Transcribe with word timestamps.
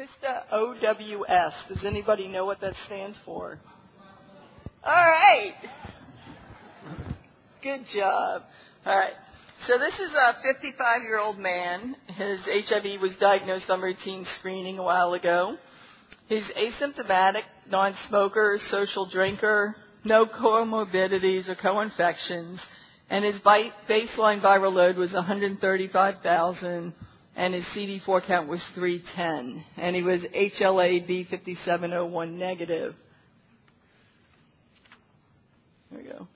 Mr. 0.00 0.42
OWS. 0.50 1.52
Does 1.68 1.84
anybody 1.84 2.26
know 2.26 2.46
what 2.46 2.62
that 2.62 2.74
stands 2.86 3.20
for? 3.22 3.58
All 4.82 4.94
right. 4.94 5.52
Good 7.62 7.84
job. 7.84 8.42
All 8.86 8.98
right. 8.98 9.12
So 9.66 9.76
this 9.76 10.00
is 10.00 10.10
a 10.10 10.36
55 10.42 11.02
year 11.02 11.18
old 11.18 11.36
man. 11.36 11.96
His 12.06 12.40
HIV 12.46 13.02
was 13.02 13.14
diagnosed 13.16 13.68
on 13.68 13.82
routine 13.82 14.24
screening 14.24 14.78
a 14.78 14.82
while 14.82 15.12
ago. 15.12 15.58
He's 16.28 16.48
asymptomatic, 16.48 17.42
non-smoker, 17.70 18.56
social 18.58 19.04
drinker, 19.06 19.76
no 20.02 20.24
comorbidities 20.24 21.46
or 21.50 21.56
co-infections, 21.56 22.58
and 23.10 23.22
his 23.22 23.38
baseline 23.40 24.40
viral 24.40 24.72
load 24.72 24.96
was 24.96 25.12
135,000 25.12 26.94
and 27.36 27.54
his 27.54 27.64
CD4 27.66 28.22
count 28.26 28.48
was 28.48 28.62
310, 28.74 29.64
and 29.76 29.96
he 29.96 30.02
was 30.02 30.22
HLA 30.22 31.06
B5701 31.08 32.32
negative. 32.32 32.94
There 35.90 36.02
we 36.02 36.08
go. 36.08 36.28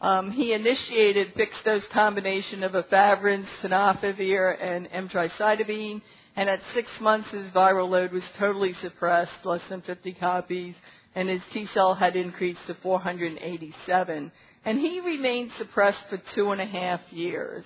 Um, 0.00 0.30
he 0.30 0.52
initiated 0.52 1.32
fixed 1.34 1.64
dose 1.64 1.86
combination 1.88 2.62
of 2.62 2.72
efavirenz, 2.72 3.46
tenofovir, 3.60 4.56
and 4.60 4.88
emtricitabine, 4.90 6.02
and 6.36 6.50
at 6.50 6.60
six 6.74 7.00
months 7.00 7.30
his 7.30 7.50
viral 7.50 7.88
load 7.88 8.12
was 8.12 8.28
totally 8.38 8.74
suppressed, 8.74 9.44
less 9.44 9.66
than 9.68 9.80
50 9.80 10.12
copies, 10.14 10.74
and 11.14 11.28
his 11.28 11.42
T 11.50 11.64
cell 11.64 11.94
had 11.94 12.14
increased 12.14 12.66
to 12.66 12.74
487. 12.74 14.30
And 14.66 14.78
he 14.78 15.00
remained 15.00 15.52
suppressed 15.52 16.08
for 16.10 16.18
two 16.34 16.50
and 16.50 16.60
a 16.60 16.66
half 16.66 17.00
years. 17.10 17.64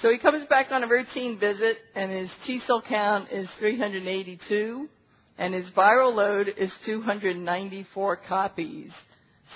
So 0.00 0.10
he 0.10 0.16
comes 0.16 0.46
back 0.46 0.72
on 0.72 0.82
a 0.82 0.88
routine 0.88 1.38
visit 1.38 1.76
and 1.94 2.10
his 2.10 2.30
T 2.46 2.60
cell 2.60 2.80
count 2.80 3.30
is 3.30 3.50
382 3.58 4.88
and 5.36 5.52
his 5.52 5.70
viral 5.70 6.14
load 6.14 6.48
is 6.48 6.74
294 6.86 8.16
copies. 8.16 8.92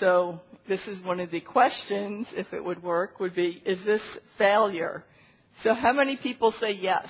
So 0.01 0.41
this 0.69 0.87
is 0.87 1.01
one 1.03 1.21
of 1.21 1.31
the 1.31 1.41
questions, 1.41 2.27
if 2.37 2.53
it 2.53 2.63
would 2.63 2.83
work, 2.83 3.21
would 3.21 3.35
be, 3.35 3.63
is 3.65 3.83
this 3.87 4.03
failure? 4.37 5.03
So 5.63 5.73
how 5.73 5.95
many 5.95 6.17
people 6.17 6.53
say 6.53 6.73
yes? 6.73 7.07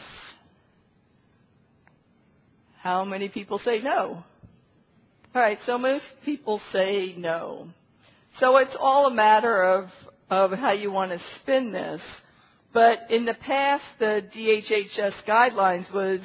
How 2.79 3.05
many 3.05 3.29
people 3.29 3.59
say 3.59 3.81
no? 3.81 4.23
Alright, 5.35 5.59
so 5.67 5.77
most 5.77 6.09
people 6.25 6.61
say 6.71 7.15
no. 7.17 7.69
So 8.39 8.59
it's 8.59 8.77
all 8.79 9.07
a 9.07 9.15
matter 9.15 9.65
of, 9.65 9.89
of 10.31 10.53
how 10.53 10.71
you 10.71 10.93
want 10.93 11.11
to 11.11 11.19
spin 11.41 11.73
this. 11.73 12.01
But 12.75 13.13
in 13.13 13.25
the 13.25 13.35
past, 13.35 13.85
the 14.01 14.25
DHHS 14.35 15.25
guidelines 15.25 15.95
was 15.95 16.21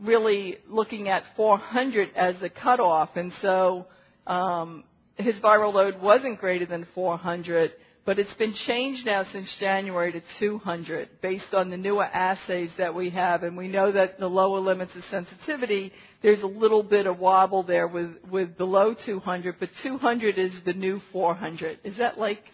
really 0.00 0.58
looking 0.68 1.08
at 1.08 1.24
400 1.36 2.10
as 2.14 2.38
the 2.38 2.48
cutoff, 2.48 3.16
and 3.16 3.32
so 3.42 3.86
um, 4.24 4.84
his 5.16 5.40
viral 5.40 5.74
load 5.74 6.00
wasn't 6.00 6.38
greater 6.38 6.66
than 6.66 6.86
400, 6.94 7.72
but 8.04 8.20
it's 8.20 8.32
been 8.34 8.54
changed 8.54 9.06
now 9.06 9.24
since 9.24 9.58
January 9.58 10.12
to 10.12 10.22
200 10.38 11.20
based 11.20 11.52
on 11.52 11.68
the 11.68 11.76
newer 11.76 12.04
assays 12.04 12.70
that 12.78 12.94
we 12.94 13.10
have, 13.10 13.42
and 13.42 13.56
we 13.56 13.66
know 13.66 13.90
that 13.90 14.20
the 14.20 14.30
lower 14.30 14.60
limits 14.60 14.94
of 14.94 15.02
sensitivity, 15.06 15.92
there's 16.22 16.42
a 16.42 16.46
little 16.46 16.84
bit 16.84 17.08
of 17.08 17.18
wobble 17.18 17.64
there 17.64 17.88
with, 17.88 18.14
with 18.30 18.56
below 18.56 18.94
200, 18.94 19.56
but 19.58 19.68
200 19.82 20.38
is 20.38 20.60
the 20.64 20.74
new 20.74 21.00
400. 21.10 21.80
Is 21.82 21.96
that 21.96 22.18
like 22.18 22.44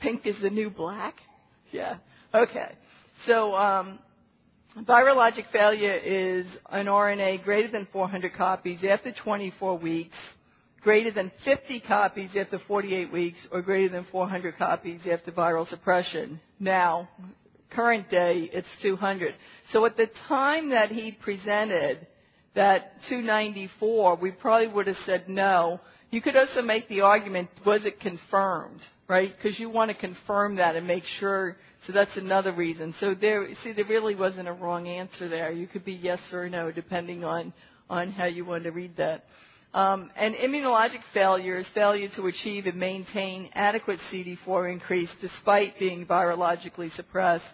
pink 0.00 0.26
is 0.26 0.40
the 0.40 0.48
new 0.48 0.70
black? 0.70 1.16
Yeah. 1.70 1.98
Okay. 2.34 2.68
So 3.26 3.54
um, 3.54 3.98
virologic 4.78 5.46
failure 5.52 5.92
is 6.02 6.46
an 6.70 6.86
RNA 6.86 7.44
greater 7.44 7.68
than 7.68 7.86
400 7.92 8.32
copies 8.32 8.82
after 8.84 9.12
24 9.12 9.78
weeks, 9.78 10.16
greater 10.80 11.10
than 11.10 11.30
50 11.44 11.80
copies 11.80 12.30
after 12.36 12.58
48 12.58 13.12
weeks, 13.12 13.46
or 13.52 13.60
greater 13.62 13.90
than 13.90 14.04
400 14.04 14.56
copies 14.56 15.06
after 15.06 15.30
viral 15.30 15.66
suppression. 15.66 16.40
Now, 16.58 17.08
current 17.70 18.08
day, 18.10 18.48
it's 18.52 18.68
200. 18.80 19.34
So 19.68 19.84
at 19.84 19.96
the 19.96 20.06
time 20.28 20.70
that 20.70 20.90
he 20.90 21.12
presented 21.12 22.06
that 22.54 23.02
294, 23.08 24.16
we 24.16 24.30
probably 24.30 24.68
would 24.68 24.86
have 24.86 24.96
said 25.04 25.28
no. 25.28 25.80
You 26.10 26.20
could 26.20 26.36
also 26.36 26.60
make 26.62 26.88
the 26.88 27.02
argument, 27.02 27.48
was 27.64 27.84
it 27.86 28.00
confirmed, 28.00 28.86
right? 29.08 29.32
Because 29.34 29.58
you 29.58 29.70
want 29.70 29.90
to 29.90 29.96
confirm 29.96 30.56
that 30.56 30.76
and 30.76 30.86
make 30.86 31.04
sure 31.04 31.56
so 31.86 31.92
that's 31.92 32.16
another 32.16 32.52
reason. 32.52 32.94
So 33.00 33.14
there, 33.14 33.52
see, 33.62 33.72
there 33.72 33.84
really 33.84 34.14
wasn't 34.14 34.48
a 34.48 34.52
wrong 34.52 34.86
answer 34.86 35.28
there. 35.28 35.50
You 35.50 35.66
could 35.66 35.84
be 35.84 35.94
yes 35.94 36.20
or 36.32 36.48
no 36.48 36.70
depending 36.70 37.24
on, 37.24 37.52
on 37.90 38.12
how 38.12 38.26
you 38.26 38.44
want 38.44 38.64
to 38.64 38.70
read 38.70 38.96
that. 38.96 39.24
Um, 39.74 40.10
and 40.16 40.34
immunologic 40.34 41.00
failure 41.14 41.56
is 41.56 41.66
failure 41.68 42.08
to 42.16 42.26
achieve 42.26 42.66
and 42.66 42.78
maintain 42.78 43.48
adequate 43.54 43.98
CD4 44.12 44.70
increase 44.70 45.10
despite 45.20 45.78
being 45.78 46.06
virologically 46.06 46.90
suppressed. 46.92 47.46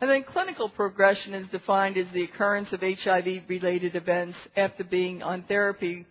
And 0.00 0.10
then 0.10 0.24
clinical 0.24 0.68
progression 0.68 1.32
is 1.34 1.46
defined 1.48 1.96
as 1.96 2.10
the 2.12 2.24
occurrence 2.24 2.72
of 2.72 2.80
HIV-related 2.80 3.94
events 3.94 4.36
after 4.56 4.84
being 4.84 5.22
on 5.22 5.42
therapy 5.44 6.06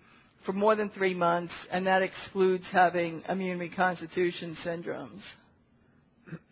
for 0.45 0.53
more 0.53 0.75
than 0.75 0.89
three 0.89 1.13
months, 1.15 1.53
and 1.71 1.87
that 1.87 2.03
excludes 2.03 2.69
having 2.69 3.23
immune 3.27 3.59
reconstitution 3.59 4.55
syndromes. 4.63 5.21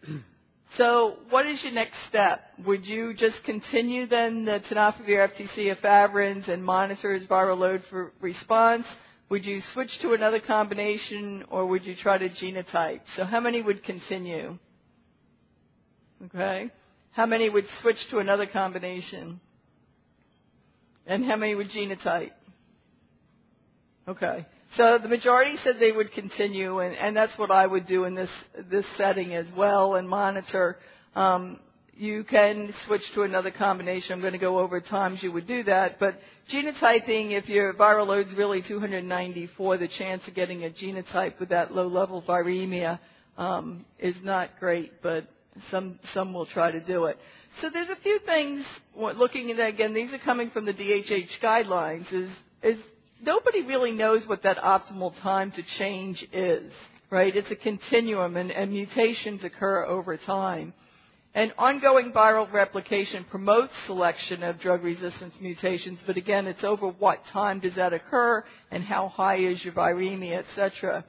So 0.78 1.18
what 1.30 1.46
is 1.46 1.64
your 1.64 1.74
next 1.74 2.00
step? 2.08 2.42
Would 2.66 2.88
you 2.88 3.14
just 3.14 3.44
continue 3.44 4.08
then 4.08 4.44
the 4.46 4.60
tenofovir 4.60 5.30
FTC 5.30 5.76
efavirenz 5.76 6.48
and 6.48 6.64
monitor 6.64 7.14
his 7.14 7.28
viral 7.28 7.58
load 7.60 7.84
for 7.90 8.12
response? 8.20 8.88
Would 9.30 9.46
you 9.46 9.62
switch 9.62 10.00
to 10.00 10.14
another 10.14 10.40
combination 10.40 11.46
or 11.52 11.66
would 11.68 11.86
you 11.86 11.96
try 11.96 12.18
to 12.18 12.28
genotype? 12.30 13.02
So 13.08 13.24
how 13.24 13.40
many 13.40 13.62
would 13.62 13.84
continue? 13.84 14.58
Okay. 16.26 16.72
How 17.12 17.28
many 17.28 17.50
would 17.50 17.68
switch 17.82 18.08
to 18.10 18.18
another 18.18 18.48
combination? 18.48 19.40
And 21.06 21.24
how 21.24 21.36
many 21.36 21.54
would 21.54 21.70
genotype? 21.70 22.32
Okay. 24.08 24.46
So 24.76 24.98
the 24.98 25.08
majority 25.08 25.58
said 25.58 25.80
they 25.80 25.92
would 25.92 26.12
continue, 26.14 26.80
and, 26.80 26.96
and 26.96 27.16
that's 27.16 27.38
what 27.38 27.52
I 27.52 27.66
would 27.68 27.86
do 27.86 28.06
in 28.06 28.16
this 28.16 28.32
this 28.70 28.86
setting 28.98 29.34
as 29.36 29.52
well, 29.56 29.96
and 29.96 30.10
monitor. 30.10 30.78
Um, 31.16 31.60
you 31.96 32.24
can 32.24 32.74
switch 32.86 33.12
to 33.14 33.22
another 33.22 33.52
combination. 33.52 34.14
I'm 34.14 34.22
going 34.22 34.34
to 34.34 34.40
go 34.40 34.58
over 34.58 34.82
times 34.82 35.22
you 35.22 35.32
would 35.32 35.46
do 35.46 35.62
that, 35.64 36.00
but 36.00 36.16
genotyping, 36.52 37.32
if 37.34 37.48
your 37.50 37.72
viral 37.76 38.08
load 38.08 38.26
is 38.26 38.34
really 38.34 38.64
294, 38.64 39.78
the 39.78 39.88
chance 39.88 40.28
of 40.28 40.34
getting 40.34 40.64
a 40.64 40.72
genotype 40.72 41.40
with 41.40 41.50
that 41.50 41.72
low-level 41.72 42.24
viremia 42.28 43.00
um, 43.38 43.86
is 44.00 44.16
not 44.24 44.50
great, 44.60 44.92
but 45.04 45.26
some 45.70 46.00
some 46.04 46.34
will 46.34 46.48
try 46.48 46.72
to 46.72 46.80
do 46.84 47.06
it. 47.06 47.18
So 47.62 47.70
there's 47.70 47.90
a 47.90 47.96
few 47.96 48.18
things. 48.20 48.66
Looking 48.96 49.52
at 49.52 49.60
again, 49.60 49.94
these 49.94 50.12
are 50.14 50.18
coming 50.20 50.50
from 50.50 50.66
the 50.66 50.74
DHH 50.74 51.40
guidelines. 51.42 52.12
Is 52.12 52.32
is 52.64 52.80
nobody 53.26 53.62
really 53.64 53.92
knows 53.92 54.28
what 54.28 54.44
that 54.44 54.58
optimal 54.58 55.20
time 55.22 55.52
to 55.52 55.64
change 55.64 56.28
is, 56.32 56.72
right? 57.10 57.36
It's 57.36 57.52
a 57.52 57.56
continuum 57.56 58.38
and, 58.38 58.52
and 58.52 58.72
mutations 58.72 59.44
occur 59.44 59.86
over 59.86 60.18
time. 60.18 60.74
And 61.36 61.52
ongoing 61.58 62.12
viral 62.12 62.52
replication 62.54 63.24
promotes 63.24 63.74
selection 63.88 64.44
of 64.44 64.60
drug 64.60 64.84
resistance 64.84 65.34
mutations, 65.42 66.04
but 66.06 66.16
again, 66.16 66.46
it's 66.46 66.64
over 66.64 66.90
what 66.90 67.26
time 67.26 67.60
does 67.60 67.76
that 67.76 67.92
occur 67.92 68.44
and 68.70 68.84
how 68.84 69.08
high 69.08 69.38
is 69.38 69.64
your 69.66 69.74
viremia, 69.74 70.38
etc. 70.38 71.04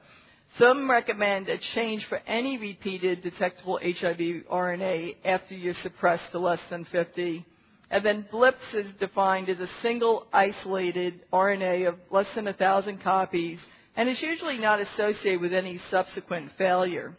Some 0.57 0.89
recommend 0.89 1.47
a 1.49 1.59
change 1.59 2.05
for 2.05 2.19
any 2.25 2.57
repeated 2.57 3.21
detectable 3.21 3.77
HIV 3.77 4.17
RNA 4.51 5.17
after 5.23 5.53
you're 5.53 5.73
suppressed 5.75 6.31
to 6.31 6.39
less 6.39 6.61
than 6.71 6.85
50 6.85 7.45
and 7.91 8.03
then 8.03 8.25
BLIPS 8.31 8.73
is 8.73 8.91
defined 8.93 9.49
as 9.49 9.59
a 9.59 9.67
single 9.81 10.27
isolated 10.33 11.21
RNA 11.31 11.87
of 11.87 11.95
less 12.09 12.27
than 12.33 12.45
1,000 12.45 13.01
copies 13.01 13.59
and 13.95 14.09
is 14.09 14.21
usually 14.21 14.57
not 14.57 14.79
associated 14.79 15.41
with 15.41 15.53
any 15.53 15.77
subsequent 15.89 16.51
failure. 16.57 17.15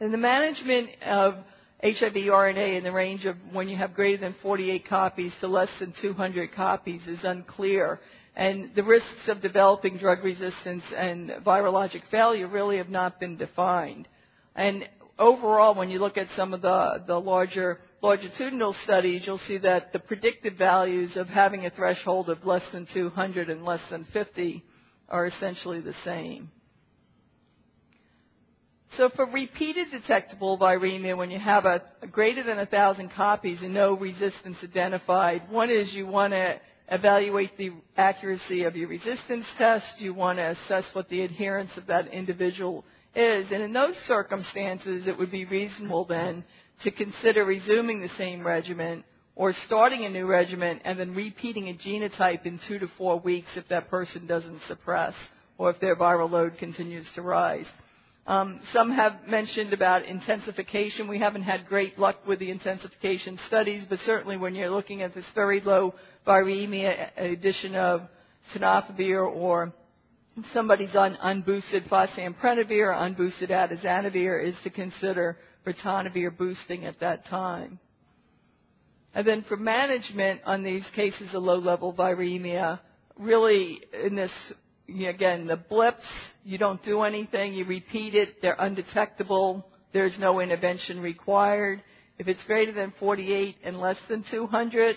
And 0.00 0.12
the 0.12 0.18
management 0.18 0.90
of 1.02 1.36
HIV 1.82 2.14
RNA 2.14 2.76
in 2.78 2.84
the 2.84 2.92
range 2.92 3.24
of 3.24 3.36
when 3.52 3.68
you 3.68 3.76
have 3.76 3.94
greater 3.94 4.18
than 4.20 4.34
48 4.42 4.84
copies 4.86 5.34
to 5.40 5.48
less 5.48 5.70
than 5.78 5.92
200 5.92 6.52
copies 6.52 7.06
is 7.06 7.24
unclear. 7.24 8.00
And 8.34 8.74
the 8.74 8.84
risks 8.84 9.28
of 9.28 9.40
developing 9.40 9.96
drug 9.96 10.24
resistance 10.24 10.84
and 10.96 11.30
virologic 11.30 12.02
failure 12.10 12.48
really 12.48 12.76
have 12.78 12.88
not 12.88 13.18
been 13.20 13.36
defined. 13.36 14.08
And 14.54 14.88
overall, 15.18 15.74
when 15.74 15.88
you 15.88 15.98
look 16.00 16.16
at 16.16 16.28
some 16.30 16.52
of 16.52 16.62
the, 16.62 17.02
the 17.06 17.20
larger 17.20 17.78
longitudinal 18.00 18.72
studies, 18.72 19.26
you'll 19.26 19.38
see 19.38 19.58
that 19.58 19.92
the 19.92 19.98
predicted 19.98 20.56
values 20.56 21.16
of 21.16 21.28
having 21.28 21.66
a 21.66 21.70
threshold 21.70 22.30
of 22.30 22.44
less 22.46 22.68
than 22.70 22.86
200 22.86 23.50
and 23.50 23.64
less 23.64 23.82
than 23.90 24.04
50 24.04 24.64
are 25.08 25.26
essentially 25.26 25.80
the 25.80 25.94
same. 26.04 26.50
So 28.92 29.08
for 29.10 29.26
repeated 29.26 29.90
detectable 29.90 30.58
viremia, 30.58 31.16
when 31.16 31.30
you 31.30 31.38
have 31.38 31.66
a, 31.66 31.82
a 32.02 32.06
greater 32.06 32.42
than 32.42 32.64
thousand 32.66 33.10
copies 33.10 33.62
and 33.62 33.74
no 33.74 33.94
resistance 33.96 34.58
identified, 34.64 35.50
one 35.50 35.70
is 35.70 35.94
you 35.94 36.06
want 36.06 36.32
to 36.32 36.60
evaluate 36.90 37.56
the 37.58 37.72
accuracy 37.96 38.64
of 38.64 38.76
your 38.76 38.88
resistance 38.88 39.46
test. 39.58 40.00
You 40.00 40.14
want 40.14 40.38
to 40.38 40.50
assess 40.50 40.94
what 40.94 41.08
the 41.10 41.20
adherence 41.22 41.76
of 41.76 41.86
that 41.88 42.08
individual 42.08 42.84
is. 43.14 43.50
And 43.52 43.62
in 43.62 43.72
those 43.72 43.96
circumstances, 43.98 45.06
it 45.06 45.18
would 45.18 45.30
be 45.30 45.44
reasonable 45.44 46.06
then 46.06 46.44
to 46.82 46.90
consider 46.90 47.44
resuming 47.44 48.00
the 48.00 48.08
same 48.10 48.46
regimen 48.46 49.04
or 49.34 49.52
starting 49.52 50.04
a 50.04 50.08
new 50.08 50.26
regimen 50.26 50.80
and 50.84 50.98
then 50.98 51.14
repeating 51.14 51.68
a 51.68 51.74
genotype 51.74 52.44
in 52.46 52.58
two 52.58 52.78
to 52.78 52.88
four 52.98 53.18
weeks 53.20 53.56
if 53.56 53.68
that 53.68 53.88
person 53.88 54.26
doesn't 54.26 54.60
suppress 54.62 55.14
or 55.58 55.70
if 55.70 55.80
their 55.80 55.96
viral 55.96 56.30
load 56.30 56.58
continues 56.58 57.10
to 57.12 57.22
rise. 57.22 57.66
Um, 58.26 58.60
some 58.72 58.90
have 58.90 59.26
mentioned 59.26 59.72
about 59.72 60.04
intensification. 60.04 61.08
We 61.08 61.18
haven't 61.18 61.42
had 61.42 61.66
great 61.66 61.98
luck 61.98 62.26
with 62.26 62.38
the 62.40 62.50
intensification 62.50 63.38
studies, 63.38 63.86
but 63.88 64.00
certainly 64.00 64.36
when 64.36 64.54
you're 64.54 64.68
looking 64.70 65.02
at 65.02 65.14
this 65.14 65.24
very 65.34 65.60
low 65.60 65.94
viremia 66.26 67.10
addition 67.16 67.74
of 67.74 68.02
tenofovir 68.52 69.26
or 69.34 69.72
somebody's 70.52 70.94
on 70.94 71.14
unboosted 71.16 71.88
fosamprenavir 71.88 72.88
or 72.88 72.92
unboosted 72.92 73.48
atazanavir 73.50 74.42
is 74.44 74.56
to 74.62 74.70
consider 74.70 75.36
ritonavir 75.72 76.36
boosting 76.36 76.84
at 76.84 77.00
that 77.00 77.24
time. 77.26 77.78
And 79.14 79.26
then 79.26 79.42
for 79.42 79.56
management 79.56 80.42
on 80.44 80.62
these 80.62 80.88
cases 80.94 81.34
of 81.34 81.42
low-level 81.42 81.94
viremia, 81.94 82.80
really 83.18 83.82
in 83.92 84.14
this 84.14 84.32
again, 84.88 85.46
the 85.46 85.56
blips, 85.56 86.08
you 86.44 86.56
don't 86.58 86.82
do 86.82 87.02
anything, 87.02 87.52
you 87.54 87.64
repeat 87.64 88.14
it, 88.14 88.40
they're 88.40 88.56
undetectable, 88.58 89.66
there's 89.92 90.18
no 90.18 90.40
intervention 90.40 91.00
required. 91.00 91.82
If 92.18 92.26
it's 92.28 92.42
greater 92.44 92.72
than 92.72 92.92
48 92.98 93.56
and 93.64 93.80
less 93.80 93.98
than 94.08 94.22
200, 94.24 94.96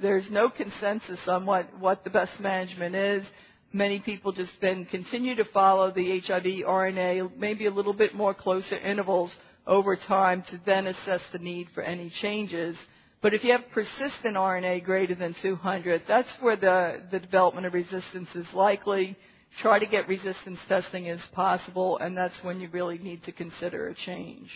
there's 0.00 0.30
no 0.30 0.48
consensus 0.50 1.28
on 1.28 1.46
what, 1.46 1.66
what 1.78 2.04
the 2.04 2.10
best 2.10 2.40
management 2.40 2.94
is. 2.94 3.24
Many 3.72 4.00
people 4.00 4.32
just 4.32 4.52
then 4.60 4.84
continue 4.86 5.34
to 5.36 5.44
follow 5.44 5.90
the 5.90 6.20
HIV 6.20 6.44
RNA, 6.44 7.36
maybe 7.36 7.66
a 7.66 7.70
little 7.70 7.94
bit 7.94 8.14
more 8.14 8.34
closer 8.34 8.76
intervals 8.76 9.34
over 9.66 9.96
time 9.96 10.42
to 10.48 10.58
then 10.64 10.86
assess 10.86 11.22
the 11.32 11.38
need 11.38 11.68
for 11.74 11.82
any 11.82 12.10
changes. 12.10 12.76
But 13.20 13.34
if 13.34 13.44
you 13.44 13.52
have 13.52 13.70
persistent 13.70 14.36
RNA 14.36 14.84
greater 14.84 15.14
than 15.14 15.34
200, 15.34 16.02
that's 16.08 16.34
where 16.40 16.56
the, 16.56 17.00
the 17.10 17.20
development 17.20 17.66
of 17.66 17.74
resistance 17.74 18.34
is 18.34 18.52
likely. 18.52 19.16
Try 19.60 19.78
to 19.78 19.86
get 19.86 20.08
resistance 20.08 20.58
testing 20.66 21.08
as 21.08 21.24
possible, 21.28 21.98
and 21.98 22.16
that's 22.16 22.42
when 22.42 22.60
you 22.60 22.68
really 22.72 22.98
need 22.98 23.22
to 23.24 23.32
consider 23.32 23.88
a 23.88 23.94
change. 23.94 24.50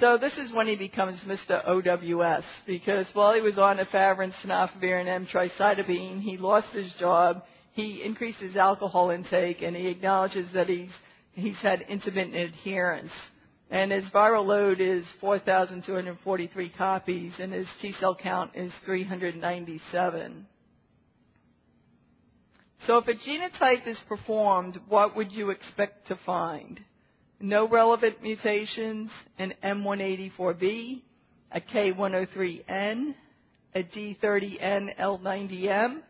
So 0.00 0.18
this 0.18 0.36
is 0.38 0.52
when 0.52 0.66
he 0.66 0.76
becomes 0.76 1.22
Mr. 1.22 1.62
OWS, 1.64 2.44
because 2.66 3.14
while 3.14 3.32
he 3.32 3.40
was 3.40 3.58
on 3.58 3.78
efavirenz, 3.78 4.34
tenofovir, 4.42 5.00
and 5.00 5.26
emtricitabine, 5.26 6.20
he 6.20 6.36
lost 6.36 6.68
his 6.72 6.92
job, 6.94 7.44
he 7.72 8.02
increased 8.02 8.40
his 8.40 8.56
alcohol 8.56 9.10
intake, 9.10 9.62
and 9.62 9.74
he 9.76 9.86
acknowledges 9.86 10.52
that 10.52 10.68
he's, 10.68 10.92
he's 11.32 11.58
had 11.60 11.82
intermittent 11.82 12.34
adherence 12.34 13.12
and 13.70 13.90
his 13.90 14.04
viral 14.10 14.46
load 14.46 14.80
is 14.80 15.10
4,243 15.20 16.68
copies, 16.70 17.32
and 17.38 17.52
his 17.52 17.68
T 17.80 17.92
cell 17.92 18.14
count 18.14 18.52
is 18.54 18.72
397. 18.84 20.46
So 22.86 22.98
if 22.98 23.08
a 23.08 23.14
genotype 23.14 23.86
is 23.86 23.98
performed, 24.00 24.78
what 24.88 25.16
would 25.16 25.32
you 25.32 25.50
expect 25.50 26.08
to 26.08 26.16
find? 26.16 26.80
No 27.40 27.66
relevant 27.66 28.22
mutations, 28.22 29.10
an 29.38 29.54
M184V, 29.62 31.02
a 31.50 31.60
K103N, 31.60 33.14
a 33.74 33.82
D30N 33.82 34.98
L90M, 34.98 36.02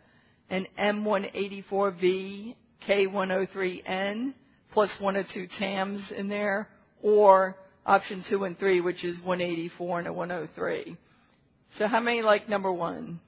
an 0.50 0.66
M184V, 0.78 2.56
K103N, 2.86 4.34
plus 4.72 5.00
one 5.00 5.16
or 5.16 5.24
two 5.24 5.46
TAMs 5.46 6.10
in 6.10 6.28
there, 6.28 6.68
or 7.04 7.54
option 7.84 8.24
two 8.28 8.44
and 8.44 8.58
three, 8.58 8.80
which 8.80 9.04
is 9.04 9.18
184 9.20 9.98
and 10.00 10.08
a 10.08 10.12
103. 10.12 10.96
So 11.76 11.86
how 11.86 12.00
many 12.00 12.22
like 12.22 12.48
number 12.48 12.72
one? 12.72 13.20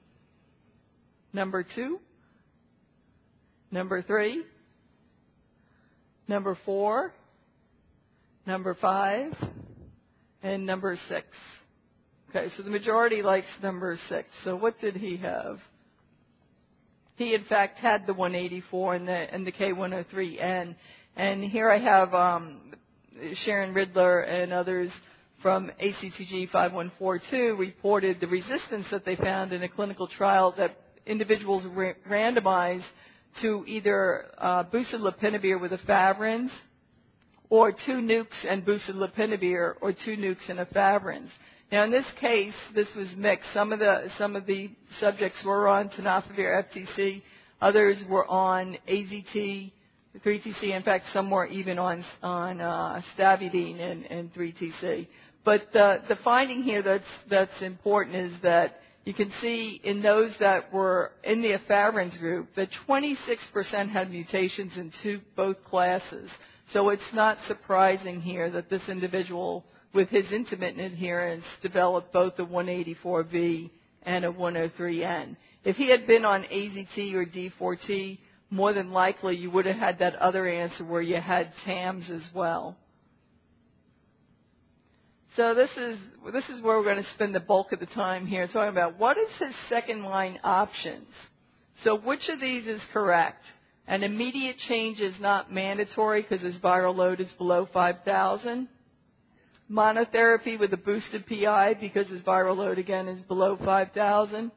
Number 1.31 1.63
two? 1.63 1.99
Number 3.71 4.01
three? 4.01 4.43
Number 6.27 6.57
four? 6.65 7.13
Number 8.47 8.73
five? 8.73 9.33
And 10.41 10.65
number 10.65 10.97
six. 11.07 11.27
Okay, 12.29 12.49
so 12.57 12.63
the 12.63 12.71
majority 12.71 13.21
likes 13.21 13.47
number 13.61 13.95
six. 14.09 14.27
So 14.43 14.55
what 14.55 14.79
did 14.79 14.95
he 14.95 15.17
have? 15.17 15.59
He 17.15 17.35
in 17.35 17.43
fact 17.43 17.77
had 17.77 18.07
the 18.07 18.13
184 18.13 18.95
and 18.95 19.07
the, 19.07 19.11
and 19.11 19.45
the 19.45 19.51
K103N. 19.51 20.75
And 21.15 21.43
here 21.43 21.69
I 21.69 21.79
have 21.79 22.13
um, 22.13 22.73
Sharon 23.33 23.73
Riddler 23.73 24.21
and 24.21 24.53
others 24.53 24.91
from 25.41 25.71
ACTG 25.81 26.49
5142 26.49 27.55
reported 27.55 28.19
the 28.19 28.27
resistance 28.27 28.89
that 28.89 29.05
they 29.05 29.15
found 29.15 29.53
in 29.53 29.61
a 29.63 29.69
clinical 29.69 30.07
trial 30.07 30.53
that 30.57 30.75
individuals 31.05 31.65
ra- 31.65 31.93
randomized 32.09 32.85
to 33.41 33.63
either 33.67 34.25
uh, 34.37 34.63
boosted 34.63 35.01
lopinavir 35.01 35.59
with 35.61 35.71
efavirenz 35.71 36.51
or 37.49 37.71
two 37.71 37.97
nukes 37.97 38.45
and 38.47 38.65
boosted 38.65 38.95
lopinavir 38.95 39.75
or 39.79 39.93
two 39.93 40.17
nukes 40.17 40.49
and 40.49 40.59
efavirenz. 40.59 41.29
Now 41.71 41.83
in 41.83 41.91
this 41.91 42.09
case, 42.19 42.55
this 42.73 42.93
was 42.95 43.15
mixed. 43.15 43.53
Some 43.53 43.71
of 43.71 43.79
the, 43.79 44.09
some 44.17 44.35
of 44.35 44.45
the 44.45 44.71
subjects 44.97 45.43
were 45.45 45.67
on 45.67 45.89
tenofovir 45.89 46.65
FTC, 46.65 47.21
others 47.61 48.03
were 48.09 48.25
on 48.27 48.77
AZT 48.87 49.71
3TC. 50.23 50.75
In 50.75 50.83
fact, 50.83 51.09
some 51.09 51.29
were 51.29 51.45
even 51.47 51.79
on 51.79 52.03
on 52.23 52.61
uh, 52.61 53.01
stavudine 53.15 53.79
and, 53.79 54.05
and 54.05 54.33
3TC. 54.33 55.07
But 55.43 55.71
the, 55.71 56.17
finding 56.23 56.63
here 56.63 56.81
that's 56.81 57.07
that's 57.29 57.61
important 57.61 58.15
is 58.15 58.33
that 58.41 58.79
you 59.05 59.13
can 59.13 59.31
see 59.39 59.79
in 59.83 60.01
those 60.01 60.37
that 60.39 60.73
were 60.73 61.11
in 61.23 61.41
the 61.41 61.53
efavirenz 61.53 62.19
group 62.19 62.53
that 62.55 62.69
26% 62.89 63.87
had 63.89 64.11
mutations 64.11 64.77
in 64.77 64.91
two 65.01 65.21
both 65.37 65.63
classes. 65.63 66.29
So 66.71 66.89
it's 66.89 67.13
not 67.13 67.39
surprising 67.47 68.19
here 68.19 68.49
that 68.51 68.69
this 68.69 68.89
individual 68.89 69.63
with 69.93 70.09
his 70.09 70.33
intermittent 70.33 70.81
adherence 70.93 71.45
developed 71.61 72.11
both 72.11 72.37
a 72.39 72.45
184V 72.45 73.69
and 74.03 74.25
a 74.25 74.31
103N. 74.33 75.37
If 75.63 75.77
he 75.77 75.89
had 75.89 76.05
been 76.05 76.25
on 76.25 76.43
AZT 76.43 77.13
or 77.13 77.25
D4T, 77.25 78.17
more 78.49 78.73
than 78.73 78.91
likely 78.91 79.35
you 79.35 79.51
would 79.51 79.65
have 79.65 79.75
had 79.75 79.99
that 79.99 80.15
other 80.15 80.47
answer 80.47 80.83
where 80.83 81.01
you 81.01 81.15
had 81.15 81.51
TAMS 81.65 82.09
as 82.09 82.27
well. 82.33 82.77
So 85.35 85.53
this 85.53 85.75
is 85.77 85.99
this 86.33 86.49
is 86.49 86.61
where 86.61 86.77
we're 86.77 86.83
going 86.83 86.97
to 86.97 87.03
spend 87.03 87.35
the 87.35 87.39
bulk 87.39 87.71
of 87.71 87.79
the 87.79 87.85
time 87.85 88.25
here 88.25 88.47
talking 88.47 88.71
about 88.71 88.97
what 88.97 89.17
is 89.17 89.29
his 89.37 89.55
second 89.69 90.03
line 90.03 90.39
options. 90.43 91.07
So 91.83 91.95
which 91.97 92.29
of 92.29 92.39
these 92.39 92.67
is 92.67 92.83
correct? 92.91 93.43
An 93.85 94.03
immediate 94.03 94.57
change 94.57 94.99
is 94.99 95.19
not 95.19 95.51
mandatory 95.51 96.21
because 96.21 96.41
his 96.41 96.57
viral 96.57 96.95
load 96.95 97.21
is 97.21 97.31
below 97.33 97.65
5,000. 97.71 98.67
Monotherapy 99.71 100.59
with 100.59 100.73
a 100.73 100.77
boosted 100.77 101.25
PI 101.27 101.75
because 101.75 102.09
his 102.09 102.21
viral 102.23 102.57
load 102.57 102.79
again 102.79 103.07
is 103.07 103.21
below 103.21 103.55
5,000 103.57 104.51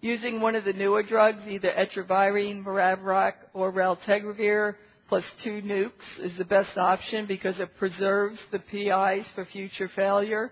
Using 0.00 0.40
one 0.40 0.54
of 0.56 0.64
the 0.64 0.72
newer 0.72 1.02
drugs, 1.02 1.46
either 1.46 1.70
etravirine, 1.70 2.64
maraviroc, 2.64 3.34
or 3.52 3.70
raltegravir, 3.70 4.76
plus 5.08 5.30
two 5.42 5.60
nukes 5.60 6.18
is 6.18 6.38
the 6.38 6.44
best 6.44 6.78
option 6.78 7.26
because 7.26 7.60
it 7.60 7.76
preserves 7.76 8.42
the 8.50 8.60
PIs 8.60 9.28
for 9.34 9.44
future 9.44 9.88
failure. 9.88 10.50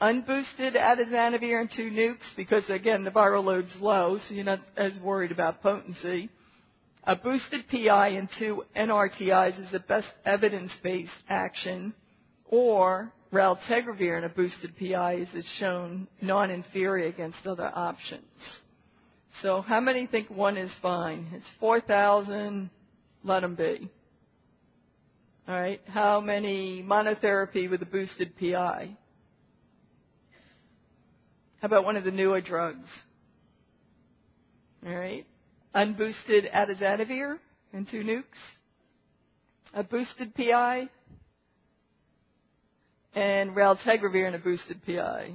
Unboosted 0.00 0.74
atazanavir 0.74 1.60
and 1.60 1.70
two 1.70 1.90
nukes 1.90 2.34
because 2.34 2.68
again 2.68 3.04
the 3.04 3.12
viral 3.12 3.44
load's 3.44 3.78
low, 3.80 4.18
so 4.18 4.34
you're 4.34 4.44
not 4.44 4.58
as 4.76 4.98
worried 4.98 5.30
about 5.30 5.62
potency. 5.62 6.28
A 7.04 7.14
boosted 7.14 7.68
PI 7.68 8.08
and 8.08 8.28
two 8.38 8.64
NRTIs 8.74 9.60
is 9.60 9.70
the 9.70 9.78
best 9.80 10.08
evidence-based 10.24 11.12
action, 11.28 11.94
or 12.46 13.12
raltegravir 13.32 14.18
in 14.18 14.24
a 14.24 14.28
boosted 14.28 14.76
PI 14.76 15.14
is 15.14 15.28
it's 15.34 15.48
shown 15.48 16.06
non-inferior 16.20 17.06
against 17.06 17.46
other 17.46 17.70
options. 17.74 18.60
So 19.40 19.62
how 19.62 19.80
many 19.80 20.06
think 20.06 20.28
one 20.28 20.58
is 20.58 20.74
fine? 20.82 21.28
It's 21.32 21.50
4,000, 21.58 22.68
let 23.24 23.40
them 23.40 23.54
be. 23.54 23.90
All 25.48 25.58
right. 25.58 25.80
How 25.88 26.20
many 26.20 26.84
monotherapy 26.86 27.68
with 27.68 27.82
a 27.82 27.86
boosted 27.86 28.36
PI? 28.38 28.96
How 31.60 31.66
about 31.66 31.84
one 31.84 31.96
of 31.96 32.04
the 32.04 32.12
newer 32.12 32.40
drugs? 32.40 32.88
All 34.86 34.94
right. 34.94 35.26
Unboosted 35.74 36.52
atazanavir 36.52 37.38
and 37.72 37.88
two 37.88 38.02
nukes. 38.02 38.24
a 39.72 39.82
boosted 39.82 40.34
PI, 40.34 40.88
and 43.14 43.50
raltegravir 43.56 44.26
and 44.26 44.36
a 44.36 44.38
boosted 44.38 44.80
PI. 44.86 45.32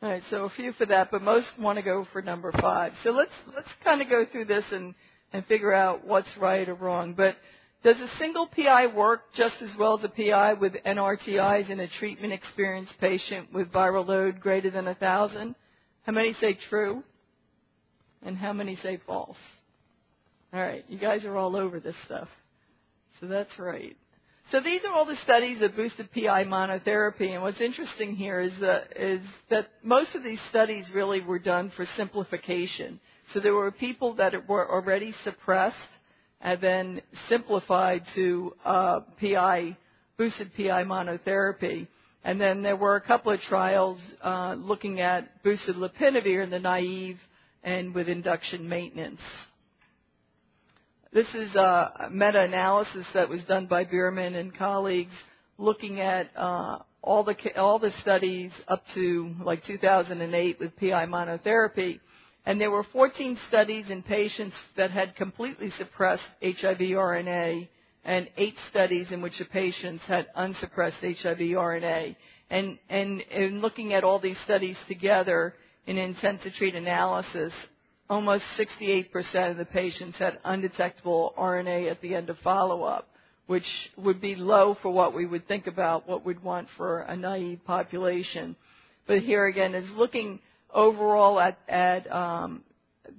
All 0.00 0.08
right, 0.08 0.22
so 0.30 0.44
a 0.44 0.50
few 0.50 0.72
for 0.72 0.86
that, 0.86 1.10
but 1.10 1.22
most 1.22 1.58
want 1.58 1.76
to 1.78 1.84
go 1.84 2.06
for 2.12 2.22
number 2.22 2.52
five. 2.52 2.92
So 3.02 3.10
let's 3.10 3.32
let's 3.54 3.72
kind 3.82 4.00
of 4.00 4.08
go 4.08 4.24
through 4.24 4.44
this 4.44 4.64
and 4.70 4.94
and 5.32 5.44
figure 5.46 5.72
out 5.72 6.06
what's 6.06 6.36
right 6.36 6.68
or 6.68 6.74
wrong. 6.74 7.14
But 7.14 7.36
does 7.82 8.00
a 8.00 8.08
single 8.16 8.46
PI 8.46 8.94
work 8.94 9.22
just 9.34 9.62
as 9.62 9.76
well 9.78 9.98
as 9.98 10.04
a 10.04 10.08
PI 10.08 10.54
with 10.54 10.74
NRTIs 10.74 11.70
in 11.70 11.80
a 11.80 11.88
treatment 11.88 12.32
experienced 12.32 12.98
patient 13.00 13.52
with 13.52 13.72
viral 13.72 14.06
load 14.06 14.40
greater 14.40 14.70
than 14.70 14.86
1,000? 14.86 15.54
How 16.02 16.12
many 16.12 16.32
say 16.32 16.54
true? 16.54 17.04
And 18.22 18.36
how 18.36 18.52
many 18.52 18.74
say 18.74 18.98
false? 19.06 19.36
All 20.52 20.60
right, 20.60 20.84
you 20.88 20.98
guys 20.98 21.24
are 21.24 21.36
all 21.36 21.54
over 21.54 21.78
this 21.78 21.96
stuff. 22.04 22.28
So 23.20 23.26
that's 23.26 23.58
right. 23.58 23.96
So 24.50 24.60
these 24.60 24.82
are 24.86 24.92
all 24.94 25.04
the 25.04 25.14
studies 25.16 25.60
of 25.60 25.76
boosted 25.76 26.10
PI 26.10 26.44
monotherapy, 26.44 27.32
and 27.32 27.42
what's 27.42 27.60
interesting 27.60 28.16
here 28.16 28.40
is 28.40 28.58
that, 28.60 28.96
is 28.96 29.20
that 29.50 29.68
most 29.82 30.14
of 30.14 30.22
these 30.24 30.40
studies 30.40 30.90
really 30.90 31.20
were 31.20 31.38
done 31.38 31.68
for 31.68 31.84
simplification. 31.84 32.98
So 33.30 33.40
there 33.40 33.54
were 33.54 33.70
people 33.70 34.14
that 34.14 34.48
were 34.48 34.66
already 34.70 35.12
suppressed 35.22 35.76
and 36.40 36.58
then 36.62 37.02
simplified 37.28 38.04
to 38.14 38.54
uh, 38.64 39.00
PI, 39.20 39.76
boosted 40.16 40.54
PI 40.56 40.84
monotherapy. 40.84 41.86
And 42.24 42.40
then 42.40 42.62
there 42.62 42.76
were 42.76 42.96
a 42.96 43.02
couple 43.02 43.32
of 43.32 43.40
trials 43.42 44.00
uh, 44.22 44.54
looking 44.58 45.00
at 45.00 45.42
boosted 45.42 45.76
lopinavir 45.76 46.42
in 46.42 46.48
the 46.48 46.58
naive 46.58 47.18
and 47.62 47.94
with 47.94 48.08
induction 48.08 48.66
maintenance. 48.66 49.20
This 51.10 51.34
is 51.34 51.54
a 51.54 52.10
meta-analysis 52.12 53.06
that 53.14 53.30
was 53.30 53.42
done 53.44 53.66
by 53.66 53.84
Bierman 53.84 54.34
and 54.34 54.54
colleagues 54.54 55.14
looking 55.56 56.00
at 56.00 56.28
uh, 56.36 56.80
all 57.02 57.24
the 57.24 57.58
all 57.58 57.78
the 57.78 57.90
studies 57.92 58.52
up 58.68 58.82
to 58.92 59.34
like 59.42 59.64
2008 59.64 60.60
with 60.60 60.76
PI 60.76 61.06
monotherapy, 61.06 62.00
and 62.44 62.60
there 62.60 62.70
were 62.70 62.82
14 62.84 63.38
studies 63.48 63.88
in 63.88 64.02
patients 64.02 64.54
that 64.76 64.90
had 64.90 65.16
completely 65.16 65.70
suppressed 65.70 66.28
HIV 66.42 66.78
RNA, 66.78 67.68
and 68.04 68.28
eight 68.36 68.58
studies 68.68 69.10
in 69.10 69.22
which 69.22 69.38
the 69.38 69.46
patients 69.46 70.04
had 70.04 70.26
unsuppressed 70.34 71.00
HIV 71.00 71.38
RNA. 71.38 72.16
And, 72.50 72.78
and 72.90 73.22
in 73.30 73.60
looking 73.60 73.94
at 73.94 74.04
all 74.04 74.18
these 74.18 74.38
studies 74.40 74.78
together 74.88 75.54
in 75.86 75.96
intent 75.96 76.42
to 76.42 76.50
treat 76.50 76.74
analysis, 76.74 77.54
almost 78.10 78.44
68% 78.58 79.50
of 79.50 79.56
the 79.56 79.64
patients 79.64 80.18
had 80.18 80.38
undetectable 80.44 81.34
RNA 81.36 81.90
at 81.90 82.00
the 82.00 82.14
end 82.14 82.30
of 82.30 82.38
follow-up, 82.38 83.06
which 83.46 83.90
would 83.96 84.20
be 84.20 84.34
low 84.34 84.74
for 84.80 84.90
what 84.90 85.14
we 85.14 85.26
would 85.26 85.46
think 85.46 85.66
about 85.66 86.08
what 86.08 86.24
we'd 86.24 86.42
want 86.42 86.68
for 86.76 87.00
a 87.00 87.16
naive 87.16 87.60
population. 87.64 88.56
But 89.06 89.20
here 89.20 89.46
again 89.46 89.74
is 89.74 89.90
looking 89.92 90.40
overall 90.72 91.38
at, 91.40 92.12
um, 92.12 92.62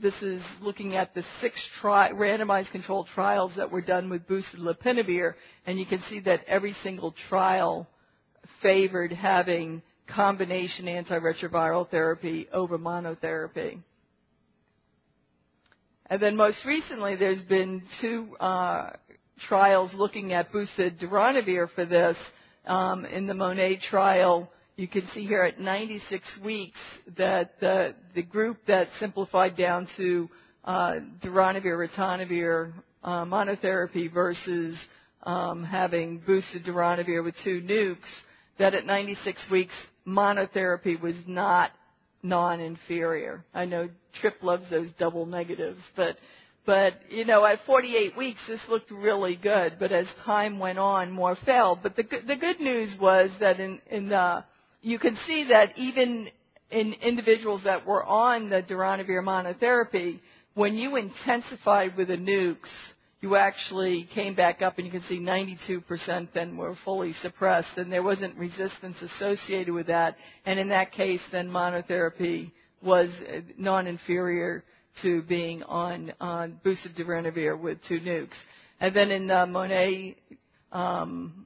this 0.01 0.19
is 0.21 0.41
looking 0.61 0.95
at 0.95 1.13
the 1.13 1.23
six 1.41 1.67
randomized 1.83 2.71
controlled 2.71 3.07
trials 3.07 3.55
that 3.57 3.71
were 3.71 3.81
done 3.81 4.09
with 4.09 4.27
boosted 4.27 4.59
lopinavir, 4.59 5.33
and 5.65 5.79
you 5.79 5.85
can 5.85 5.99
see 6.01 6.19
that 6.21 6.45
every 6.47 6.73
single 6.73 7.11
trial 7.11 7.87
favored 8.61 9.11
having 9.11 9.81
combination 10.07 10.85
antiretroviral 10.85 11.87
therapy 11.89 12.47
over 12.51 12.77
monotherapy. 12.77 13.79
And 16.09 16.19
then 16.19 16.35
most 16.35 16.65
recently, 16.65 17.15
there's 17.15 17.43
been 17.43 17.83
two 18.01 18.35
uh, 18.39 18.91
trials 19.41 19.93
looking 19.93 20.33
at 20.33 20.51
boosted 20.51 20.99
for 20.99 21.85
this. 21.85 22.17
Um, 22.65 23.05
in 23.05 23.27
the 23.27 23.35
Monet 23.35 23.77
trial, 23.77 24.51
you 24.75 24.87
can 24.87 25.05
see 25.07 25.25
here 25.25 25.43
at 25.43 25.59
96 25.59 26.39
weeks 26.43 26.79
that 27.17 27.59
the, 27.59 27.93
the 28.15 28.23
group 28.23 28.57
that 28.65 28.87
simplified 28.99 29.55
down 29.55 29.87
to 29.97 30.29
uh, 30.65 30.95
darunavir, 31.21 31.87
ritonavir 31.87 32.73
uh, 33.03 33.25
monotherapy 33.25 34.11
versus 34.11 34.83
um, 35.23 35.63
having 35.63 36.17
boosted 36.17 36.63
darunavir 36.65 37.23
with 37.23 37.35
two 37.43 37.61
nukes, 37.61 38.09
that 38.57 38.73
at 38.73 38.85
96 38.85 39.49
weeks 39.51 39.75
monotherapy 40.07 40.99
was 40.99 41.15
not 41.27 41.71
non-inferior. 42.23 43.43
I 43.53 43.65
know 43.65 43.89
Trip 44.13 44.35
loves 44.41 44.69
those 44.69 44.89
double 44.97 45.25
negatives, 45.25 45.81
but 45.95 46.17
but 46.65 46.93
you 47.09 47.25
know 47.25 47.45
at 47.45 47.59
48 47.65 48.17
weeks 48.17 48.41
this 48.47 48.61
looked 48.67 48.91
really 48.91 49.35
good. 49.35 49.77
But 49.79 49.91
as 49.91 50.07
time 50.25 50.59
went 50.59 50.79
on, 50.79 51.11
more 51.11 51.35
failed. 51.35 51.79
But 51.83 51.95
the 51.95 52.03
the 52.03 52.35
good 52.35 52.59
news 52.59 52.97
was 52.99 53.31
that 53.39 53.59
in 53.59 53.81
in 53.89 54.09
the 54.09 54.43
you 54.81 54.99
can 54.99 55.15
see 55.27 55.45
that 55.45 55.77
even 55.77 56.29
in 56.71 56.93
individuals 57.01 57.63
that 57.63 57.85
were 57.85 58.03
on 58.03 58.49
the 58.49 58.61
darunavir 58.61 59.23
monotherapy, 59.23 60.19
when 60.53 60.75
you 60.75 60.95
intensified 60.95 61.97
with 61.97 62.07
the 62.09 62.17
nukes, 62.17 62.69
you 63.21 63.35
actually 63.35 64.03
came 64.13 64.33
back 64.35 64.61
up 64.61 64.77
and 64.77 64.85
you 64.85 64.91
can 64.91 65.01
see 65.01 65.19
92% 65.19 66.27
then 66.33 66.55
were 66.55 66.75
fully 66.85 67.13
suppressed 67.13 67.77
and 67.77 67.91
there 67.91 68.03
wasn't 68.03 68.37
resistance 68.37 69.01
associated 69.01 69.73
with 69.73 69.87
that. 69.87 70.15
And 70.45 70.59
in 70.59 70.69
that 70.69 70.91
case, 70.91 71.21
then 71.31 71.49
monotherapy 71.49 72.51
was 72.81 73.09
non-inferior 73.57 74.63
to 75.01 75.21
being 75.23 75.63
on, 75.63 76.13
darunavir 76.21 77.59
with 77.59 77.81
two 77.83 77.99
nukes. 77.99 78.35
And 78.79 78.95
then 78.95 79.11
in 79.11 79.27
the 79.27 79.45
Monet, 79.45 80.15
um, 80.71 81.45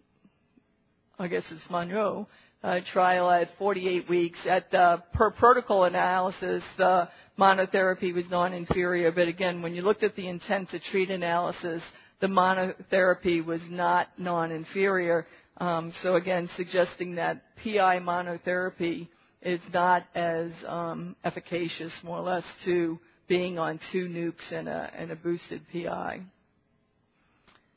I 1.18 1.28
guess 1.28 1.44
it's 1.52 1.68
MONOI, 1.68 2.28
uh, 2.64 2.80
trial 2.92 3.30
at 3.30 3.50
48 3.58 4.10
weeks. 4.10 4.46
At 4.46 4.72
the 4.72 5.04
per 5.14 5.32
protocol 5.32 5.84
analysis, 5.86 6.64
the 6.78 7.10
monotherapy 7.38 8.14
was 8.14 8.30
non-inferior, 8.30 9.12
but 9.12 9.28
again, 9.28 9.62
when 9.62 9.74
you 9.74 9.82
looked 9.82 10.04
at 10.04 10.16
the 10.16 10.28
intent 10.28 10.70
to 10.70 10.80
treat 10.80 11.10
analysis, 11.10 11.84
the 12.20 12.28
monotherapy 12.28 13.44
was 13.44 13.62
not 13.70 14.08
non-inferior. 14.18 15.26
Um, 15.58 15.94
so 16.02 16.16
again, 16.16 16.50
suggesting 16.56 17.16
that 17.16 17.42
PI 17.64 18.00
monotherapy 18.00 19.08
is 19.44 19.62
not 19.74 20.06
as 20.16 20.52
um, 20.66 21.16
efficacious, 21.24 21.94
more 22.04 22.18
or 22.18 22.24
less, 22.24 22.46
to 22.66 23.00
being 23.28 23.60
on 23.60 23.80
two 23.92 24.08
nukes 24.08 24.52
and 24.52 24.68
a, 24.68 24.92
and 24.98 25.12
a 25.12 25.16
boosted 25.16 25.62
PI. 25.72 26.22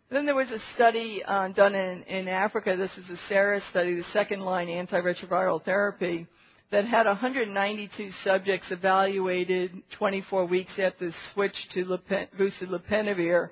Then 0.09 0.25
there 0.25 0.35
was 0.37 0.51
a 0.53 0.61
study 0.75 1.23
uh, 1.25 1.49
done 1.49 1.75
in, 1.75 2.03
in 2.05 2.29
Africa. 2.29 2.77
This 2.77 2.97
is 2.97 3.11
a 3.11 3.17
SARA 3.29 3.61
study, 3.61 3.95
the 3.95 4.05
second 4.05 4.41
line 4.41 4.69
antiretroviral 4.69 5.63
therapy, 5.65 6.27
that 6.71 6.85
had 6.85 7.07
192 7.07 8.11
subjects 8.11 8.71
evaluated 8.71 9.83
24 9.99 10.47
weeks 10.47 10.79
after 10.79 11.07
the 11.07 11.15
switch 11.33 11.69
to 11.71 11.85
Lepen, 11.85 12.29
boosted 12.37 12.69
lopinavir 12.69 13.51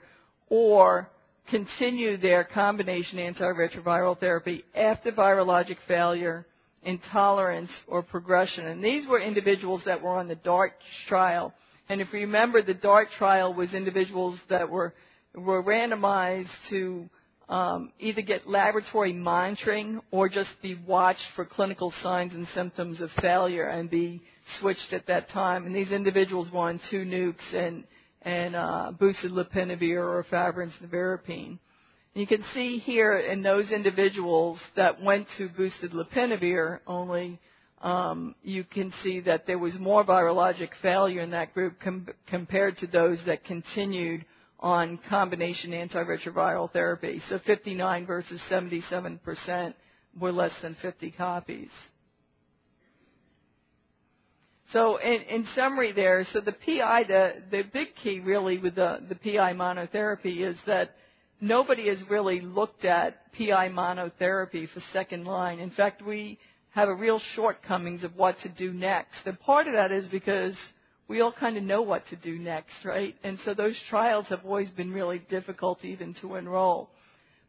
or 0.49 1.09
continue 1.49 2.17
their 2.17 2.45
combination 2.45 3.19
antiretroviral 3.19 4.19
therapy 4.19 4.65
after 4.75 5.13
virologic 5.13 5.79
failure, 5.87 6.47
intolerance, 6.85 7.71
or 7.87 8.03
progression. 8.03 8.67
And 8.67 8.83
these 8.83 9.07
were 9.07 9.21
individuals 9.21 9.85
that 9.85 10.03
were 10.03 10.17
on 10.17 10.29
the 10.29 10.35
DART 10.35 10.73
trial. 11.07 11.53
And 11.89 12.01
if 12.01 12.13
you 12.13 12.21
remember, 12.21 12.63
the 12.63 12.75
DART 12.75 13.11
trial 13.11 13.53
was 13.55 13.75
individuals 13.75 14.39
that 14.49 14.71
were 14.71 14.95
were 15.35 15.63
randomized 15.63 16.53
to 16.69 17.09
um, 17.49 17.93
either 17.99 18.23
get 18.23 18.49
laboratory 18.49 19.13
monitoring 19.13 20.01
or 20.11 20.29
just 20.29 20.51
be 20.63 20.75
watched 20.87 21.27
for 21.35 21.45
clinical 21.45 21.91
signs 21.91 22.35
and 22.35 22.47
symptoms 22.49 23.01
of 23.01 23.11
failure 23.21 23.67
and 23.67 23.91
be 23.91 24.23
switched 24.61 24.93
at 24.93 25.07
that 25.07 25.29
time. 25.29 25.67
And 25.67 25.75
these 25.75 25.93
individuals 25.93 26.51
were 26.51 26.61
on 26.61 26.81
two 26.91 27.05
nukes 27.05 27.53
and, 27.53 27.85
and 28.23 28.57
uh, 28.57 28.93
boosted 28.99 29.33
lopinavir 29.33 29.99
or 29.99 30.25
efavirenz 30.25 30.73
nevirapine. 30.83 31.59
You 32.15 32.29
can 32.29 32.45
see 32.55 32.79
here 32.79 33.19
in 33.19 33.43
those 33.43 33.73
individuals 33.73 34.63
that 34.77 35.03
went 35.03 35.29
to 35.37 35.49
boosted 35.49 35.91
lopinavir 35.91 36.79
only, 36.87 37.41
um, 37.83 38.37
you 38.45 38.63
can 38.63 38.93
see 39.03 39.19
that 39.21 39.47
there 39.47 39.59
was 39.59 39.77
more 39.81 40.05
virologic 40.05 40.71
failure 40.81 41.21
in 41.21 41.31
that 41.33 41.53
group 41.55 41.81
com- 41.81 42.07
compared 42.29 42.79
to 42.79 42.87
those 42.87 43.25
that 43.25 43.43
continued 43.43 44.25
on 44.61 44.97
combination 45.09 45.73
antiretroviral 45.73 46.71
therapy. 46.73 47.21
So 47.29 47.41
59 47.41 48.07
versus 48.07 48.41
77% 48.49 49.75
were 50.19 50.31
less 50.31 50.53
than 50.63 50.77
50 50.77 51.11
copies. 51.11 51.71
So 54.69 54.97
in, 54.99 55.21
in 55.23 55.45
summary 55.47 55.91
there, 55.91 56.25
so 56.25 56.41
the 56.41 56.53
PI, 56.53 57.05
the, 57.05 57.43
the 57.51 57.65
big 57.73 57.97
key 57.97 58.21
really 58.21 58.59
with 58.59 58.77
the, 58.77 59.03
the 59.09 59.17
PI 59.17 59.53
monotherapy 59.55 60.39
is 60.41 60.57
that 60.67 60.91
nobody 61.41 61.89
has 61.89 62.09
really 62.09 62.41
looked 62.41 62.85
at 62.85 63.33
PI 63.33 63.69
monotherapy 63.71 64.69
for 64.69 64.81
second 64.81 65.25
line. 65.25 65.59
In 65.59 65.71
fact, 65.71 66.03
we 66.03 66.39
have 66.71 66.89
a 66.89 66.95
real 66.95 67.19
shortcomings 67.19 68.03
of 68.05 68.17
what 68.17 68.39
to 68.41 68.49
do 68.49 68.73
next. 68.73 69.27
And 69.27 69.39
part 69.39 69.67
of 69.67 69.75
that 69.75 69.93
is 69.93 70.09
because 70.09 70.57
we 71.07 71.21
all 71.21 71.33
kind 71.33 71.57
of 71.57 71.63
know 71.63 71.83
what 71.83 72.07
to 72.07 72.17
do 72.17 72.39
next, 72.39 72.85
right? 72.85 73.15
And 73.23 73.39
so 73.41 73.55
those 73.55 73.81
trials 73.89 74.29
have 74.29 74.45
always 74.45 74.71
been 74.71 74.93
really 74.93 75.19
difficult 75.19 75.85
even 75.85 76.15
to 76.15 76.35
enroll. 76.37 76.91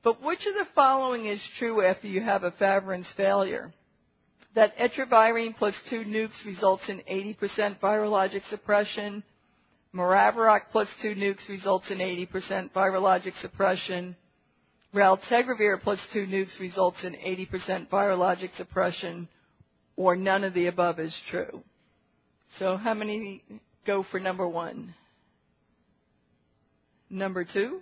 But 0.03 0.21
which 0.21 0.45
of 0.45 0.53
the 0.53 0.67
following 0.75 1.25
is 1.25 1.41
true 1.57 1.81
after 1.81 2.07
you 2.07 2.21
have 2.21 2.43
a 2.43 2.51
efavirenz 2.51 3.11
failure? 3.15 3.73
That 4.53 4.77
etravirine 4.77 5.55
plus 5.57 5.79
two 5.89 6.03
nukes 6.03 6.45
results 6.45 6.89
in 6.89 6.99
80% 7.09 7.79
virologic 7.79 8.43
suppression. 8.47 9.23
Maraviroc 9.95 10.61
plus 10.71 10.93
two 11.01 11.15
nukes 11.15 11.47
results 11.47 11.89
in 11.89 11.99
80% 11.99 12.71
virologic 12.73 13.35
suppression. 13.39 14.15
Raltegravir 14.93 15.81
plus 15.81 16.05
two 16.11 16.25
nukes 16.27 16.59
results 16.59 17.03
in 17.05 17.13
80% 17.13 17.87
virologic 17.89 18.53
suppression, 18.55 19.27
or 19.95 20.15
none 20.15 20.43
of 20.43 20.53
the 20.53 20.67
above 20.67 20.99
is 20.99 21.17
true. 21.29 21.63
So 22.57 22.75
how 22.77 22.93
many 22.93 23.43
go 23.85 24.03
for 24.03 24.19
number 24.19 24.47
one? 24.47 24.93
Number 27.09 27.45
two? 27.45 27.81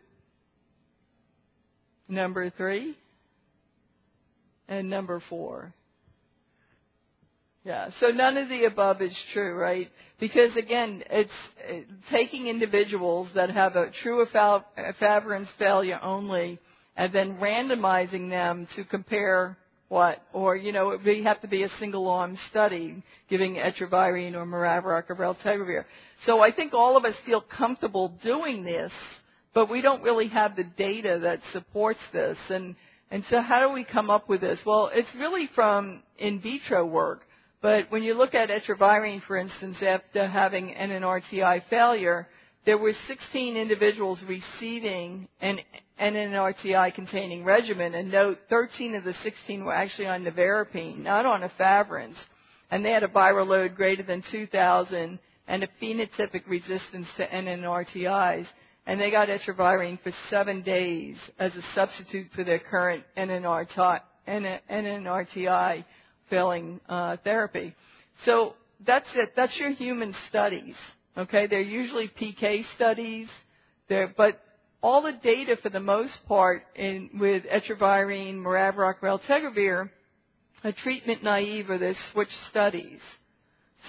Number 2.07 2.49
three? 2.49 2.95
And 4.67 4.89
number 4.89 5.19
four? 5.19 5.73
Yeah, 7.63 7.91
so 7.99 8.09
none 8.09 8.37
of 8.37 8.49
the 8.49 8.65
above 8.65 9.01
is 9.01 9.17
true, 9.31 9.53
right? 9.53 9.89
Because 10.19 10.55
again, 10.57 11.03
it's 11.09 11.31
uh, 11.69 11.75
taking 12.09 12.47
individuals 12.47 13.31
that 13.35 13.49
have 13.51 13.77
a 13.77 13.89
true 13.89 14.25
efavirenz 14.25 15.47
failure 15.57 15.99
only 16.01 16.59
and 16.97 17.13
then 17.13 17.37
randomizing 17.37 18.29
them 18.29 18.67
to 18.75 18.83
compare 18.83 19.57
what? 19.87 20.21
Or, 20.33 20.55
you 20.55 20.71
know, 20.71 20.91
it 20.91 21.03
would 21.05 21.23
have 21.23 21.41
to 21.41 21.47
be 21.47 21.63
a 21.63 21.69
single 21.69 22.09
arm 22.09 22.35
study 22.49 23.03
giving 23.29 23.55
etravirine 23.55 24.33
or 24.33 24.45
maraviroc 24.45 25.09
or 25.09 25.15
raltegravir. 25.15 25.85
So 26.23 26.39
I 26.39 26.51
think 26.51 26.73
all 26.73 26.97
of 26.97 27.05
us 27.05 27.15
feel 27.25 27.41
comfortable 27.41 28.09
doing 28.21 28.63
this, 28.63 28.91
but 29.53 29.69
we 29.69 29.81
don't 29.81 30.03
really 30.03 30.27
have 30.29 30.55
the 30.55 30.63
data 30.63 31.19
that 31.23 31.41
supports 31.51 31.99
this. 32.11 32.37
And, 32.49 32.75
and 33.11 33.23
so 33.25 33.39
how 33.39 33.67
do 33.67 33.73
we 33.73 33.83
come 33.85 34.09
up 34.09 34.27
with 34.27 34.41
this? 34.41 34.63
Well, 34.65 34.89
it's 34.93 35.13
really 35.15 35.47
from 35.53 36.03
in 36.17 36.41
vitro 36.41 36.85
work. 36.85 37.21
But 37.63 37.89
when 37.91 38.03
you 38.03 38.13
look 38.13 38.35
at 38.35 38.49
etravirine, 38.49 39.21
for 39.21 39.37
instance, 39.37 39.81
after 39.81 40.27
having 40.27 40.73
an 40.75 40.89
NNRTI 40.89 41.63
failure, 41.69 42.27
there 42.65 42.77
were 42.77 42.91
16 42.91 43.55
individuals 43.55 44.21
receiving 44.21 45.29
an 45.39 45.59
NNRTI 45.97 46.93
containing 46.93 47.45
regimen, 47.45 47.95
and 47.95 48.11
note 48.11 48.39
13 48.49 48.95
of 48.95 49.05
the 49.05 49.13
16 49.13 49.63
were 49.63 49.73
actually 49.73 50.07
on 50.07 50.25
nevirapine, 50.25 50.97
not 50.97 51.25
on 51.25 51.41
efavirenz, 51.41 52.17
and 52.69 52.83
they 52.83 52.91
had 52.91 53.03
a 53.03 53.07
viral 53.07 53.47
load 53.47 53.77
greater 53.77 54.03
than 54.03 54.21
2,000 54.29 55.17
and 55.47 55.63
a 55.63 55.67
phenotypic 55.81 56.45
resistance 56.49 57.13
to 57.13 57.25
NNRTIs, 57.25 58.47
and 58.85 58.99
they 58.99 59.09
got 59.09 59.29
etravirine 59.29 60.01
for 60.01 60.11
seven 60.29 60.63
days 60.63 61.17
as 61.39 61.55
a 61.55 61.61
substitute 61.73 62.27
for 62.35 62.43
their 62.43 62.59
current 62.59 63.05
NNRTI, 63.15 64.01
NNRTI 64.27 65.85
failing 66.33 66.79
uh, 66.89 67.15
therapy. 67.23 67.75
So 68.23 68.55
that's 68.83 69.09
it. 69.15 69.35
That's 69.35 69.59
your 69.59 69.69
human 69.69 70.13
studies. 70.27 70.75
Okay, 71.15 71.45
they're 71.45 71.61
usually 71.61 72.07
PK 72.07 72.65
studies. 72.73 73.29
But 73.87 74.39
all 74.81 75.03
the 75.03 75.11
data, 75.13 75.57
for 75.61 75.69
the 75.69 75.79
most 75.79 76.25
part, 76.27 76.63
in, 76.75 77.11
with 77.19 77.43
etravirine, 77.43 78.37
maraviroc, 78.37 78.95
raltegravir, 79.01 79.91
are 80.63 80.71
treatment 80.71 81.21
naive 81.21 81.69
or 81.69 81.77
they're 81.77 81.93
switch 82.11 82.35
studies. 82.49 82.99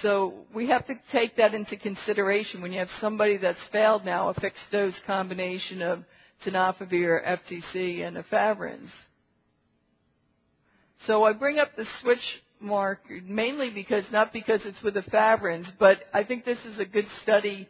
So 0.03 0.35
we 0.53 0.67
have 0.67 0.85
to 0.87 0.97
take 1.13 1.37
that 1.37 1.55
into 1.55 1.77
consideration 1.79 2.61
when 2.61 2.73
you 2.73 2.81
have 2.81 2.91
somebody 3.01 3.39
that's 3.39 3.65
failed 3.69 4.05
now 4.05 4.29
a 4.29 4.35
fixed 4.35 4.71
dose 4.71 5.01
combination 5.07 5.81
of 5.81 6.05
tenofovir, 6.45 7.25
FTC, 7.25 8.07
and 8.07 8.17
efavirenz. 8.19 8.91
So 11.07 11.25
I 11.25 11.35
bring 11.35 11.59
up 11.59 11.77
the 11.77 11.85
switch 12.01 12.43
mark 12.61 13.01
mainly 13.11 13.71
because, 13.71 14.11
not 14.11 14.33
because 14.33 14.65
it's 14.65 14.83
with 14.83 14.95
efavirenz, 14.95 15.71
but 15.79 16.03
I 16.15 16.25
think 16.25 16.45
this 16.47 16.65
is 16.65 16.79
a 16.79 16.87
good 16.87 17.07
study 17.23 17.69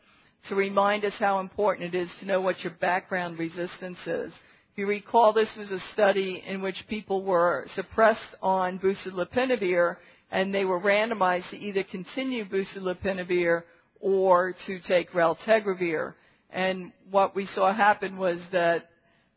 to 0.49 0.55
remind 0.55 1.05
us 1.05 1.15
how 1.19 1.41
important 1.41 1.95
it 1.95 1.99
is 1.99 2.15
to 2.21 2.27
know 2.27 2.41
what 2.41 2.63
your 2.63 2.73
background 2.81 3.39
resistance 3.39 3.99
is. 4.07 4.33
If 4.73 4.79
you 4.79 4.87
recall, 4.87 5.33
this 5.33 5.57
was 5.57 5.73
a 5.73 5.81
study 5.81 6.45
in 6.47 6.63
which 6.63 6.87
people 6.87 7.25
were 7.25 7.65
suppressed 7.75 8.37
on 8.41 8.79
boosted 8.79 9.15
lopinavir 9.15 9.97
and 10.31 10.55
they 10.55 10.65
were 10.65 10.81
randomized 10.81 11.51
to 11.51 11.59
either 11.59 11.83
continue 11.83 12.45
boosted 12.45 12.83
lopinavir 12.83 13.65
or 14.01 14.55
to 14.67 14.79
take 14.81 15.11
raltegravir. 15.11 16.15
And 16.51 16.93
what 17.11 17.35
we 17.35 17.47
saw 17.47 17.73
happen 17.73 18.17
was 18.17 18.41
that 18.53 18.91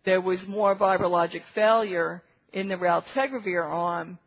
there 0.05 0.21
was 0.21 0.47
more 0.47 0.75
virologic 0.75 1.41
failure 1.55 2.21
in 2.53 2.67
the 2.67 2.75
raltegravir 2.77 3.63
arm. 3.63 4.17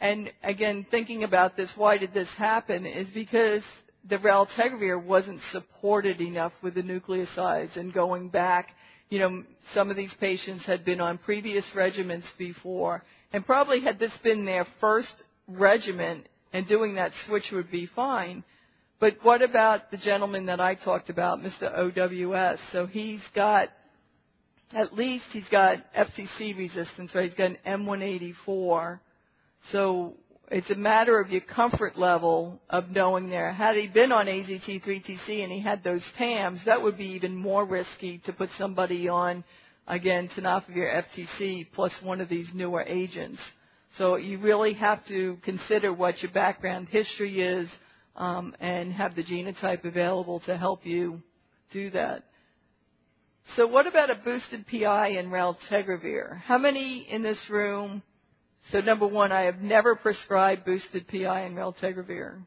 And 0.00 0.32
again, 0.42 0.86
thinking 0.90 1.24
about 1.24 1.56
this, 1.56 1.76
why 1.76 1.98
did 1.98 2.12
this 2.12 2.28
happen? 2.34 2.86
Is 2.86 3.10
because 3.10 3.62
the 4.06 4.18
raltegravir 4.18 5.02
wasn't 5.02 5.40
supported 5.50 6.20
enough 6.20 6.52
with 6.62 6.74
the 6.74 6.82
nucleosides 6.82 7.76
and 7.76 7.92
going 7.92 8.28
back, 8.28 8.72
you 9.08 9.18
know, 9.18 9.44
some 9.72 9.90
of 9.90 9.96
these 9.96 10.12
patients 10.14 10.66
had 10.66 10.84
been 10.84 11.00
on 11.00 11.18
previous 11.18 11.70
regimens 11.70 12.24
before 12.36 13.02
and 13.32 13.46
probably 13.46 13.80
had 13.80 13.98
this 13.98 14.16
been 14.18 14.44
their 14.44 14.66
first 14.80 15.22
regimen 15.48 16.24
and 16.52 16.66
doing 16.68 16.94
that 16.94 17.12
switch 17.26 17.50
would 17.50 17.70
be 17.70 17.86
fine. 17.86 18.44
But 19.00 19.18
what 19.22 19.42
about 19.42 19.90
the 19.90 19.96
gentleman 19.96 20.46
that 20.46 20.60
I 20.60 20.74
talked 20.74 21.10
about, 21.10 21.40
Mr. 21.40 21.70
OWS? 21.76 22.60
So 22.72 22.86
he's 22.86 23.20
got 23.34 23.70
at 24.72 24.94
least 24.94 25.26
he's 25.30 25.48
got 25.48 25.78
FTC 25.94 26.56
resistance, 26.56 27.14
right? 27.14 27.24
He's 27.24 27.34
got 27.34 27.50
an 27.50 27.58
M184. 27.66 28.98
So 29.64 30.14
it's 30.50 30.70
a 30.70 30.74
matter 30.74 31.20
of 31.20 31.30
your 31.30 31.40
comfort 31.40 31.96
level 31.96 32.60
of 32.68 32.90
knowing 32.90 33.30
there. 33.30 33.52
Had 33.52 33.76
he 33.76 33.88
been 33.88 34.12
on 34.12 34.26
AZT3TC 34.26 35.42
and 35.42 35.52
he 35.52 35.60
had 35.60 35.82
those 35.82 36.10
TAMs, 36.16 36.64
that 36.64 36.82
would 36.82 36.98
be 36.98 37.12
even 37.12 37.36
more 37.36 37.64
risky 37.64 38.18
to 38.26 38.32
put 38.32 38.50
somebody 38.58 39.08
on, 39.08 39.44
again, 39.86 40.28
tenofovir 40.28 41.04
FTC 41.04 41.66
plus 41.72 42.02
one 42.02 42.20
of 42.20 42.28
these 42.28 42.52
newer 42.54 42.82
agents. 42.86 43.40
So 43.96 44.16
you 44.16 44.38
really 44.38 44.74
have 44.74 45.06
to 45.06 45.38
consider 45.42 45.92
what 45.92 46.22
your 46.22 46.32
background 46.32 46.88
history 46.88 47.40
is 47.40 47.70
um, 48.16 48.54
and 48.60 48.92
have 48.92 49.14
the 49.14 49.22
genotype 49.22 49.84
available 49.84 50.40
to 50.40 50.56
help 50.56 50.84
you 50.84 51.22
do 51.70 51.90
that. 51.90 52.24
So 53.48 53.66
what 53.66 53.86
about 53.86 54.10
a 54.10 54.14
boosted 54.16 54.66
PI 54.66 55.08
and 55.08 55.30
raltegravir? 55.30 56.38
How 56.38 56.58
many 56.58 57.06
in 57.08 57.22
this 57.22 57.48
room? 57.50 58.02
So 58.70 58.80
number 58.80 59.06
one, 59.06 59.32
I 59.32 59.42
have 59.42 59.60
never 59.60 59.94
prescribed 59.94 60.64
boosted 60.64 61.06
PI 61.06 61.42
and 61.42 61.56
raltegravir. 61.56 62.40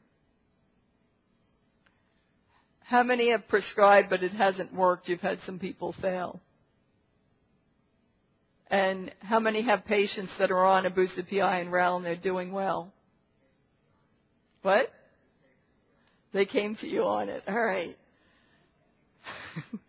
How 2.83 3.03
many 3.03 3.31
have 3.31 3.47
prescribed 3.47 4.09
but 4.09 4.23
it 4.23 4.31
hasn't 4.31 4.73
worked? 4.73 5.07
You've 5.07 5.21
had 5.21 5.39
some 5.45 5.59
people 5.59 5.93
fail. 6.01 6.41
And 8.69 9.13
how 9.19 9.39
many 9.39 9.61
have 9.61 9.85
patients 9.85 10.31
that 10.39 10.51
are 10.51 10.65
on 10.65 10.85
a 10.85 10.89
boosted 10.89 11.29
PI 11.29 11.59
and 11.59 11.71
RAL 11.71 11.97
and 11.97 12.05
they're 12.05 12.15
doing 12.15 12.51
well? 12.51 12.91
What? 14.61 14.91
They 16.33 16.45
came 16.45 16.75
to 16.77 16.87
you 16.87 17.03
on 17.03 17.29
it. 17.29 17.43
All 17.47 17.55
right. 17.55 17.97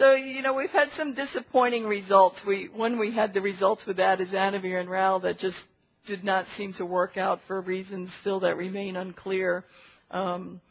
So, 0.00 0.14
you 0.14 0.40
know, 0.40 0.54
we've 0.54 0.70
had 0.70 0.88
some 0.92 1.12
disappointing 1.12 1.84
results. 1.84 2.42
We, 2.46 2.70
when 2.74 2.98
we 2.98 3.10
had 3.12 3.34
the 3.34 3.42
results 3.42 3.84
with 3.84 3.98
atazanavir 3.98 4.80
and 4.80 4.88
RAL 4.88 5.20
that 5.20 5.36
just 5.38 5.58
did 6.06 6.24
not 6.24 6.46
seem 6.56 6.72
to 6.78 6.86
work 6.86 7.18
out 7.18 7.40
for 7.46 7.60
reasons 7.60 8.10
still 8.22 8.40
that 8.40 8.56
remain 8.56 8.96
unclear. 8.96 9.62
Um, 10.10 10.62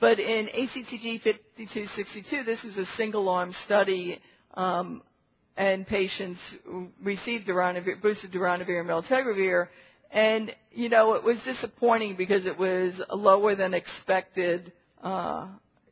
but 0.00 0.18
in 0.18 0.46
ACTG 0.46 1.20
5262, 1.20 2.44
this 2.44 2.62
was 2.62 2.78
a 2.78 2.86
single 2.96 3.28
arm 3.28 3.52
study, 3.52 4.22
um, 4.54 5.02
and 5.54 5.86
patients 5.86 6.40
received 7.02 7.46
darunavir, 7.46 8.00
boosted 8.00 8.32
darunavir 8.32 8.80
and 8.80 8.88
raltegravir. 8.88 9.68
And, 10.10 10.56
you 10.72 10.88
know, 10.88 11.12
it 11.12 11.24
was 11.24 11.38
disappointing 11.44 12.16
because 12.16 12.46
it 12.46 12.58
was 12.58 12.98
lower 13.12 13.54
than 13.54 13.74
expected 13.74 14.72
uh, 15.02 15.48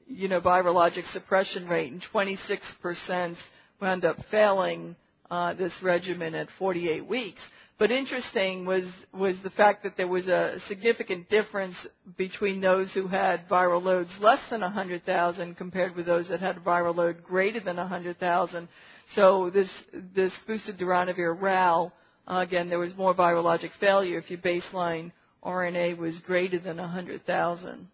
you 0.08 0.28
know, 0.28 0.40
virologic 0.40 1.06
suppression 1.12 1.68
rate, 1.68 1.92
and 1.92 2.02
26% 2.02 3.36
wound 3.80 4.04
up 4.04 4.16
failing 4.30 4.96
uh, 5.30 5.54
this 5.54 5.82
regimen 5.82 6.34
at 6.34 6.48
48 6.58 7.06
weeks. 7.06 7.42
But 7.78 7.90
interesting 7.90 8.64
was 8.64 8.84
was 9.12 9.38
the 9.42 9.50
fact 9.50 9.82
that 9.82 9.98
there 9.98 10.08
was 10.08 10.28
a 10.28 10.58
significant 10.66 11.28
difference 11.28 11.86
between 12.16 12.60
those 12.62 12.94
who 12.94 13.06
had 13.06 13.46
viral 13.50 13.82
loads 13.82 14.18
less 14.18 14.40
than 14.48 14.62
100,000 14.62 15.54
compared 15.56 15.94
with 15.94 16.06
those 16.06 16.28
that 16.28 16.40
had 16.40 16.56
a 16.56 16.60
viral 16.60 16.96
load 16.96 17.22
greater 17.22 17.60
than 17.60 17.76
100,000. 17.76 18.68
So 19.12 19.50
this 19.50 19.84
this 19.92 20.36
boosted 20.46 20.78
darunavir 20.78 21.38
RAL 21.38 21.92
uh, 22.26 22.42
again 22.46 22.70
there 22.70 22.78
was 22.78 22.96
more 22.96 23.14
virologic 23.14 23.72
failure 23.78 24.16
if 24.18 24.30
your 24.30 24.38
baseline 24.40 25.12
RNA 25.44 25.98
was 25.98 26.18
greater 26.20 26.58
than 26.58 26.78
100,000. 26.78 27.88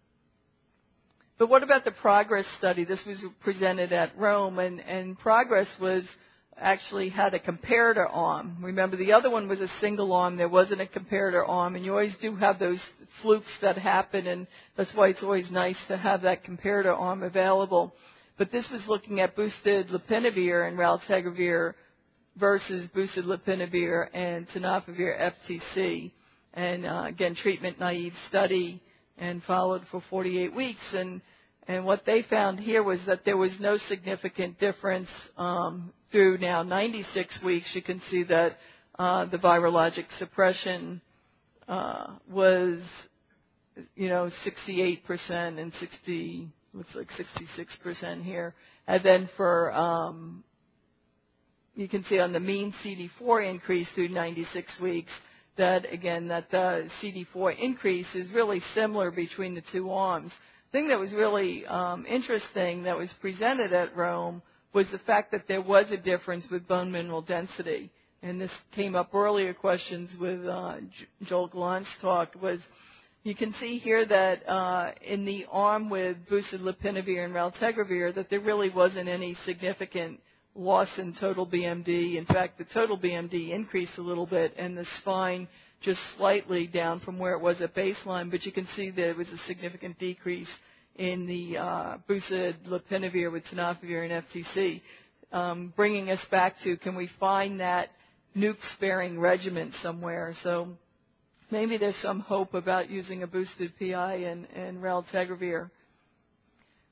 But 1.37 1.49
what 1.49 1.63
about 1.63 1.83
the 1.83 1.91
progress 1.91 2.45
study? 2.57 2.83
This 2.83 3.05
was 3.05 3.23
presented 3.41 3.91
at 3.91 4.17
Rome, 4.17 4.59
and, 4.59 4.79
and 4.81 5.17
progress 5.17 5.67
was 5.81 6.07
actually 6.55 7.09
had 7.09 7.33
a 7.33 7.39
comparator 7.39 8.07
arm. 8.09 8.57
Remember, 8.61 8.95
the 8.95 9.13
other 9.13 9.31
one 9.31 9.47
was 9.47 9.59
a 9.59 9.67
single 9.67 10.13
arm. 10.13 10.37
There 10.37 10.47
wasn't 10.47 10.81
a 10.81 10.85
comparator 10.85 11.43
arm, 11.47 11.75
and 11.75 11.83
you 11.83 11.91
always 11.91 12.15
do 12.17 12.35
have 12.35 12.59
those 12.59 12.85
flukes 13.21 13.57
that 13.61 13.77
happen, 13.77 14.27
and 14.27 14.47
that's 14.77 14.93
why 14.93 15.07
it's 15.09 15.23
always 15.23 15.49
nice 15.49 15.83
to 15.87 15.97
have 15.97 16.21
that 16.21 16.43
comparator 16.43 16.95
arm 16.97 17.23
available. 17.23 17.95
But 18.37 18.51
this 18.51 18.69
was 18.69 18.87
looking 18.87 19.19
at 19.19 19.35
boosted 19.35 19.89
lopinavir 19.89 20.67
and 20.67 20.77
raltegravir 20.77 21.73
versus 22.35 22.89
boosted 22.89 23.25
lopinavir 23.25 24.07
and 24.13 24.47
tenofovir 24.49 25.33
FTC. 25.49 26.11
And 26.53 26.85
uh, 26.85 27.05
again, 27.07 27.33
treatment 27.35 27.79
naive 27.79 28.13
study 28.27 28.81
and 29.17 29.43
followed 29.43 29.83
for 29.91 30.01
48 30.09 30.53
weeks. 30.55 30.93
And, 30.93 31.21
and 31.67 31.85
what 31.85 32.05
they 32.05 32.21
found 32.23 32.59
here 32.59 32.83
was 32.83 33.05
that 33.05 33.25
there 33.25 33.37
was 33.37 33.59
no 33.59 33.77
significant 33.77 34.59
difference 34.59 35.09
um, 35.37 35.93
through 36.11 36.37
now 36.39 36.63
96 36.63 37.41
weeks. 37.43 37.75
You 37.75 37.81
can 37.81 38.01
see 38.01 38.23
that 38.23 38.57
uh, 38.97 39.25
the 39.25 39.37
virologic 39.39 40.05
suppression 40.17 41.01
uh, 41.67 42.15
was, 42.29 42.81
you 43.95 44.07
know, 44.09 44.29
68% 44.45 45.59
and 45.59 45.73
60 45.73 46.49
looks 46.73 46.95
like 46.95 47.07
66% 47.09 48.23
here. 48.23 48.53
And 48.87 49.03
then 49.03 49.29
for, 49.37 49.71
um, 49.73 50.43
you 51.75 51.87
can 51.87 52.03
see 52.03 52.19
on 52.19 52.33
the 52.33 52.39
mean 52.39 52.73
CD4 52.83 53.49
increase 53.49 53.89
through 53.91 54.09
96 54.09 54.79
weeks 54.81 55.11
that 55.57 55.91
again 55.91 56.27
that 56.29 56.49
the 56.51 56.89
CD4 57.01 57.57
increase 57.59 58.13
is 58.15 58.31
really 58.31 58.61
similar 58.73 59.11
between 59.11 59.55
the 59.55 59.61
two 59.61 59.91
arms. 59.91 60.33
The 60.71 60.79
thing 60.79 60.87
that 60.89 60.99
was 60.99 61.13
really 61.13 61.65
um, 61.65 62.05
interesting 62.07 62.83
that 62.83 62.97
was 62.97 63.13
presented 63.13 63.73
at 63.73 63.95
Rome 63.95 64.41
was 64.73 64.89
the 64.89 64.99
fact 64.99 65.31
that 65.31 65.47
there 65.47 65.61
was 65.61 65.91
a 65.91 65.97
difference 65.97 66.49
with 66.49 66.67
bone 66.67 66.91
mineral 66.91 67.21
density. 67.21 67.91
And 68.23 68.39
this 68.41 68.51
came 68.71 68.95
up 68.95 69.13
earlier 69.13 69.53
questions 69.53 70.15
with 70.19 70.45
uh, 70.47 70.77
Joel 71.23 71.47
Gallant's 71.47 71.95
talk 72.01 72.35
was 72.41 72.61
you 73.23 73.35
can 73.35 73.53
see 73.53 73.77
here 73.77 74.05
that 74.05 74.47
uh, 74.49 74.91
in 75.01 75.25
the 75.25 75.45
arm 75.51 75.89
with 75.89 76.17
boosted 76.27 76.61
lopinavir 76.61 77.23
and 77.23 77.33
raltegravir 77.33 78.15
that 78.15 78.29
there 78.29 78.39
really 78.39 78.69
wasn't 78.69 79.07
any 79.07 79.33
significant 79.33 80.19
loss 80.55 80.99
in 80.99 81.13
total 81.13 81.47
BMD. 81.47 82.15
In 82.15 82.25
fact, 82.25 82.57
the 82.57 82.65
total 82.65 82.97
BMD 82.97 83.49
increased 83.49 83.97
a 83.97 84.01
little 84.01 84.25
bit 84.25 84.53
and 84.57 84.77
the 84.77 84.85
spine 84.85 85.47
just 85.81 86.01
slightly 86.15 86.65
down 86.67 86.99
from 86.99 87.19
where 87.19 87.33
it 87.33 87.41
was 87.41 87.61
at 87.61 87.75
baseline, 87.75 88.31
but 88.31 88.45
you 88.45 88.51
can 88.51 88.65
see 88.67 88.87
it 88.95 89.17
was 89.17 89.31
a 89.31 89.37
significant 89.37 89.99
decrease 89.99 90.53
in 90.95 91.25
the 91.25 91.57
uh, 91.57 91.97
boosted 92.07 92.55
lopinavir 92.65 93.31
with 93.31 93.43
tenofovir 93.45 94.03
and 94.09 94.25
FTC, 94.25 94.81
um, 95.31 95.73
bringing 95.75 96.09
us 96.09 96.23
back 96.25 96.59
to 96.61 96.77
can 96.77 96.95
we 96.95 97.07
find 97.19 97.59
that 97.59 97.89
nuke-sparing 98.35 99.19
regimen 99.19 99.73
somewhere? 99.81 100.33
So 100.41 100.69
maybe 101.51 101.77
there's 101.77 101.97
some 101.97 102.19
hope 102.19 102.53
about 102.53 102.89
using 102.89 103.23
a 103.23 103.27
boosted 103.27 103.73
PI 103.79 104.15
and, 104.15 104.47
and 104.55 104.81
raltegravir. 104.81 105.69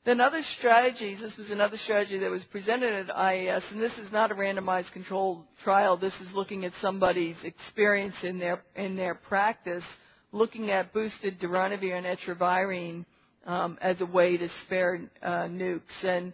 Then 0.03 0.19
other 0.19 0.41
strategies, 0.41 1.19
this 1.19 1.37
was 1.37 1.51
another 1.51 1.77
strategy 1.77 2.17
that 2.19 2.31
was 2.31 2.43
presented 2.43 2.91
at 3.07 3.15
IAS, 3.15 3.69
and 3.71 3.79
this 3.79 3.95
is 3.99 4.11
not 4.11 4.31
a 4.31 4.35
randomized 4.35 4.91
controlled 4.93 5.45
trial. 5.63 5.95
This 5.95 6.19
is 6.21 6.33
looking 6.33 6.65
at 6.65 6.73
somebody's 6.75 7.43
experience 7.43 8.23
in 8.23 8.39
their, 8.39 8.63
in 8.75 8.95
their 8.95 9.13
practice, 9.13 9.83
looking 10.31 10.71
at 10.71 10.91
boosted 10.91 11.39
darunavir 11.39 11.93
and 11.95 12.07
etravirine 12.07 13.05
um, 13.45 13.77
as 13.79 14.01
a 14.01 14.05
way 14.07 14.37
to 14.37 14.49
spare 14.65 15.01
uh, 15.21 15.43
nukes. 15.43 16.03
And 16.03 16.33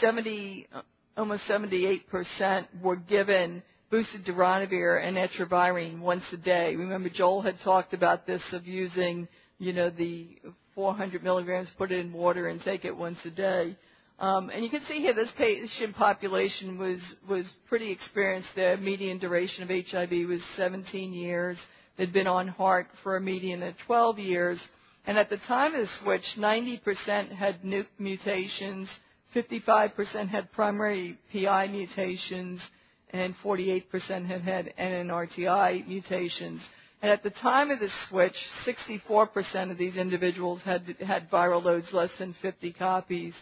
70, 0.00 0.68
almost 1.14 1.46
78% 1.46 2.66
were 2.82 2.96
given 2.96 3.62
boosted 3.90 4.24
darunavir 4.24 4.98
and 5.06 5.18
etravirine 5.18 6.00
once 6.00 6.32
a 6.32 6.38
day. 6.38 6.76
Remember, 6.76 7.10
Joel 7.10 7.42
had 7.42 7.60
talked 7.60 7.92
about 7.92 8.26
this 8.26 8.54
of 8.54 8.66
using, 8.66 9.28
you 9.58 9.74
know, 9.74 9.90
the 9.90 10.38
400 10.74 11.22
milligrams, 11.22 11.70
put 11.70 11.92
it 11.92 12.00
in 12.00 12.12
water 12.12 12.46
and 12.48 12.60
take 12.60 12.84
it 12.84 12.96
once 12.96 13.24
a 13.24 13.30
day. 13.30 13.76
Um, 14.18 14.50
and 14.50 14.62
you 14.62 14.70
can 14.70 14.82
see 14.82 15.00
here 15.00 15.14
this 15.14 15.32
patient 15.32 15.96
population 15.96 16.78
was 16.78 17.00
was 17.28 17.52
pretty 17.68 17.90
experienced. 17.90 18.54
Their 18.54 18.76
median 18.76 19.18
duration 19.18 19.64
of 19.64 19.68
HIV 19.70 20.28
was 20.28 20.42
17 20.56 21.12
years. 21.12 21.58
They'd 21.96 22.12
been 22.12 22.26
on 22.26 22.48
HAART 22.48 22.86
for 23.02 23.16
a 23.16 23.20
median 23.20 23.62
of 23.62 23.76
12 23.78 24.18
years. 24.18 24.66
And 25.06 25.18
at 25.18 25.28
the 25.30 25.36
time 25.38 25.74
of 25.74 25.80
the 25.80 25.86
switch, 25.88 26.36
90% 26.38 27.30
had 27.32 27.64
NUC 27.64 27.86
mutations, 27.98 28.88
55% 29.34 30.28
had 30.28 30.52
primary 30.52 31.18
PI 31.32 31.68
mutations, 31.68 32.62
and 33.10 33.34
48% 33.38 34.26
had 34.26 34.40
had 34.42 34.72
NNRTI 34.78 35.86
mutations. 35.88 36.62
And 37.02 37.10
at 37.10 37.22
the 37.22 37.30
time 37.30 37.70
of 37.70 37.80
the 37.80 37.90
switch, 38.08 38.48
64% 38.64 39.70
of 39.70 39.76
these 39.76 39.96
individuals 39.96 40.62
had, 40.62 40.82
had 41.04 41.30
viral 41.30 41.62
loads 41.62 41.92
less 41.92 42.16
than 42.16 42.34
50 42.40 42.72
copies. 42.74 43.34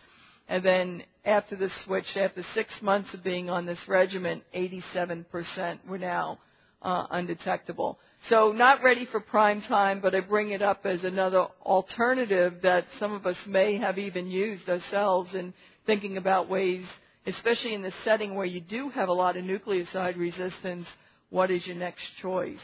And 0.48 0.64
then 0.64 1.04
after 1.24 1.54
the 1.56 1.68
switch, 1.68 2.16
after 2.16 2.42
six 2.42 2.80
months 2.82 3.12
of 3.14 3.22
being 3.22 3.50
on 3.50 3.66
this 3.66 3.86
regimen, 3.86 4.42
87% 4.54 5.86
were 5.86 5.98
now 5.98 6.38
uh, 6.80 7.06
undetectable. 7.10 7.98
So 8.26 8.52
not 8.52 8.82
ready 8.82 9.04
for 9.04 9.20
prime 9.20 9.60
time, 9.60 10.00
but 10.00 10.14
I 10.14 10.20
bring 10.20 10.50
it 10.50 10.62
up 10.62 10.86
as 10.86 11.04
another 11.04 11.46
alternative 11.62 12.62
that 12.62 12.86
some 12.98 13.12
of 13.12 13.26
us 13.26 13.46
may 13.46 13.76
have 13.76 13.98
even 13.98 14.26
used 14.26 14.68
ourselves 14.70 15.34
in 15.34 15.52
thinking 15.86 16.16
about 16.16 16.48
ways 16.48 16.84
especially 17.26 17.74
in 17.74 17.82
the 17.82 17.92
setting 18.04 18.34
where 18.34 18.46
you 18.46 18.60
do 18.60 18.88
have 18.88 19.08
a 19.08 19.12
lot 19.12 19.36
of 19.36 19.44
nucleoside 19.44 20.18
resistance, 20.18 20.86
what 21.28 21.50
is 21.50 21.66
your 21.66 21.76
next 21.76 22.16
choice? 22.16 22.60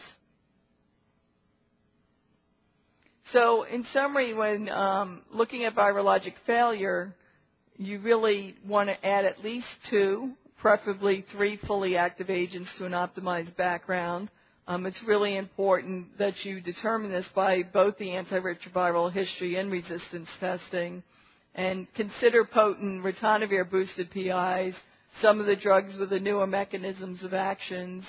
So, 3.32 3.64
in 3.64 3.82
summary, 3.84 4.34
when 4.34 4.68
um, 4.68 5.22
looking 5.32 5.64
at 5.64 5.74
virologic 5.74 6.34
failure, 6.46 7.12
you 7.76 7.98
really 7.98 8.54
want 8.64 8.88
to 8.88 9.04
add 9.06 9.24
at 9.24 9.42
least 9.42 9.66
two, 9.90 10.30
preferably 10.58 11.24
three 11.32 11.56
fully 11.56 11.96
active 11.96 12.30
agents 12.30 12.72
to 12.78 12.86
an 12.86 12.92
optimized 12.92 13.56
background. 13.56 14.30
Um, 14.68 14.86
it's 14.86 15.02
really 15.02 15.36
important 15.36 16.18
that 16.18 16.44
you 16.44 16.60
determine 16.60 17.10
this 17.10 17.28
by 17.34 17.64
both 17.64 17.98
the 17.98 18.10
antiretroviral 18.10 19.12
history 19.12 19.56
and 19.56 19.72
resistance 19.72 20.28
testing 20.38 21.02
and 21.56 21.92
consider 21.94 22.44
potent 22.44 23.02
ritonavir 23.02 23.68
boosted 23.68 24.08
PIs, 24.10 24.76
some 25.20 25.40
of 25.40 25.46
the 25.46 25.56
drugs 25.56 25.98
with 25.98 26.10
the 26.10 26.20
newer 26.20 26.46
mechanisms 26.46 27.24
of 27.24 27.34
actions. 27.34 28.04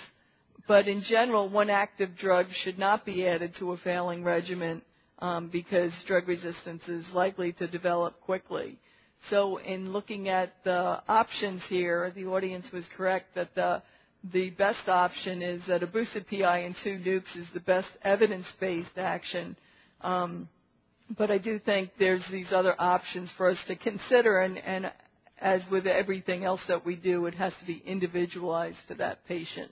But 0.68 0.88
in 0.88 1.02
general, 1.02 1.50
one 1.50 1.70
active 1.72 2.16
drug 2.18 2.52
should 2.52 2.78
not 2.78 3.04
be 3.06 3.26
added 3.26 3.56
to 3.56 3.72
a 3.72 3.78
failing 3.78 4.24
regimen 4.24 4.82
um, 5.20 5.48
because 5.50 5.94
drug 6.04 6.28
resistance 6.28 6.88
is 6.90 7.10
likely 7.14 7.54
to 7.54 7.68
develop 7.68 8.20
quickly. 8.22 8.80
So 9.30 9.58
in 9.58 9.92
looking 9.92 10.30
at 10.30 10.54
the 10.64 11.02
options 11.08 11.64
here, 11.68 12.12
the 12.16 12.28
audience 12.28 12.72
was 12.72 12.88
correct 12.96 13.36
that 13.36 13.56
the 13.56 13.82
the 14.32 14.50
best 14.50 14.90
option 14.90 15.42
is 15.42 15.66
that 15.68 15.84
a 15.84 15.88
boosted 15.88 16.28
PI 16.28 16.60
and 16.60 16.76
two 16.76 16.98
nukes 16.98 17.38
is 17.38 17.50
the 17.54 17.60
best 17.60 17.90
evidence-based 18.02 18.98
action. 18.98 19.56
Um, 20.02 20.50
but 21.16 21.32
I 21.32 21.38
do 21.38 21.60
think 21.60 21.92
there's 21.98 22.28
these 22.28 22.52
other 22.52 22.76
options 22.78 23.32
for 23.32 23.48
us 23.50 23.64
to 23.66 23.76
consider, 23.76 24.42
and, 24.42 24.58
and 24.58 24.92
as 25.40 25.70
with 25.70 25.88
everything 25.88 26.44
else 26.44 26.66
that 26.68 26.86
we 26.86 26.96
do, 26.96 27.26
it 27.28 27.36
has 27.36 27.56
to 27.60 27.66
be 27.66 27.82
individualized 27.86 28.80
for 28.88 28.96
that 28.96 29.26
patient. 29.28 29.72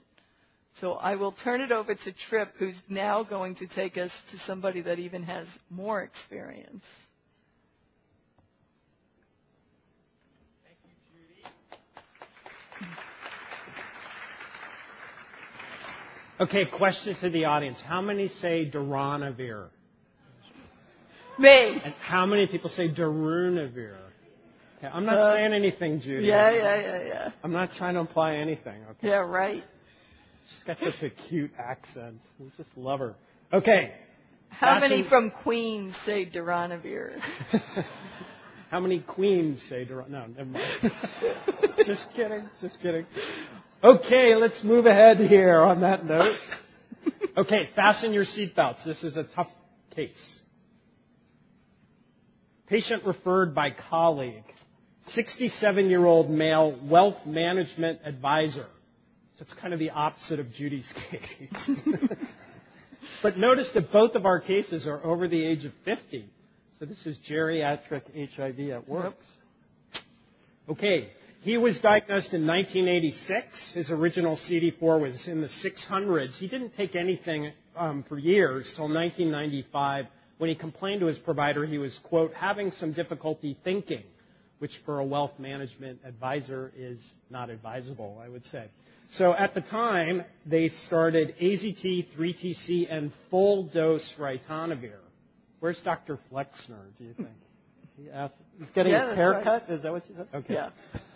So 0.81 0.93
I 0.93 1.15
will 1.15 1.31
turn 1.31 1.61
it 1.61 1.71
over 1.71 1.95
to 1.95 2.11
Trip, 2.11 2.49
who's 2.57 2.79
now 2.89 3.23
going 3.23 3.55
to 3.55 3.67
take 3.67 3.97
us 3.97 4.11
to 4.31 4.37
somebody 4.39 4.81
that 4.81 4.99
even 4.99 5.23
has 5.23 5.47
more 5.69 6.01
experience. 6.01 6.83
Okay, 16.37 16.65
question 16.65 17.15
to 17.21 17.29
the 17.29 17.45
audience. 17.45 17.79
How 17.79 18.01
many 18.01 18.27
say 18.27 18.69
Darunavir? 18.69 19.69
Me. 21.37 21.81
And 21.83 21.93
how 21.95 22.25
many 22.25 22.47
people 22.47 22.69
say 22.69 22.89
darunavir? 22.89 23.97
Okay, 24.77 24.87
I'm 24.87 25.05
not 25.05 25.17
uh, 25.17 25.35
saying 25.35 25.53
anything, 25.53 25.99
Judy. 25.99 26.27
Yeah, 26.27 26.51
yeah, 26.51 26.75
yeah, 26.75 27.03
yeah. 27.03 27.31
I'm 27.43 27.51
not 27.51 27.73
trying 27.73 27.95
to 27.95 27.99
imply 28.01 28.35
anything. 28.35 28.81
Okay. 28.91 29.09
Yeah, 29.09 29.17
right. 29.17 29.63
She's 30.49 30.63
got 30.63 30.79
such 30.79 31.01
a 31.03 31.09
cute 31.09 31.51
accent. 31.57 32.21
We 32.39 32.51
just 32.57 32.69
love 32.75 32.99
her. 32.99 33.15
Okay. 33.51 33.93
How 34.49 34.79
Fashion... 34.79 34.89
many 34.97 35.09
from 35.09 35.31
Queens 35.31 35.95
say 36.05 36.25
darunavir? 36.25 37.19
How 38.71 38.79
many 38.79 38.99
queens 38.99 39.63
say 39.69 39.85
darunavir? 39.85 40.09
No, 40.09 40.25
never 40.25 40.49
mind. 40.49 40.91
just 41.85 42.07
kidding. 42.13 42.49
Just 42.59 42.81
kidding. 42.81 43.05
Okay, 43.83 44.35
let's 44.35 44.63
move 44.63 44.85
ahead 44.85 45.17
here 45.17 45.61
on 45.61 45.81
that 45.81 46.05
note. 46.05 46.35
Okay, 47.37 47.69
fasten 47.75 48.11
your 48.13 48.25
seatbelts. 48.25 48.83
This 48.83 49.03
is 49.03 49.17
a 49.17 49.23
tough 49.23 49.49
case. 49.95 50.41
Patient 52.67 53.05
referred 53.05 53.53
by 53.53 53.71
colleague. 53.71 54.43
67 55.07 55.89
year 55.89 56.03
old 56.03 56.29
male 56.29 56.77
wealth 56.83 57.25
management 57.25 57.99
advisor. 58.03 58.65
So 59.37 59.43
it's 59.43 59.53
kind 59.53 59.73
of 59.73 59.79
the 59.79 59.89
opposite 59.89 60.39
of 60.39 60.51
Judy's 60.53 60.91
case. 61.11 61.71
but 63.23 63.37
notice 63.37 63.71
that 63.73 63.91
both 63.91 64.15
of 64.15 64.25
our 64.25 64.39
cases 64.39 64.87
are 64.87 65.03
over 65.03 65.27
the 65.27 65.45
age 65.45 65.65
of 65.65 65.73
50. 65.83 66.25
So 66.79 66.85
this 66.85 67.05
is 67.05 67.17
geriatric 67.29 68.03
HIV 68.35 68.71
at 68.71 68.87
work. 68.87 69.15
Okay, 70.69 71.09
he 71.41 71.57
was 71.57 71.79
diagnosed 71.79 72.33
in 72.33 72.47
1986. 72.47 73.73
His 73.73 73.91
original 73.91 74.35
CD4 74.35 74.99
was 74.99 75.27
in 75.27 75.41
the 75.41 75.47
600s. 75.47 76.35
He 76.37 76.47
didn't 76.47 76.73
take 76.75 76.95
anything 76.95 77.51
um, 77.75 78.03
for 78.07 78.17
years 78.17 78.73
till 78.75 78.85
1995 78.85 80.07
when 80.37 80.49
he 80.49 80.55
complained 80.55 81.01
to 81.01 81.05
his 81.05 81.17
provider 81.17 81.65
he 81.65 81.77
was, 81.77 81.97
quote, 81.99 82.33
having 82.33 82.71
some 82.71 82.93
difficulty 82.93 83.57
thinking, 83.63 84.03
which 84.59 84.71
for 84.85 84.99
a 84.99 85.05
wealth 85.05 85.39
management 85.39 85.99
advisor 86.03 86.73
is 86.75 87.13
not 87.29 87.49
advisable, 87.49 88.21
I 88.23 88.27
would 88.27 88.45
say. 88.45 88.67
So 89.11 89.33
at 89.33 89.53
the 89.53 89.61
time, 89.61 90.23
they 90.45 90.69
started 90.69 91.35
AZT, 91.39 92.07
3TC, 92.17 92.87
and 92.89 93.11
full 93.29 93.63
dose 93.63 94.13
ritonavir. 94.17 94.97
Where's 95.59 95.79
Dr. 95.81 96.19
Flexner, 96.29 96.79
do 96.97 97.03
you 97.05 97.13
think? 97.13 97.29
He 97.97 98.09
asked, 98.09 98.35
he's 98.59 98.69
getting 98.71 98.91
Yeah, 98.91 98.99
his 98.99 99.07
that's 99.09 99.17
hair 99.17 99.31
right. 99.31 99.43
cut? 99.43 99.69
Is 99.69 99.83
that 99.83 99.91
what 99.91 100.07
you 100.09 100.15
said? 100.15 100.27
Okay. 100.33 100.53
Yeah. 100.53 100.69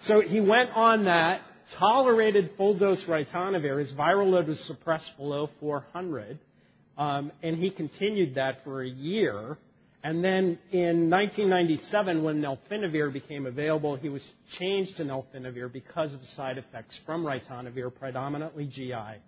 So 0.04 0.21
he 0.21 0.39
went 0.39 0.71
on 0.71 1.06
that, 1.06 1.41
tolerated 1.78 2.52
full 2.58 2.78
dose 2.78 3.04
ritonavir. 3.06 3.80
His 3.80 3.93
viral 3.93 4.30
load 4.30 4.47
was 4.47 4.60
suppressed 4.65 5.17
below 5.17 5.49
400, 5.60 6.39
um, 6.97 7.32
and 7.43 7.58
he 7.58 7.69
continued 7.69 8.36
that 8.36 8.63
for 8.63 8.82
a 8.82 8.88
year. 8.88 9.58
And 10.02 10.24
then 10.24 10.58
in 10.72 11.10
1997, 11.10 12.24
when 12.24 12.42
nelfinavir 12.42 13.12
became 13.12 13.46
available, 13.46 13.98
he 13.98 14.08
was 14.08 14.28
changed 14.58 14.98
to 14.98 15.04
nelfinavir 15.04 15.72
because 15.72 16.14
of 16.14 16.24
side 16.26 16.58
effects 16.58 16.98
from 17.06 17.26
ritonavir, 17.26 17.94
predominantly 17.94 18.66
GI. 18.66 19.20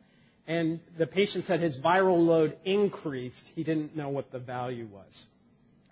And 0.48 0.80
the 0.98 1.08
patient 1.08 1.46
said 1.46 1.60
his 1.60 1.78
viral 1.78 2.26
load 2.26 2.58
increased. 2.64 3.44
He 3.54 3.64
didn't 3.64 3.96
know 3.96 4.10
what 4.10 4.32
the 4.32 4.40
value 4.40 4.88
was. 4.92 5.26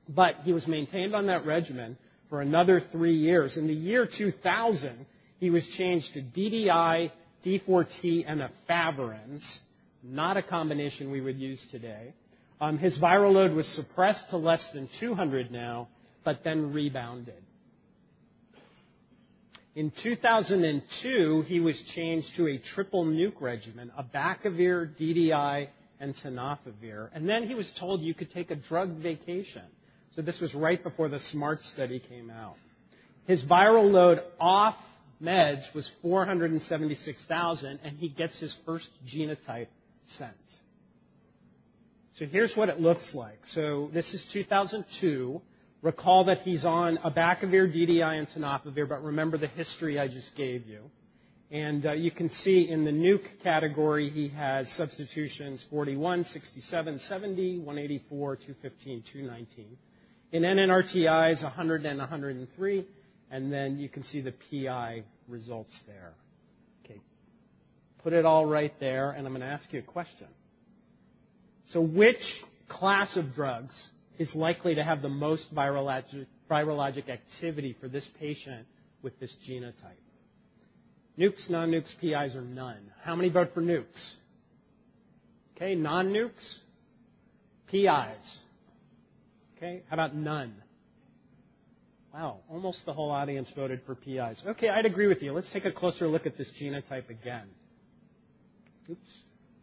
But 0.07 0.37
he 0.43 0.53
was 0.53 0.65
maintained 0.65 1.13
on 1.13 1.27
that 1.27 1.45
regimen 1.45 1.97
for 2.29 2.41
another 2.41 2.79
three 2.79 3.15
years. 3.15 3.57
In 3.57 3.67
the 3.67 3.73
year 3.73 4.07
2000, 4.07 5.05
he 5.39 5.49
was 5.49 5.67
changed 5.67 6.13
to 6.13 6.21
DDI, 6.21 7.11
D4T, 7.45 8.23
and 8.27 8.41
efavirenz, 8.41 9.59
not 10.03 10.37
a 10.37 10.41
combination 10.41 11.11
we 11.11 11.21
would 11.21 11.37
use 11.37 11.65
today. 11.69 12.13
Um, 12.61 12.77
his 12.77 12.97
viral 12.99 13.33
load 13.33 13.53
was 13.53 13.67
suppressed 13.67 14.29
to 14.31 14.37
less 14.37 14.69
than 14.71 14.89
200 14.99 15.51
now, 15.51 15.87
but 16.23 16.43
then 16.43 16.73
rebounded. 16.73 17.41
In 19.75 19.91
2002, 19.91 21.43
he 21.43 21.59
was 21.59 21.81
changed 21.81 22.35
to 22.35 22.47
a 22.47 22.57
triple 22.57 23.05
nuke 23.05 23.39
regimen, 23.39 23.91
abacavir, 23.97 24.93
DDI, 24.99 25.69
and 26.01 26.15
tenofovir. 26.15 27.09
And 27.13 27.29
then 27.29 27.43
he 27.43 27.55
was 27.55 27.71
told 27.71 28.01
you 28.01 28.13
could 28.13 28.31
take 28.31 28.51
a 28.51 28.55
drug 28.55 28.89
vacation. 28.97 29.63
So 30.15 30.21
this 30.21 30.41
was 30.41 30.53
right 30.53 30.81
before 30.83 31.07
the 31.07 31.19
SMART 31.19 31.61
study 31.61 31.99
came 31.99 32.29
out. 32.29 32.55
His 33.25 33.43
viral 33.43 33.89
load 33.89 34.21
off 34.39 34.75
meds 35.21 35.73
was 35.73 35.89
476,000, 36.01 37.79
and 37.83 37.97
he 37.97 38.09
gets 38.09 38.39
his 38.39 38.57
first 38.65 38.89
genotype 39.07 39.67
sent. 40.07 40.33
So 42.19 42.25
here's 42.25 42.53
what 42.57 42.67
it 42.67 42.81
looks 42.81 43.15
like. 43.15 43.45
So 43.45 43.89
this 43.93 44.13
is 44.13 44.25
2002. 44.33 45.41
Recall 45.81 46.25
that 46.25 46.41
he's 46.41 46.65
on 46.65 46.97
abacavir, 46.97 47.73
DDI, 47.73 48.19
and 48.19 48.27
tenofovir, 48.27 48.89
but 48.89 49.01
remember 49.01 49.37
the 49.37 49.47
history 49.47 49.97
I 49.97 50.09
just 50.09 50.35
gave 50.35 50.67
you. 50.67 50.81
And 51.49 51.85
uh, 51.85 51.93
you 51.93 52.11
can 52.11 52.29
see 52.29 52.69
in 52.69 52.83
the 52.83 52.91
nuke 52.91 53.41
category, 53.41 54.09
he 54.09 54.27
has 54.27 54.69
substitutions 54.73 55.65
41, 55.69 56.25
67, 56.25 56.99
70, 56.99 57.59
184, 57.59 58.35
215, 58.35 59.03
219. 59.13 59.77
In 60.33 60.43
NNRTIs, 60.43 61.41
100 61.41 61.85
and 61.85 61.99
103, 61.99 62.87
and 63.31 63.53
then 63.53 63.77
you 63.79 63.87
can 63.87 64.03
see 64.03 64.19
the 64.19 64.33
PI 64.51 65.03
results 65.29 65.79
there. 65.87 66.11
Okay, 66.83 66.99
put 68.03 68.11
it 68.11 68.25
all 68.25 68.45
right 68.45 68.77
there, 68.81 69.11
and 69.11 69.25
I'm 69.25 69.31
going 69.31 69.39
to 69.39 69.47
ask 69.47 69.71
you 69.71 69.79
a 69.79 69.83
question. 69.83 70.27
So 71.69 71.81
which 71.81 72.43
class 72.67 73.15
of 73.15 73.33
drugs 73.35 73.89
is 74.17 74.33
likely 74.35 74.75
to 74.75 74.83
have 74.83 75.01
the 75.01 75.09
most 75.09 75.53
virologic, 75.53 76.25
virologic 76.49 77.09
activity 77.09 77.75
for 77.79 77.87
this 77.87 78.07
patient 78.19 78.65
with 79.03 79.19
this 79.19 79.35
genotype? 79.47 79.73
Nukes, 81.17 81.49
non-nukes, 81.49 81.93
PIs, 81.99 82.35
or 82.35 82.41
none? 82.41 82.91
How 83.03 83.15
many 83.15 83.29
vote 83.29 83.53
for 83.53 83.61
nukes? 83.61 84.13
Okay, 85.55 85.75
non-nukes? 85.75 86.57
PIs? 87.67 88.41
Okay, 89.57 89.83
how 89.89 89.95
about 89.95 90.15
none? 90.15 90.55
Wow, 92.13 92.39
almost 92.49 92.85
the 92.85 92.93
whole 92.93 93.11
audience 93.11 93.51
voted 93.55 93.81
for 93.85 93.93
PIs. 93.93 94.41
Okay, 94.43 94.69
I'd 94.69 94.87
agree 94.87 95.05
with 95.05 95.21
you. 95.21 95.33
Let's 95.33 95.51
take 95.51 95.65
a 95.65 95.71
closer 95.71 96.07
look 96.07 96.25
at 96.25 96.35
this 96.37 96.49
genotype 96.59 97.09
again. 97.09 97.47
Oops. 98.89 99.17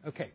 Okay. 0.06 0.30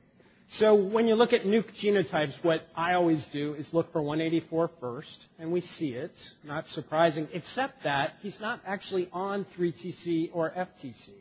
So 0.55 0.75
when 0.75 1.07
you 1.07 1.15
look 1.15 1.31
at 1.31 1.43
nuke 1.43 1.71
genotypes, 1.81 2.33
what 2.43 2.63
I 2.75 2.95
always 2.95 3.25
do 3.27 3.53
is 3.53 3.73
look 3.73 3.93
for 3.93 4.01
184 4.01 4.69
first, 4.81 5.25
and 5.39 5.49
we 5.51 5.61
see 5.61 5.91
it. 5.91 6.11
Not 6.43 6.67
surprising, 6.67 7.29
except 7.31 7.83
that 7.85 8.13
he's 8.21 8.37
not 8.41 8.59
actually 8.65 9.07
on 9.13 9.45
3TC 9.57 10.31
or 10.33 10.51
FTC. 10.51 11.11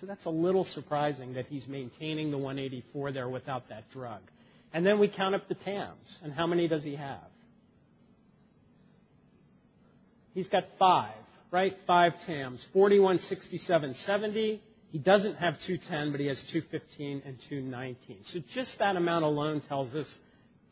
So 0.00 0.06
that's 0.06 0.26
a 0.26 0.30
little 0.30 0.64
surprising 0.64 1.32
that 1.34 1.46
he's 1.46 1.66
maintaining 1.66 2.30
the 2.30 2.36
184 2.36 3.12
there 3.12 3.28
without 3.28 3.70
that 3.70 3.88
drug. 3.90 4.20
And 4.74 4.84
then 4.84 4.98
we 4.98 5.08
count 5.08 5.34
up 5.34 5.48
the 5.48 5.54
TAMs, 5.54 6.18
and 6.22 6.30
how 6.30 6.46
many 6.46 6.68
does 6.68 6.84
he 6.84 6.96
have? 6.96 7.24
He's 10.34 10.48
got 10.48 10.64
five, 10.78 11.14
right? 11.50 11.74
Five 11.86 12.14
TAMs. 12.26 12.66
41, 12.74 13.20
67, 13.20 13.94
70. 13.94 14.60
He 14.94 15.00
doesn't 15.00 15.34
have 15.38 15.60
210, 15.66 16.12
but 16.12 16.20
he 16.20 16.28
has 16.28 16.40
215 16.52 17.22
and 17.26 17.36
219. 17.48 18.18
So 18.26 18.38
just 18.48 18.78
that 18.78 18.94
amount 18.94 19.24
alone 19.24 19.60
tells 19.60 19.92
us 19.92 20.06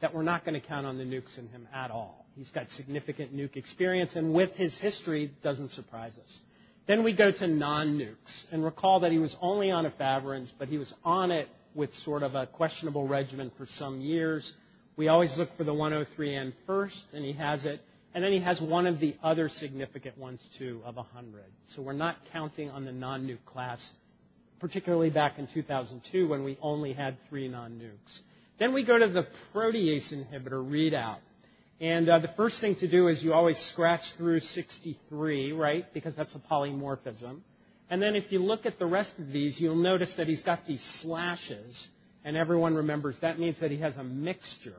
that 0.00 0.14
we're 0.14 0.22
not 0.22 0.44
going 0.44 0.54
to 0.54 0.64
count 0.64 0.86
on 0.86 0.96
the 0.96 1.02
nukes 1.02 1.36
in 1.38 1.48
him 1.48 1.66
at 1.74 1.90
all. 1.90 2.24
He's 2.36 2.50
got 2.50 2.70
significant 2.70 3.36
nuke 3.36 3.56
experience, 3.56 4.14
and 4.14 4.32
with 4.32 4.52
his 4.52 4.78
history, 4.78 5.32
doesn't 5.42 5.72
surprise 5.72 6.12
us. 6.22 6.38
Then 6.86 7.02
we 7.02 7.16
go 7.16 7.32
to 7.32 7.48
non-nukes, 7.48 8.44
and 8.52 8.64
recall 8.64 9.00
that 9.00 9.10
he 9.10 9.18
was 9.18 9.36
only 9.40 9.72
on 9.72 9.90
efavirenz, 9.90 10.52
but 10.56 10.68
he 10.68 10.78
was 10.78 10.94
on 11.04 11.32
it 11.32 11.48
with 11.74 11.92
sort 11.92 12.22
of 12.22 12.36
a 12.36 12.46
questionable 12.46 13.08
regimen 13.08 13.50
for 13.58 13.66
some 13.66 14.00
years. 14.00 14.54
We 14.96 15.08
always 15.08 15.36
look 15.36 15.48
for 15.56 15.64
the 15.64 15.74
103N 15.74 16.52
first, 16.64 17.06
and 17.12 17.24
he 17.24 17.32
has 17.32 17.64
it. 17.64 17.80
And 18.14 18.22
then 18.22 18.30
he 18.30 18.38
has 18.38 18.60
one 18.60 18.86
of 18.86 19.00
the 19.00 19.16
other 19.20 19.48
significant 19.48 20.16
ones, 20.16 20.48
too, 20.58 20.80
of 20.84 20.94
100. 20.94 21.42
So 21.66 21.82
we're 21.82 21.92
not 21.92 22.18
counting 22.32 22.70
on 22.70 22.84
the 22.84 22.92
non-nuke 22.92 23.44
class, 23.46 23.90
particularly 24.62 25.10
back 25.10 25.40
in 25.40 25.48
2002 25.48 26.28
when 26.28 26.44
we 26.44 26.56
only 26.62 26.92
had 26.92 27.16
three 27.28 27.48
non-nukes. 27.48 28.20
Then 28.60 28.72
we 28.72 28.84
go 28.84 28.96
to 28.96 29.08
the 29.08 29.26
protease 29.52 30.14
inhibitor 30.14 30.64
readout. 30.64 31.18
And 31.80 32.08
uh, 32.08 32.20
the 32.20 32.30
first 32.36 32.60
thing 32.60 32.76
to 32.76 32.88
do 32.88 33.08
is 33.08 33.24
you 33.24 33.32
always 33.32 33.58
scratch 33.58 34.02
through 34.16 34.38
63, 34.38 35.50
right? 35.50 35.92
Because 35.92 36.14
that's 36.14 36.36
a 36.36 36.38
polymorphism. 36.38 37.40
And 37.90 38.00
then 38.00 38.14
if 38.14 38.30
you 38.30 38.38
look 38.38 38.64
at 38.64 38.78
the 38.78 38.86
rest 38.86 39.18
of 39.18 39.32
these, 39.32 39.60
you'll 39.60 39.74
notice 39.74 40.14
that 40.16 40.28
he's 40.28 40.42
got 40.42 40.64
these 40.64 40.82
slashes. 41.02 41.88
And 42.24 42.36
everyone 42.36 42.76
remembers 42.76 43.18
that 43.20 43.40
means 43.40 43.58
that 43.58 43.72
he 43.72 43.78
has 43.78 43.96
a 43.96 44.04
mixture. 44.04 44.76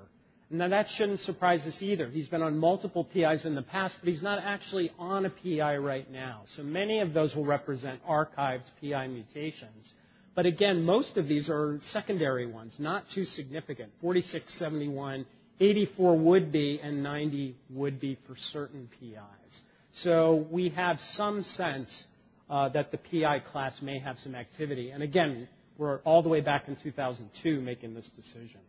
Now 0.49 0.67
that 0.67 0.89
shouldn't 0.89 1.21
surprise 1.21 1.65
us 1.65 1.82
either. 1.82 2.08
He's 2.08 2.27
been 2.27 2.41
on 2.41 2.58
multiple 2.58 3.03
PIs 3.03 3.45
in 3.45 3.56
the 3.56 3.62
past, 3.62 3.95
but 3.99 4.10
he's 4.10 4.21
not 4.21 4.39
actually 4.43 4.91
on 4.99 5.25
a 5.25 5.29
PI 5.29 5.77
right 5.77 6.10
now. 6.12 6.43
So 6.56 6.63
many 6.63 6.99
of 6.99 7.13
those 7.13 7.36
will 7.36 7.45
represent 7.45 8.06
archived 8.06 8.69
PI 8.82 9.08
mutations. 9.08 9.93
But 10.36 10.45
again, 10.45 10.84
most 10.84 11.17
of 11.17 11.27
these 11.27 11.49
are 11.49 11.79
secondary 11.91 12.45
ones, 12.45 12.75
not 12.79 13.10
too 13.10 13.25
significant. 13.25 13.91
46, 14.01 14.53
71, 14.53 15.25
84 15.60 16.17
would 16.17 16.51
be, 16.51 16.79
and 16.82 17.03
90 17.03 17.56
would 17.69 17.99
be 17.99 18.17
for 18.27 18.36
certain 18.36 18.89
PIs. 18.99 19.62
So 19.93 20.47
we 20.49 20.69
have 20.69 20.99
some 20.99 21.43
sense 21.43 22.06
uh, 22.49 22.69
that 22.69 22.91
the 22.91 22.97
PI 22.97 23.39
class 23.39 23.82
may 23.82 23.99
have 23.99 24.17
some 24.17 24.34
activity. 24.34 24.89
And 24.89 25.03
again, 25.03 25.47
we're 25.77 25.99
all 25.99 26.23
the 26.23 26.29
way 26.29 26.41
back 26.41 26.67
in 26.67 26.75
2002 26.75 27.62
making 27.62 27.93
this 27.93 28.10
decision. 28.15 28.60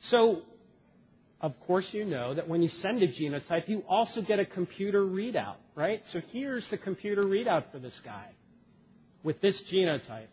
So 0.00 0.42
of 1.42 1.58
course 1.66 1.88
you 1.92 2.04
know 2.04 2.34
that 2.34 2.48
when 2.48 2.62
you 2.62 2.68
send 2.68 3.02
a 3.02 3.08
genotype, 3.08 3.68
you 3.68 3.82
also 3.88 4.22
get 4.22 4.38
a 4.38 4.46
computer 4.46 5.02
readout, 5.02 5.56
right? 5.74 6.00
So 6.12 6.20
here's 6.32 6.70
the 6.70 6.78
computer 6.78 7.24
readout 7.24 7.72
for 7.72 7.80
this 7.80 8.00
guy 8.04 8.28
with 9.24 9.40
this 9.40 9.60
genotype. 9.70 10.28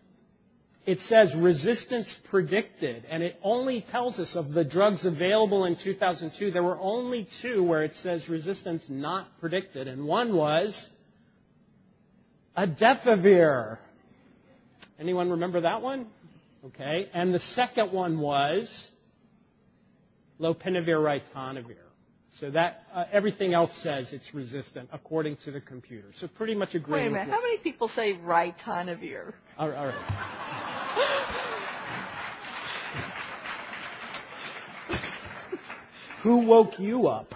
It 0.86 1.00
says 1.02 1.36
resistance 1.36 2.16
predicted, 2.30 3.06
and 3.10 3.22
it 3.22 3.36
only 3.44 3.82
tells 3.82 4.18
us 4.18 4.36
of 4.36 4.52
the 4.54 4.64
drugs 4.64 5.06
available 5.06 5.66
in 5.66 5.76
2002, 5.76 6.52
there 6.52 6.64
were 6.64 6.80
only 6.80 7.28
two 7.42 7.64
where 7.64 7.84
it 7.84 7.96
says 7.96 8.30
resistance 8.30 8.86
not 8.88 9.28
predicted, 9.40 9.88
and 9.88 10.06
one 10.06 10.36
was 10.36 10.88
adefovir. 12.58 13.78
Anyone 15.00 15.32
remember 15.32 15.62
that 15.62 15.82
one? 15.82 16.08
Okay, 16.66 17.10
and 17.14 17.34
the 17.34 17.40
second 17.40 17.92
one 17.92 18.20
was 18.20 18.90
lopinavir 20.40 21.00
ritonavir. 21.00 21.76
So 22.32 22.52
that 22.52 22.84
uh, 22.94 23.06
everything 23.12 23.54
else 23.54 23.76
says 23.82 24.14
it's 24.14 24.34
resistant 24.36 24.90
according 24.94 25.38
to 25.38 25.52
the 25.52 25.62
computer. 25.62 26.08
So 26.14 26.28
pretty 26.28 26.54
much 26.54 26.76
agree. 26.76 27.02
Wait 27.02 27.08
a 27.08 27.10
minute. 27.10 27.30
How 27.30 27.42
many 27.42 27.58
people 27.58 27.88
say 27.90 28.14
ritonavir? 28.16 29.34
All 29.58 29.70
right. 29.70 29.78
All 29.78 29.88
right. 29.88 29.96
Who 36.24 36.46
woke 36.46 36.80
you 36.80 37.08
up? 37.08 37.34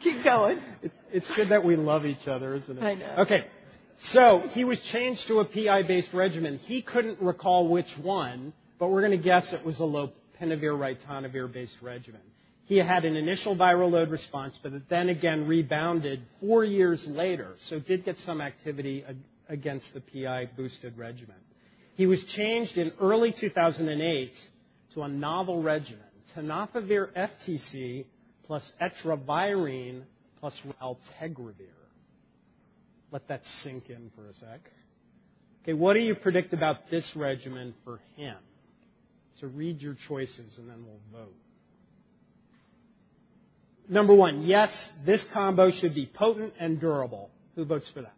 Keep 0.00 0.22
going. 0.22 0.60
It's 1.10 1.34
good 1.34 1.48
that 1.48 1.64
we 1.64 1.76
love 1.76 2.04
each 2.04 2.28
other, 2.28 2.54
isn't 2.54 2.78
it? 2.78 2.82
I 2.82 2.94
know. 2.94 3.14
Okay. 3.20 3.46
So 4.00 4.40
he 4.50 4.64
was 4.64 4.80
changed 4.80 5.26
to 5.28 5.40
a 5.40 5.44
PI-based 5.44 6.12
regimen. 6.12 6.58
He 6.58 6.82
couldn't 6.82 7.20
recall 7.20 7.68
which 7.68 7.98
one, 7.98 8.52
but 8.78 8.88
we're 8.88 9.00
going 9.00 9.12
to 9.12 9.22
guess 9.22 9.52
it 9.52 9.64
was 9.64 9.80
a 9.80 9.82
lopinavir 9.82 10.12
ritonavir 10.40 11.52
based 11.52 11.76
regimen. 11.82 12.20
He 12.66 12.76
had 12.76 13.04
an 13.04 13.16
initial 13.16 13.56
viral 13.56 13.90
load 13.90 14.10
response, 14.10 14.58
but 14.62 14.72
it 14.72 14.88
then 14.88 15.08
again 15.08 15.46
rebounded 15.46 16.20
four 16.40 16.64
years 16.64 17.06
later, 17.08 17.54
so 17.62 17.80
did 17.80 18.04
get 18.04 18.18
some 18.18 18.40
activity 18.40 19.04
against 19.48 19.94
the 19.94 20.00
PI 20.00 20.50
boosted 20.56 20.96
regimen. 20.98 21.36
He 21.96 22.06
was 22.06 22.22
changed 22.24 22.76
in 22.76 22.92
early 23.00 23.32
2008 23.32 24.32
to 24.94 25.02
a 25.02 25.08
novel 25.08 25.62
regimen, 25.62 26.04
tenofovir 26.36 27.08
FTC 27.14 28.04
plus 28.46 28.70
etravirine 28.80 30.02
plus 30.40 30.60
raltegravir. 30.80 31.77
Let 33.10 33.28
that 33.28 33.46
sink 33.46 33.88
in 33.88 34.10
for 34.14 34.26
a 34.26 34.34
sec. 34.34 34.60
Okay, 35.62 35.72
what 35.72 35.94
do 35.94 36.00
you 36.00 36.14
predict 36.14 36.52
about 36.52 36.90
this 36.90 37.12
regimen 37.16 37.74
for 37.84 38.00
him? 38.16 38.36
So 39.40 39.46
read 39.46 39.80
your 39.80 39.94
choices 39.94 40.58
and 40.58 40.68
then 40.68 40.84
we'll 40.84 41.22
vote. 41.22 41.34
Number 43.88 44.14
one, 44.14 44.42
yes, 44.42 44.92
this 45.06 45.26
combo 45.32 45.70
should 45.70 45.94
be 45.94 46.06
potent 46.06 46.52
and 46.58 46.78
durable. 46.78 47.30
Who 47.54 47.64
votes 47.64 47.90
for 47.90 48.02
that? 48.02 48.14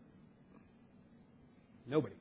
Nobody. 1.87 2.15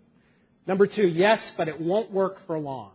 Number 0.67 0.85
two, 0.85 1.07
yes, 1.07 1.51
but 1.57 1.67
it 1.67 1.81
won't 1.81 2.11
work 2.11 2.37
for 2.45 2.59
long. 2.59 2.91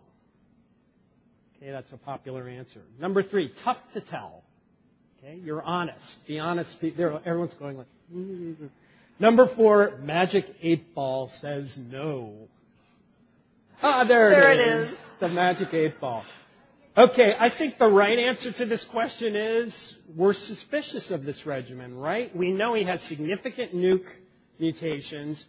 Okay, 1.56 1.72
that's 1.72 1.90
a 1.92 1.96
popular 1.96 2.48
answer. 2.48 2.82
Number 3.00 3.22
three, 3.22 3.52
tough 3.64 3.78
to 3.94 4.00
tell. 4.00 4.44
Okay, 5.18 5.36
you're 5.42 5.62
honest. 5.62 6.18
Be 6.26 6.38
honest. 6.38 6.76
Everyone's 6.82 7.54
going 7.54 7.78
like. 7.78 7.86
Number 9.18 9.48
four, 9.54 9.98
Magic 10.02 10.46
8 10.60 10.94
Ball 10.94 11.28
says 11.28 11.76
no. 11.78 12.48
Ah, 13.82 14.04
there, 14.04 14.30
there 14.30 14.52
it 14.52 14.60
is. 14.60 14.90
is. 14.90 14.96
The 15.20 15.28
Magic 15.28 15.72
8 15.72 16.00
Ball. 16.00 16.24
Okay, 16.96 17.34
I 17.36 17.50
think 17.50 17.78
the 17.78 17.88
right 17.88 18.18
answer 18.18 18.52
to 18.52 18.66
this 18.66 18.84
question 18.84 19.34
is 19.34 19.96
we're 20.16 20.32
suspicious 20.32 21.10
of 21.10 21.24
this 21.24 21.44
regimen, 21.44 21.96
right? 21.96 22.34
We 22.34 22.52
know 22.52 22.74
he 22.74 22.84
has 22.84 23.02
significant 23.02 23.74
nuke 23.74 24.06
mutations. 24.60 25.44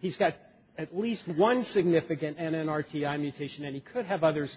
He's 0.00 0.16
got 0.16 0.34
at 0.76 0.96
least 0.96 1.28
one 1.28 1.62
significant 1.64 2.38
NNRTI 2.38 3.20
mutation, 3.20 3.64
and 3.64 3.74
he 3.74 3.80
could 3.80 4.06
have 4.06 4.24
others 4.24 4.56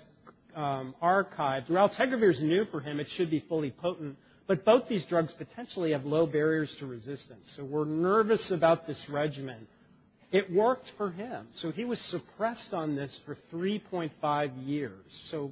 um, 0.55 0.95
archived. 1.01 1.69
Raltegravir 1.69 2.31
is 2.31 2.41
new 2.41 2.65
for 2.65 2.79
him. 2.79 2.99
It 2.99 3.07
should 3.07 3.29
be 3.29 3.43
fully 3.47 3.69
potent. 3.71 4.17
But 4.47 4.63
both 4.63 4.87
these 4.87 5.05
drugs 5.05 5.33
potentially 5.33 5.91
have 5.91 6.05
low 6.05 6.27
barriers 6.27 6.75
to 6.79 6.85
resistance. 6.85 7.51
So 7.55 7.63
we're 7.63 7.85
nervous 7.85 8.51
about 8.51 8.85
this 8.85 9.09
regimen. 9.09 9.67
It 10.31 10.51
worked 10.51 10.91
for 10.97 11.09
him. 11.09 11.47
So 11.55 11.71
he 11.71 11.85
was 11.85 11.99
suppressed 11.99 12.73
on 12.73 12.95
this 12.95 13.17
for 13.25 13.37
3.5 13.51 14.67
years. 14.67 15.01
So 15.29 15.51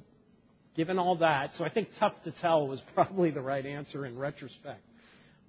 given 0.76 0.98
all 0.98 1.16
that, 1.16 1.54
so 1.54 1.64
I 1.64 1.70
think 1.70 1.88
tough 1.98 2.14
to 2.24 2.32
tell 2.32 2.68
was 2.68 2.80
probably 2.94 3.30
the 3.30 3.40
right 3.40 3.64
answer 3.64 4.06
in 4.06 4.16
retrospect. 4.16 4.80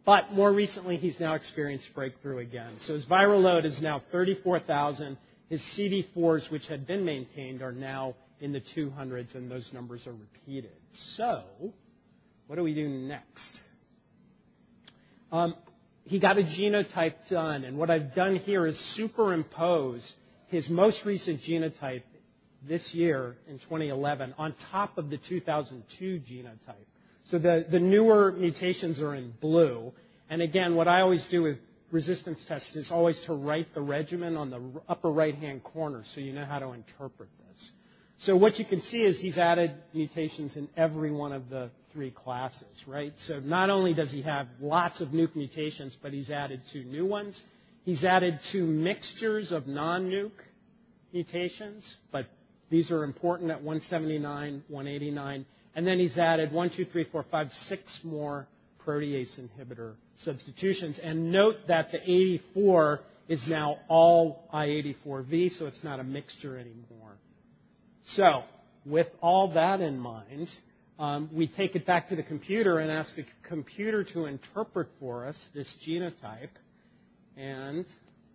But 0.05 0.31
more 0.31 0.53
recently, 0.53 0.97
he's 0.97 1.19
now 1.19 1.33
experienced 1.33 1.93
breakthrough 1.95 2.37
again. 2.37 2.73
So 2.79 2.93
his 2.93 3.05
viral 3.05 3.41
load 3.41 3.65
is 3.65 3.81
now 3.81 4.03
34,000. 4.11 5.17
His 5.49 5.61
CD4s, 5.61 6.51
which 6.51 6.67
had 6.67 6.85
been 6.85 7.05
maintained, 7.05 7.63
are 7.63 7.71
now 7.71 8.15
in 8.39 8.53
the 8.53 8.61
200s, 8.61 9.33
and 9.33 9.49
those 9.49 9.71
numbers 9.73 10.05
are 10.05 10.13
repeated. 10.13 10.77
So 11.15 11.43
what 12.47 12.55
do 12.55 12.63
we 12.63 12.73
do 12.73 12.87
next? 12.87 13.59
Um, 15.31 15.55
he 16.03 16.19
got 16.19 16.37
a 16.37 16.43
genotype 16.43 17.27
done, 17.29 17.63
and 17.63 17.77
what 17.77 17.89
I've 17.89 18.13
done 18.13 18.35
here 18.35 18.67
is 18.67 18.79
superimpose 18.95 20.13
his 20.47 20.69
most 20.69 21.03
recent 21.05 21.41
genotype 21.41 22.03
this 22.67 22.93
year 22.93 23.35
in 23.47 23.59
2011 23.59 24.35
on 24.37 24.53
top 24.71 24.97
of 24.97 25.09
the 25.09 25.17
2002 25.17 26.21
genotype. 26.21 26.75
So 27.25 27.39
the, 27.39 27.65
the 27.69 27.79
newer 27.79 28.31
mutations 28.31 29.01
are 29.01 29.15
in 29.15 29.33
blue. 29.41 29.93
And 30.29 30.41
again, 30.41 30.75
what 30.75 30.87
I 30.87 31.01
always 31.01 31.25
do 31.25 31.43
with 31.43 31.57
resistance 31.91 32.43
tests 32.47 32.75
is 32.75 32.91
always 32.91 33.19
to 33.21 33.33
write 33.33 33.73
the 33.73 33.81
regimen 33.81 34.37
on 34.37 34.49
the 34.49 34.61
upper 34.87 35.09
right-hand 35.11 35.63
corner 35.63 36.03
so 36.13 36.19
you 36.21 36.33
know 36.33 36.45
how 36.45 36.59
to 36.59 36.71
interpret 36.71 37.29
this. 37.47 37.71
So 38.19 38.35
what 38.35 38.59
you 38.59 38.65
can 38.65 38.81
see 38.81 39.01
is 39.03 39.19
he's 39.19 39.37
added 39.37 39.71
mutations 39.93 40.55
in 40.55 40.69
every 40.77 41.11
one 41.11 41.31
of 41.31 41.49
the 41.49 41.69
three 41.95 42.11
classes, 42.11 42.83
right? 42.85 43.13
So 43.19 43.39
not 43.39 43.69
only 43.69 43.93
does 43.93 44.11
he 44.11 44.21
have 44.23 44.47
lots 44.59 44.99
of 44.99 45.09
nuke 45.09 45.35
mutations, 45.35 45.95
but 46.03 46.11
he's 46.11 46.29
added 46.29 46.61
two 46.73 46.83
new 46.83 47.05
ones. 47.05 47.41
He's 47.85 48.03
added 48.03 48.39
two 48.51 48.65
mixtures 48.65 49.53
of 49.53 49.65
non-nuke 49.65 50.31
mutations, 51.13 51.95
but 52.11 52.25
these 52.69 52.91
are 52.91 53.05
important 53.05 53.49
at 53.49 53.63
179, 53.63 54.65
189. 54.67 55.45
And 55.73 55.87
then 55.87 55.99
he's 55.99 56.17
added 56.17 56.51
one, 56.51 56.69
two, 56.69 56.83
three, 56.83 57.05
four, 57.05 57.23
five, 57.31 57.49
six 57.51 58.01
more 58.03 58.47
protease 58.85 59.39
inhibitor 59.39 59.93
substitutions. 60.17 60.99
And 61.01 61.31
note 61.31 61.55
that 61.69 61.91
the 61.93 62.01
84 62.01 62.99
is 63.29 63.47
now 63.47 63.79
all 63.87 64.43
I84V, 64.53 65.57
so 65.57 65.67
it's 65.67 65.83
not 65.83 66.01
a 66.01 66.03
mixture 66.03 66.57
anymore. 66.57 67.13
So, 68.07 68.43
with 68.85 69.07
all 69.21 69.53
that 69.53 69.79
in 69.81 69.97
mind, 69.97 70.49
um, 70.97 71.29
we 71.33 71.47
take 71.47 71.75
it 71.75 71.85
back 71.85 72.09
to 72.09 72.15
the 72.15 72.23
computer 72.23 72.79
and 72.79 72.89
ask 72.89 73.15
the 73.15 73.25
computer 73.43 74.03
to 74.03 74.25
interpret 74.25 74.87
for 74.99 75.25
us 75.25 75.49
this 75.53 75.75
genotype. 75.85 76.49
And 77.37 77.85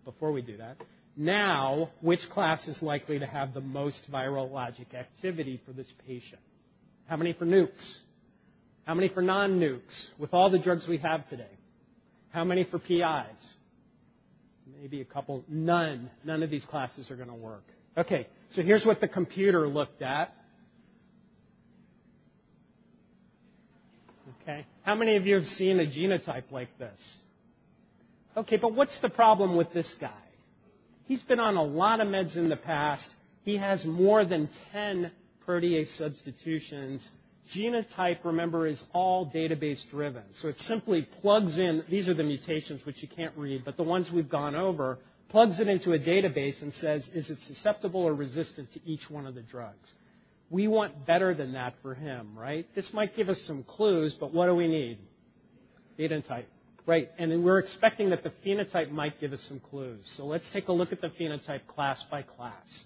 before 0.05 0.31
we 0.31 0.41
do 0.41 0.57
that, 0.57 0.77
now, 1.17 1.89
which 2.01 2.29
class 2.29 2.67
is 2.67 2.81
likely 2.81 3.19
to 3.19 3.25
have 3.25 3.53
the 3.53 3.61
most 3.61 4.09
virologic 4.11 4.93
activity 4.93 5.59
for 5.65 5.73
this 5.73 5.91
patient? 6.07 6.41
How 7.07 7.17
many 7.17 7.33
for 7.33 7.45
nukes? 7.45 7.97
How 8.85 8.93
many 8.93 9.09
for 9.09 9.21
non-nukes 9.21 10.09
with 10.17 10.33
all 10.33 10.49
the 10.49 10.59
drugs 10.59 10.87
we 10.87 10.97
have 10.97 11.27
today? 11.27 11.49
How 12.29 12.45
many 12.45 12.63
for 12.63 12.79
PIs? 12.79 13.53
Maybe 14.79 15.01
a 15.01 15.05
couple. 15.05 15.43
None. 15.49 16.09
None 16.23 16.43
of 16.43 16.49
these 16.49 16.65
classes 16.65 17.11
are 17.11 17.15
going 17.15 17.27
to 17.27 17.35
work. 17.35 17.63
Okay, 17.97 18.27
so 18.53 18.61
here's 18.61 18.85
what 18.85 19.01
the 19.01 19.07
computer 19.07 19.67
looked 19.67 20.01
at. 20.01 20.33
Okay, 24.51 24.65
how 24.83 24.95
many 24.95 25.15
of 25.15 25.25
you 25.25 25.35
have 25.35 25.45
seen 25.45 25.79
a 25.79 25.85
genotype 25.85 26.51
like 26.51 26.77
this? 26.77 27.17
Okay, 28.35 28.57
but 28.57 28.73
what's 28.73 28.99
the 28.99 29.09
problem 29.09 29.55
with 29.55 29.71
this 29.73 29.95
guy? 29.99 30.11
He's 31.05 31.21
been 31.21 31.39
on 31.39 31.55
a 31.55 31.63
lot 31.63 32.01
of 32.01 32.07
meds 32.07 32.35
in 32.35 32.49
the 32.49 32.57
past. 32.57 33.09
He 33.43 33.57
has 33.57 33.85
more 33.85 34.25
than 34.25 34.49
10 34.73 35.11
protease 35.47 35.97
substitutions. 35.97 37.07
Genotype, 37.55 38.25
remember, 38.25 38.67
is 38.67 38.83
all 38.93 39.25
database 39.25 39.89
driven. 39.89 40.23
So 40.33 40.49
it 40.49 40.59
simply 40.59 41.07
plugs 41.21 41.57
in, 41.57 41.83
these 41.89 42.09
are 42.09 42.13
the 42.13 42.23
mutations 42.23 42.85
which 42.85 43.01
you 43.01 43.07
can't 43.07 43.35
read, 43.37 43.63
but 43.63 43.77
the 43.77 43.83
ones 43.83 44.11
we've 44.11 44.29
gone 44.29 44.55
over, 44.55 44.99
plugs 45.29 45.59
it 45.61 45.67
into 45.67 45.93
a 45.93 45.99
database 45.99 46.61
and 46.61 46.73
says, 46.73 47.09
is 47.13 47.29
it 47.29 47.39
susceptible 47.47 48.01
or 48.01 48.13
resistant 48.13 48.71
to 48.73 48.79
each 48.85 49.09
one 49.09 49.25
of 49.25 49.35
the 49.35 49.41
drugs? 49.41 49.93
We 50.51 50.67
want 50.67 51.05
better 51.05 51.33
than 51.33 51.53
that 51.53 51.75
for 51.81 51.95
him, 51.95 52.37
right? 52.37 52.67
This 52.75 52.93
might 52.93 53.15
give 53.15 53.29
us 53.29 53.41
some 53.41 53.63
clues, 53.63 54.13
but 54.13 54.33
what 54.33 54.47
do 54.47 54.53
we 54.55 54.67
need? 54.67 54.99
Phenotype. 55.97 56.45
Right, 56.85 57.09
and 57.17 57.43
we're 57.43 57.59
expecting 57.59 58.09
that 58.09 58.23
the 58.23 58.33
phenotype 58.45 58.91
might 58.91 59.19
give 59.21 59.33
us 59.33 59.41
some 59.41 59.59
clues. 59.59 60.11
So 60.17 60.25
let's 60.25 60.51
take 60.51 60.67
a 60.67 60.73
look 60.73 60.91
at 60.91 60.99
the 60.99 61.09
phenotype 61.09 61.67
class 61.67 62.03
by 62.09 62.23
class. 62.23 62.85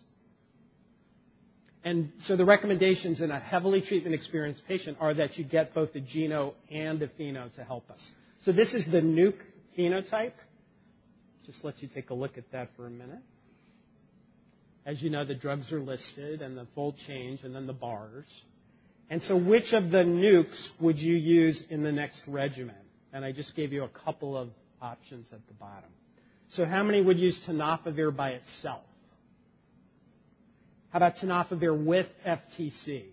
And 1.83 2.11
so 2.19 2.35
the 2.35 2.45
recommendations 2.45 3.21
in 3.21 3.31
a 3.31 3.39
heavily 3.39 3.81
treatment 3.81 4.13
experienced 4.13 4.67
patient 4.67 4.97
are 4.99 5.13
that 5.13 5.37
you 5.37 5.45
get 5.45 5.73
both 5.73 5.95
a 5.95 6.01
geno 6.01 6.55
and 6.69 7.01
a 7.01 7.07
pheno 7.07 7.51
to 7.53 7.63
help 7.63 7.89
us. 7.89 8.11
So 8.41 8.51
this 8.51 8.73
is 8.73 8.85
the 8.91 9.01
nuke 9.01 9.39
phenotype. 9.77 10.33
Just 11.45 11.63
let 11.63 11.81
you 11.81 11.87
take 11.87 12.09
a 12.09 12.13
look 12.13 12.37
at 12.37 12.51
that 12.51 12.69
for 12.75 12.85
a 12.85 12.89
minute. 12.89 13.21
As 14.85 15.01
you 15.01 15.09
know, 15.09 15.25
the 15.25 15.35
drugs 15.35 15.71
are 15.71 15.79
listed 15.79 16.41
and 16.41 16.57
the 16.57 16.67
fold 16.75 16.97
change 16.97 17.43
and 17.43 17.55
then 17.55 17.65
the 17.67 17.73
bars. 17.73 18.27
And 19.09 19.21
so 19.21 19.35
which 19.37 19.73
of 19.73 19.91
the 19.91 20.03
nukes 20.03 20.69
would 20.79 20.99
you 20.99 21.15
use 21.15 21.63
in 21.69 21.83
the 21.83 21.91
next 21.91 22.23
regimen? 22.27 22.75
and 23.15 23.23
I 23.23 23.31
just 23.31 23.55
gave 23.55 23.71
you 23.71 23.85
a 23.85 23.87
couple 23.87 24.37
of 24.37 24.49
options 24.81 25.29
at 25.31 25.39
the 25.47 25.53
bottom. 25.53 25.89
So 26.49 26.65
how 26.65 26.83
many 26.83 27.01
would 27.01 27.17
use 27.17 27.41
tenofovir 27.47 28.13
by 28.13 28.31
itself? 28.31 28.83
How 30.89 30.97
about 30.97 31.15
tenofovir 31.15 31.85
with 31.85 32.07
FTC? 32.27 33.05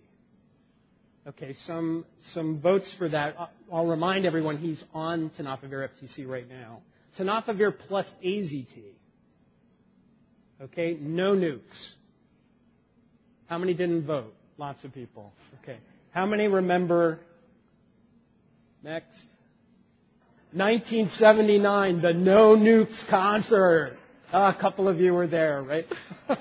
Okay, 1.25 1.53
some, 1.53 2.05
some 2.21 2.59
votes 2.59 2.93
for 2.97 3.07
that. 3.07 3.37
I'll 3.71 3.87
remind 3.87 4.25
everyone 4.25 4.57
he's 4.57 4.83
on 4.93 5.29
tenofovir 5.39 5.87
FTC 5.87 6.27
right 6.27 6.49
now. 6.49 6.81
Tenofovir 7.17 7.73
plus 7.87 8.13
AZT. 8.21 8.83
Okay, 10.63 10.97
no 10.99 11.35
nukes. 11.35 11.91
How 13.47 13.57
many 13.57 13.73
didn't 13.73 14.05
vote? 14.05 14.33
Lots 14.57 14.85
of 14.85 14.93
people. 14.93 15.33
Okay. 15.61 15.77
How 16.11 16.25
many 16.25 16.47
remember? 16.47 17.19
Next. 18.81 19.27
1979, 20.53 22.01
the 22.01 22.13
No 22.13 22.55
Nukes 22.55 23.07
concert. 23.09 23.97
Ah, 24.31 24.55
a 24.55 24.59
couple 24.59 24.87
of 24.87 24.99
you 24.99 25.13
were 25.13 25.27
there, 25.27 25.63
right? 25.63 25.85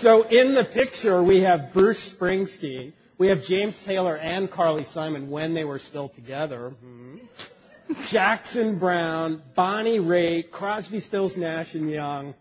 so 0.00 0.22
in 0.22 0.54
the 0.54 0.64
picture, 0.64 1.22
we 1.22 1.42
have 1.42 1.72
Bruce 1.72 2.14
Springsteen. 2.18 2.92
We 3.18 3.28
have 3.28 3.42
James 3.42 3.80
Taylor 3.86 4.16
and 4.16 4.50
Carly 4.50 4.84
Simon 4.84 5.30
when 5.30 5.54
they 5.54 5.64
were 5.64 5.78
still 5.78 6.08
together. 6.08 6.74
Mm-hmm. 6.84 7.92
Jackson 8.10 8.78
Browne, 8.78 9.42
Bonnie 9.54 9.98
Raitt, 9.98 10.50
Crosby, 10.50 11.00
Stills, 11.00 11.36
Nash 11.36 11.74
and 11.74 11.90
Young. 11.90 12.34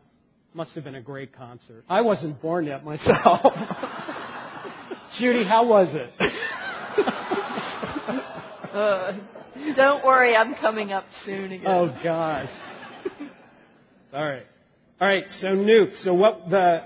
Must 0.56 0.74
have 0.76 0.86
been 0.86 0.95
a 0.95 1.01
great 1.01 1.36
concert. 1.36 1.84
I 1.89 1.99
wasn't 1.99 2.41
born 2.41 2.68
yet 2.68 2.86
myself. 2.86 3.53
Judy, 5.18 5.43
how 5.43 5.68
was 5.68 5.93
it? 5.93 6.10
uh, 8.72 9.18
don't 9.76 10.06
worry, 10.06 10.34
I'm 10.34 10.56
coming 10.56 10.93
up 10.93 11.03
soon 11.26 11.51
again. 11.51 11.68
Oh 11.68 11.99
God. 12.01 12.49
All 14.14 14.24
right. 14.24 14.43
All 15.01 15.08
right. 15.10 15.26
So 15.30 15.47
nuke. 15.47 15.97
So 15.97 16.14
what 16.14 16.49
the 16.49 16.86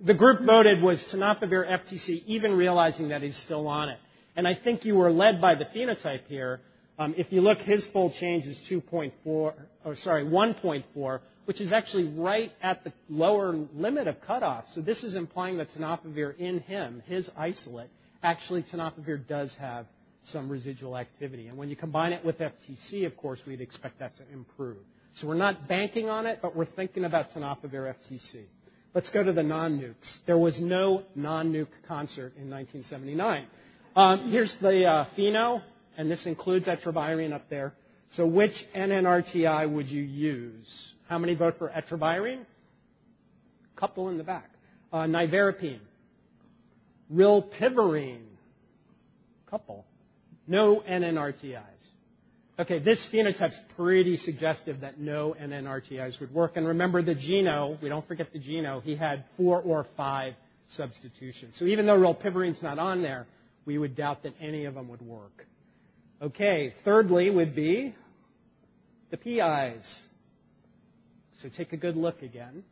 the 0.00 0.14
group 0.14 0.42
voted 0.46 0.80
was 0.80 1.04
tenofovir 1.12 1.68
FTC, 1.68 2.22
even 2.26 2.52
realizing 2.52 3.08
that 3.08 3.22
he's 3.22 3.36
still 3.36 3.66
on 3.66 3.88
it. 3.88 3.98
And 4.36 4.46
I 4.46 4.54
think 4.54 4.84
you 4.84 4.94
were 4.94 5.10
led 5.10 5.40
by 5.40 5.56
the 5.56 5.64
phenotype 5.64 6.28
here. 6.28 6.60
Um, 7.00 7.16
if 7.18 7.32
you 7.32 7.40
look, 7.40 7.58
his 7.58 7.84
fold 7.88 8.14
change 8.14 8.46
is 8.46 8.56
2.4, 8.70 9.12
or 9.24 9.54
sorry, 9.96 10.22
1.4, 10.24 11.20
which 11.48 11.62
is 11.62 11.72
actually 11.72 12.04
right 12.04 12.52
at 12.60 12.84
the 12.84 12.92
lower 13.08 13.56
limit 13.74 14.06
of 14.06 14.20
cutoff. 14.20 14.66
So 14.74 14.82
this 14.82 15.02
is 15.02 15.14
implying 15.14 15.56
that 15.56 15.70
tenofovir 15.70 16.36
in 16.36 16.60
him, 16.60 17.02
his 17.06 17.30
isolate, 17.38 17.88
actually 18.22 18.64
tenofovir 18.64 19.26
does 19.26 19.56
have 19.56 19.86
some 20.24 20.50
residual 20.50 20.94
activity. 20.94 21.46
And 21.48 21.56
when 21.56 21.70
you 21.70 21.74
combine 21.74 22.12
it 22.12 22.22
with 22.22 22.36
FTC, 22.38 23.06
of 23.06 23.16
course, 23.16 23.40
we'd 23.46 23.62
expect 23.62 24.00
that 24.00 24.14
to 24.18 24.24
improve. 24.30 24.76
So 25.14 25.26
we're 25.26 25.36
not 25.36 25.66
banking 25.66 26.10
on 26.10 26.26
it, 26.26 26.40
but 26.42 26.54
we're 26.54 26.66
thinking 26.66 27.06
about 27.06 27.30
tenofovir 27.30 27.94
FTC. 27.94 28.42
Let's 28.92 29.08
go 29.08 29.24
to 29.24 29.32
the 29.32 29.42
non-nukes. 29.42 30.18
There 30.26 30.36
was 30.36 30.60
no 30.60 31.04
non-nuke 31.14 31.68
concert 31.88 32.34
in 32.36 32.50
1979. 32.50 33.46
Um, 33.96 34.30
here's 34.30 34.54
the 34.60 34.84
uh, 34.84 35.06
pheno, 35.16 35.62
and 35.96 36.10
this 36.10 36.26
includes 36.26 36.66
etravirine 36.66 37.32
up 37.32 37.48
there. 37.48 37.72
So 38.10 38.26
which 38.26 38.66
NNRTI 38.76 39.70
would 39.72 39.90
you 39.90 40.02
use? 40.02 40.92
How 41.08 41.18
many 41.18 41.34
vote 41.34 41.56
for 41.58 41.68
etravirine? 41.68 42.44
Couple 43.76 44.08
in 44.10 44.18
the 44.18 44.24
back. 44.24 44.50
Uh, 44.92 45.04
nevirapine. 45.04 45.80
Rilpivirine. 47.12 48.26
Couple. 49.50 49.86
No 50.46 50.82
NNRTIs. 50.88 51.62
Okay, 52.58 52.80
this 52.80 53.06
phenotype's 53.12 53.58
pretty 53.76 54.16
suggestive 54.16 54.80
that 54.80 54.98
no 54.98 55.34
NNRTIs 55.40 56.18
would 56.20 56.34
work. 56.34 56.56
And 56.56 56.66
remember 56.66 57.02
the 57.02 57.14
Geno, 57.14 57.78
we 57.80 57.88
don't 57.88 58.06
forget 58.06 58.32
the 58.32 58.40
Geno, 58.40 58.80
he 58.80 58.96
had 58.96 59.24
four 59.36 59.62
or 59.62 59.86
five 59.96 60.34
substitutions. 60.70 61.54
So 61.56 61.66
even 61.66 61.86
though 61.86 61.96
rilpivirine's 61.96 62.62
not 62.62 62.78
on 62.78 63.00
there, 63.00 63.26
we 63.64 63.78
would 63.78 63.94
doubt 63.94 64.24
that 64.24 64.34
any 64.40 64.64
of 64.64 64.74
them 64.74 64.88
would 64.88 65.02
work. 65.02 65.46
Okay, 66.20 66.74
thirdly 66.84 67.30
would 67.30 67.54
be 67.54 67.94
the 69.10 69.16
PIs. 69.16 70.02
So 71.38 71.48
take 71.48 71.72
a 71.72 71.76
good 71.76 71.96
look 71.96 72.22
again. 72.22 72.64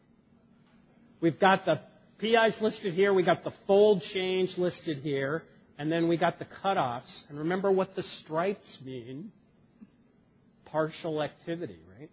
We've 1.21 1.39
got 1.39 1.65
the 1.65 1.81
PIs 2.19 2.59
listed 2.61 2.95
here. 2.95 3.15
We 3.15 3.23
got 3.23 3.45
the 3.45 3.53
fold 3.67 4.03
change 4.03 4.59
listed 4.59 4.99
here. 4.99 5.45
And 5.79 5.91
then 5.91 6.09
we 6.09 6.17
got 6.17 6.39
the 6.39 6.47
cutoffs. 6.47 7.25
And 7.29 7.39
remember 7.39 7.71
what 7.71 7.95
the 7.95 8.03
stripes 8.03 8.79
mean. 8.85 9.31
Partial 10.65 11.23
activity, 11.23 11.79
right? 11.99 12.11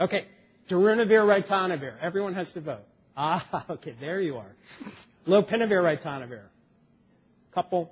Okay. 0.00 0.26
Darunavir, 0.68 1.24
ritonavir. 1.24 1.94
Everyone 2.00 2.34
has 2.34 2.50
to 2.52 2.60
vote. 2.60 2.84
Ah, 3.16 3.66
okay. 3.70 3.94
There 4.00 4.20
you 4.20 4.36
are. 4.36 4.50
Lopinavir, 5.26 5.82
ritonavir. 5.82 6.42
Couple. 7.54 7.90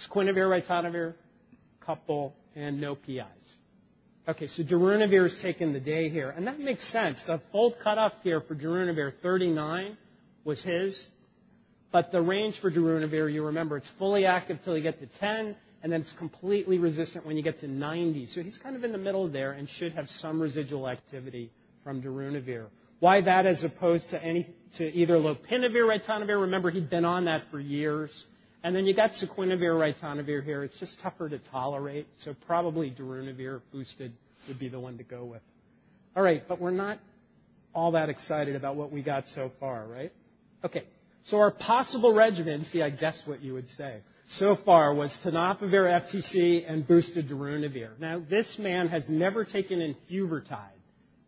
Saquinavir, 0.00 0.62
ritonavir. 0.62 1.14
Couple. 1.84 2.34
And 2.54 2.80
no 2.80 2.94
PIs. 2.94 3.24
Okay, 4.28 4.48
so 4.48 4.64
darunavir 4.64 5.26
is 5.26 5.38
taking 5.40 5.72
the 5.72 5.78
day 5.78 6.08
here, 6.08 6.30
and 6.30 6.48
that 6.48 6.58
makes 6.58 6.90
sense. 6.90 7.22
The 7.28 7.40
fold 7.52 7.76
cutoff 7.82 8.12
here 8.24 8.40
for 8.40 8.56
darunavir, 8.56 9.12
39, 9.22 9.96
was 10.44 10.60
his. 10.64 11.06
But 11.92 12.10
the 12.10 12.20
range 12.20 12.58
for 12.60 12.68
darunavir, 12.68 13.32
you 13.32 13.46
remember, 13.46 13.76
it's 13.76 13.90
fully 14.00 14.26
active 14.26 14.58
till 14.64 14.76
you 14.76 14.82
get 14.82 14.98
to 14.98 15.06
10, 15.06 15.54
and 15.84 15.92
then 15.92 16.00
it's 16.00 16.12
completely 16.14 16.78
resistant 16.78 17.24
when 17.24 17.36
you 17.36 17.42
get 17.44 17.60
to 17.60 17.68
90. 17.68 18.26
So 18.26 18.42
he's 18.42 18.58
kind 18.58 18.74
of 18.74 18.82
in 18.82 18.90
the 18.90 18.98
middle 18.98 19.28
there 19.28 19.52
and 19.52 19.68
should 19.68 19.92
have 19.92 20.08
some 20.08 20.42
residual 20.42 20.88
activity 20.88 21.52
from 21.84 22.02
darunavir. 22.02 22.66
Why 22.98 23.20
that 23.20 23.46
as 23.46 23.62
opposed 23.62 24.10
to 24.10 24.20
any 24.20 24.52
to 24.78 24.92
either 24.92 25.14
lopinavir, 25.18 26.00
ritonavir? 26.00 26.40
Remember, 26.40 26.70
he'd 26.70 26.90
been 26.90 27.04
on 27.04 27.26
that 27.26 27.44
for 27.52 27.60
years. 27.60 28.24
And 28.66 28.74
then 28.74 28.84
you 28.84 28.94
got 28.94 29.12
saquinavir, 29.12 29.94
ritonavir 29.94 30.42
here. 30.42 30.64
It's 30.64 30.76
just 30.80 30.98
tougher 30.98 31.28
to 31.28 31.38
tolerate, 31.38 32.08
so 32.18 32.34
probably 32.48 32.90
darunavir 32.90 33.60
boosted 33.72 34.12
would 34.48 34.58
be 34.58 34.68
the 34.68 34.80
one 34.80 34.98
to 34.98 35.04
go 35.04 35.24
with. 35.24 35.40
All 36.16 36.22
right, 36.24 36.42
but 36.48 36.60
we're 36.60 36.72
not 36.72 36.98
all 37.72 37.92
that 37.92 38.08
excited 38.08 38.56
about 38.56 38.74
what 38.74 38.90
we 38.90 39.02
got 39.02 39.28
so 39.28 39.52
far, 39.60 39.86
right? 39.86 40.12
Okay, 40.64 40.82
so 41.22 41.38
our 41.38 41.52
possible 41.52 42.12
regimen, 42.12 42.64
see, 42.64 42.82
I 42.82 42.90
guess 42.90 43.22
what 43.24 43.40
you 43.40 43.54
would 43.54 43.68
say, 43.68 44.00
so 44.30 44.56
far 44.56 44.92
was 44.92 45.16
tenofovir 45.24 46.02
FTC 46.02 46.68
and 46.68 46.84
boosted 46.84 47.28
darunavir. 47.28 47.96
Now, 48.00 48.20
this 48.28 48.58
man 48.58 48.88
has 48.88 49.08
never 49.08 49.44
taken 49.44 49.78
enfuvirtide 49.78 50.58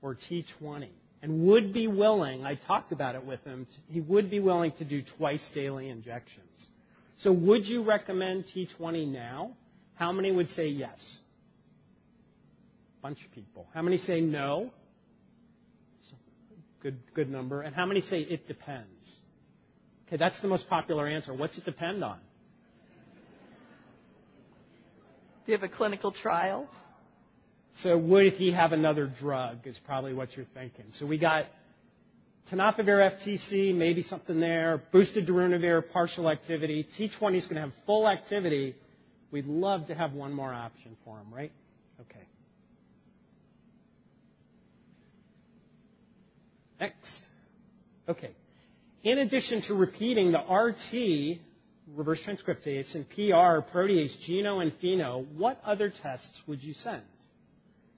or 0.03 0.17
T20 0.17 0.89
and 1.23 1.47
would 1.47 1.73
be 1.73 1.87
willing, 1.87 2.45
I 2.45 2.57
talked 2.57 2.91
about 2.91 3.15
it 3.15 3.25
with 3.25 3.45
him, 3.45 3.69
he 3.89 4.01
would 4.01 4.29
be 4.29 4.41
willing 4.41 4.73
to 4.79 4.85
do 4.85 5.03
twice 5.03 5.49
daily 5.55 5.89
injections. 5.89 6.69
So 7.19 7.33
would 7.33 7.67
you 7.67 7.83
recommend 7.83 8.45
T20 8.55 9.09
now? 9.13 9.53
How 9.95 10.13
many 10.13 10.31
would 10.31 10.51
say 10.51 10.69
yes? 10.69 11.19
Bunch 13.03 13.25
of 13.25 13.33
people. 13.33 13.67
How 13.75 13.83
many 13.83 13.99
say 13.99 14.21
no? 14.21 14.71
Good, 16.81 16.99
good 17.15 17.29
number. 17.29 17.63
And 17.63 17.75
how 17.75 17.87
many 17.87 18.01
say 18.01 18.21
it 18.21 18.47
depends? 18.47 19.17
Okay, 20.07 20.17
that's 20.17 20.41
the 20.41 20.47
most 20.49 20.69
popular 20.69 21.09
answer. 21.09 21.35
What's 21.35 21.59
it 21.59 21.65
depend 21.65 22.05
on? 22.05 22.19
Do 25.45 25.53
you 25.53 25.59
have 25.59 25.65
a 25.65 25.69
clinical 25.75 26.13
trial? 26.13 26.69
So 27.79 27.99
would 27.99 28.35
he 28.35 28.53
have 28.53 28.73
another 28.73 29.07
drug 29.07 29.67
is 29.67 29.79
probably 29.79 30.15
what 30.15 30.37
you're 30.37 30.47
thinking. 30.55 30.85
So 30.93 31.05
we 31.07 31.19
got 31.19 31.47
tenofovir 32.51 33.19
FTC, 33.19 33.75
maybe 33.75 34.03
something 34.03 34.41
there. 34.41 34.83
Boosted 34.93 35.27
darunavir, 35.27 35.83
partial 35.93 36.29
activity. 36.29 36.87
T20 36.99 37.37
is 37.37 37.47
going 37.47 37.57
to 37.57 37.61
have 37.63 37.73
full 37.87 38.09
activity. 38.09 38.75
We'd 39.31 39.47
love 39.47 39.87
to 39.89 39.95
have 39.95 40.13
one 40.13 40.33
more 40.33 40.53
option 40.53 40.97
for 41.05 41.17
them, 41.17 41.33
right? 41.33 41.53
Okay. 42.01 42.25
Next. 46.81 47.23
Okay. 48.09 48.31
In 49.03 49.19
addition 49.19 49.63
to 49.63 49.75
repeating 49.75 50.33
the 50.33 50.39
RT, 50.41 51.39
reverse 51.95 52.23
transcriptase, 52.23 52.95
and 52.95 53.09
PR, 53.11 53.67
protease, 53.77 54.19
geno, 54.21 54.61
and 54.61 54.73
pheno, 54.81 55.27
what 55.35 55.61
other 55.65 55.91
tests 55.91 56.43
would 56.47 56.63
you 56.63 56.75
send? 56.75 57.03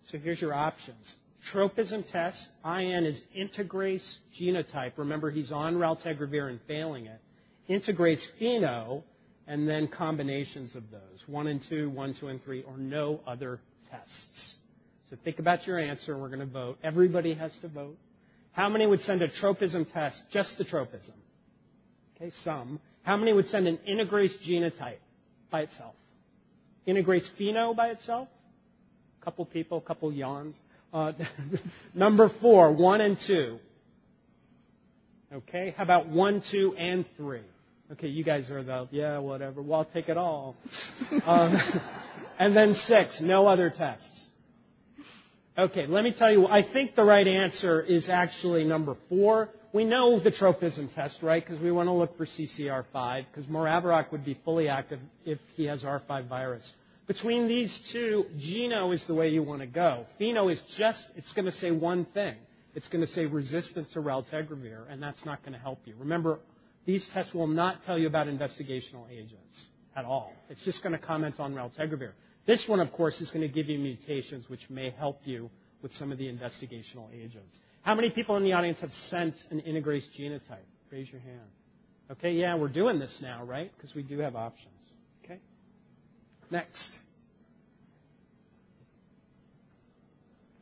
So 0.04 0.18
here's 0.18 0.40
your 0.40 0.54
options 0.54 1.14
tropism 1.52 2.04
test. 2.04 2.48
IN 2.64 3.04
is 3.04 3.20
integrase 3.36 4.18
genotype. 4.38 4.92
Remember, 4.96 5.30
he's 5.30 5.52
on 5.52 5.76
raltegravir 5.76 6.48
and 6.48 6.60
failing 6.66 7.06
it. 7.06 7.20
Integrase 7.68 8.24
pheno, 8.40 9.02
and 9.46 9.68
then 9.68 9.88
combinations 9.88 10.76
of 10.76 10.90
those. 10.90 11.24
One 11.26 11.46
and 11.46 11.60
two, 11.68 11.90
one, 11.90 12.14
two, 12.14 12.28
and 12.28 12.42
three, 12.42 12.62
or 12.62 12.76
no 12.76 13.20
other 13.26 13.60
tests. 13.90 14.56
So 15.08 15.16
think 15.24 15.38
about 15.38 15.66
your 15.66 15.78
answer. 15.78 16.16
We're 16.16 16.28
going 16.28 16.40
to 16.40 16.46
vote. 16.46 16.78
Everybody 16.84 17.34
has 17.34 17.56
to 17.58 17.68
vote. 17.68 17.96
How 18.52 18.68
many 18.68 18.86
would 18.86 19.00
send 19.02 19.22
a 19.22 19.28
tropism 19.28 19.84
test, 19.84 20.22
just 20.30 20.58
the 20.58 20.64
tropism? 20.64 21.14
Okay, 22.16 22.30
some. 22.30 22.80
How 23.02 23.16
many 23.16 23.32
would 23.32 23.48
send 23.48 23.66
an 23.66 23.78
integrase 23.88 24.36
genotype 24.46 24.98
by 25.50 25.62
itself? 25.62 25.94
Integrase 26.86 27.28
pheno 27.38 27.74
by 27.74 27.88
itself? 27.88 28.28
A 29.20 29.24
couple 29.24 29.44
people, 29.46 29.78
a 29.78 29.80
couple 29.82 30.12
yawns. 30.12 30.58
Uh, 30.92 31.12
number 31.94 32.30
four, 32.40 32.72
one 32.72 33.00
and 33.00 33.18
two. 33.26 33.58
Okay, 35.32 35.74
how 35.76 35.84
about 35.84 36.08
one, 36.08 36.42
two, 36.50 36.74
and 36.76 37.04
three? 37.16 37.42
Okay, 37.92 38.08
you 38.08 38.24
guys 38.24 38.50
are 38.50 38.62
the, 38.62 38.88
yeah, 38.90 39.18
whatever. 39.18 39.62
Well, 39.62 39.80
I'll 39.80 39.84
take 39.84 40.08
it 40.08 40.16
all. 40.16 40.56
um, 41.24 41.56
and 42.38 42.56
then 42.56 42.74
six, 42.74 43.20
no 43.20 43.46
other 43.46 43.70
tests. 43.70 44.26
Okay, 45.56 45.86
let 45.86 46.04
me 46.04 46.12
tell 46.16 46.32
you, 46.32 46.46
I 46.46 46.62
think 46.62 46.94
the 46.94 47.04
right 47.04 47.26
answer 47.26 47.80
is 47.80 48.08
actually 48.08 48.64
number 48.64 48.96
four. 49.08 49.50
We 49.72 49.84
know 49.84 50.18
the 50.18 50.32
tropism 50.32 50.88
test, 50.88 51.22
right? 51.22 51.44
Because 51.44 51.62
we 51.62 51.70
want 51.70 51.88
to 51.88 51.92
look 51.92 52.16
for 52.16 52.26
CCR5, 52.26 53.26
because 53.30 53.48
maraviroc 53.48 54.10
would 54.10 54.24
be 54.24 54.38
fully 54.44 54.68
active 54.68 54.98
if 55.24 55.38
he 55.54 55.66
has 55.66 55.84
R5 55.84 56.28
virus. 56.28 56.72
Between 57.10 57.48
these 57.48 57.76
two, 57.92 58.26
Geno 58.38 58.92
is 58.92 59.04
the 59.08 59.14
way 59.14 59.30
you 59.30 59.42
want 59.42 59.62
to 59.62 59.66
go. 59.66 60.06
Pheno 60.20 60.48
is 60.48 60.62
just, 60.78 61.08
it's 61.16 61.32
going 61.32 61.46
to 61.46 61.50
say 61.50 61.72
one 61.72 62.04
thing. 62.04 62.36
It's 62.76 62.86
going 62.86 63.00
to 63.04 63.10
say 63.10 63.26
resistance 63.26 63.92
to 63.94 64.00
raltegravir, 64.00 64.88
and 64.88 65.02
that's 65.02 65.24
not 65.26 65.42
going 65.42 65.54
to 65.54 65.58
help 65.58 65.80
you. 65.86 65.96
Remember, 65.98 66.38
these 66.86 67.10
tests 67.12 67.34
will 67.34 67.48
not 67.48 67.82
tell 67.82 67.98
you 67.98 68.06
about 68.06 68.28
investigational 68.28 69.10
agents 69.10 69.64
at 69.96 70.04
all. 70.04 70.32
It's 70.50 70.64
just 70.64 70.84
going 70.84 70.92
to 70.92 71.04
comment 71.04 71.40
on 71.40 71.52
raltegravir. 71.52 72.12
This 72.46 72.68
one, 72.68 72.78
of 72.78 72.92
course, 72.92 73.20
is 73.20 73.28
going 73.32 73.42
to 73.42 73.52
give 73.52 73.68
you 73.68 73.80
mutations 73.80 74.48
which 74.48 74.70
may 74.70 74.90
help 74.90 75.18
you 75.24 75.50
with 75.82 75.92
some 75.92 76.12
of 76.12 76.18
the 76.18 76.26
investigational 76.26 77.12
agents. 77.12 77.58
How 77.82 77.96
many 77.96 78.10
people 78.10 78.36
in 78.36 78.44
the 78.44 78.52
audience 78.52 78.78
have 78.82 78.92
sent 79.08 79.34
an 79.50 79.60
integrase 79.62 80.06
genotype? 80.16 80.58
Raise 80.92 81.10
your 81.10 81.22
hand. 81.22 81.50
Okay, 82.12 82.34
yeah, 82.34 82.54
we're 82.54 82.68
doing 82.68 83.00
this 83.00 83.18
now, 83.20 83.42
right? 83.42 83.72
Because 83.76 83.96
we 83.96 84.04
do 84.04 84.20
have 84.20 84.36
options. 84.36 84.79
Next. 86.50 86.98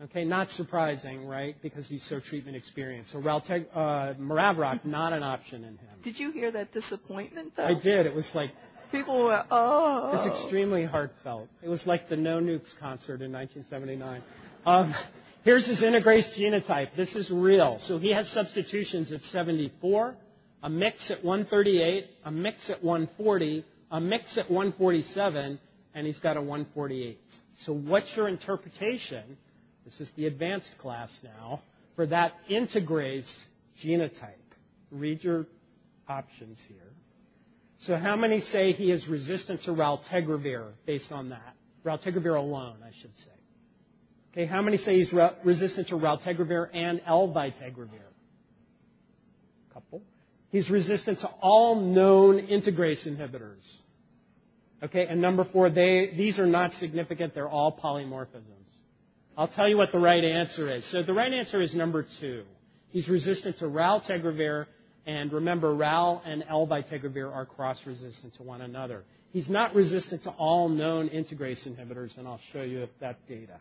Okay, 0.01 0.25
not 0.25 0.51
surprising, 0.51 1.27
right? 1.27 1.57
Because 1.61 1.89
he's 1.89 2.05
so 2.09 2.21
treatment 2.21 2.57
experienced. 2.57 3.11
So 3.11 3.21
Ralteg, 3.21 3.67
uh, 3.75 4.15
not 4.85 5.13
an 5.13 5.23
option 5.25 5.65
in 5.65 5.71
him. 5.71 5.99
Did 6.05 6.21
you 6.21 6.31
hear 6.31 6.53
that 6.53 6.73
disappointment, 6.73 7.55
though? 7.57 7.65
I 7.65 7.75
did. 7.75 8.07
It 8.07 8.15
was 8.15 8.31
like 8.33 8.51
people 8.93 9.25
were, 9.25 9.45
oh. 9.51 10.09
It 10.09 10.29
was 10.29 10.41
extremely 10.41 10.85
heartfelt. 10.85 11.49
It 11.63 11.69
was 11.69 11.85
like 11.85 12.09
the 12.09 12.17
No 12.17 12.39
Nukes 12.39 12.79
concert 12.79 13.23
in 13.23 13.33
1979. 13.33 14.23
Um, 14.65 14.95
here's 15.43 15.67
his 15.67 15.83
integrase 15.83 16.33
genotype. 16.39 16.95
This 16.97 17.17
is 17.17 17.31
real. 17.31 17.79
So 17.81 17.99
he 17.99 18.13
has 18.13 18.29
substitutions 18.29 19.11
at 19.11 19.23
74, 19.23 20.15
a 20.63 20.71
mix 20.71 21.11
at 21.11 21.25
138, 21.25 22.07
a 22.25 22.31
mix 22.31 22.71
at 22.71 22.85
140, 22.85 23.65
a 23.91 24.01
mix 24.01 24.39
at 24.39 24.49
147, 24.49 25.59
and 25.95 26.07
he's 26.07 26.19
got 26.19 26.37
a 26.37 26.41
148. 26.41 27.19
So 27.59 27.73
what's 27.73 28.17
your 28.17 28.29
interpretation? 28.29 29.37
This 29.85 30.01
is 30.01 30.11
the 30.17 30.27
advanced 30.27 30.71
class 30.79 31.19
now 31.23 31.63
for 31.97 32.07
that 32.07 32.33
integrase 32.51 33.37
genotype. 33.83 34.35
Read 34.91 35.25
your 35.25 35.47
options 36.09 36.63
here. 36.69 36.77
So 37.81 37.97
how 37.97 38.17
many 38.17 38.41
say 38.41 38.73
he 38.73 38.91
is 38.91 39.07
resistant 39.09 39.63
to 39.65 39.71
raltegravir 39.71 40.73
based 40.87 41.13
on 41.13 41.31
that? 41.31 41.55
Raltegravir 41.85 42.37
alone, 42.37 42.77
I 42.85 42.91
should 42.93 43.17
say. 43.19 43.31
Okay, 44.33 44.47
how 44.47 44.63
many 44.63 44.77
say 44.77 44.97
he's 44.97 45.13
re- 45.13 45.33
resistant 45.45 45.89
to 45.89 45.95
raltegravir 45.95 46.69
and 46.73 47.01
elvitegravir? 47.01 48.09
Couple. 49.73 50.03
He's 50.51 50.71
resistant 50.71 51.21
to 51.21 51.29
all 51.41 51.77
known 51.81 52.47
integrase 52.47 53.07
inhibitors. 53.07 53.65
Okay, 54.83 55.07
and 55.07 55.21
number 55.21 55.45
four, 55.45 55.71
they, 55.71 56.13
these 56.17 56.39
are 56.39 56.47
not 56.47 56.73
significant. 56.75 57.35
They're 57.35 57.49
all 57.49 57.77
polymorphisms. 57.77 58.45
I'll 59.37 59.49
tell 59.49 59.69
you 59.69 59.77
what 59.77 59.93
the 59.93 59.99
right 59.99 60.23
answer 60.23 60.73
is. 60.73 60.85
So 60.91 61.03
the 61.03 61.13
right 61.15 61.33
answer 61.33 61.61
is 61.61 61.75
number 61.75 62.07
two. 62.21 62.45
He's 62.91 63.09
resistant 63.09 63.59
to 63.59 63.69
RAL 63.69 64.01
raltegravir, 64.01 64.67
and 65.07 65.33
remember, 65.33 65.75
ral 65.75 66.23
and 66.25 66.43
elvitegravir 66.45 67.33
are 67.33 67.47
cross-resistant 67.47 68.35
to 68.35 68.43
one 68.43 68.61
another. 68.61 69.05
He's 69.33 69.49
not 69.49 69.75
resistant 69.75 70.23
to 70.25 70.31
all 70.31 70.69
known 70.69 71.09
integrase 71.09 71.67
inhibitors, 71.69 72.17
and 72.17 72.27
I'll 72.27 72.41
show 72.53 72.63
you 72.63 72.89
that 73.01 73.27
data. 73.27 73.59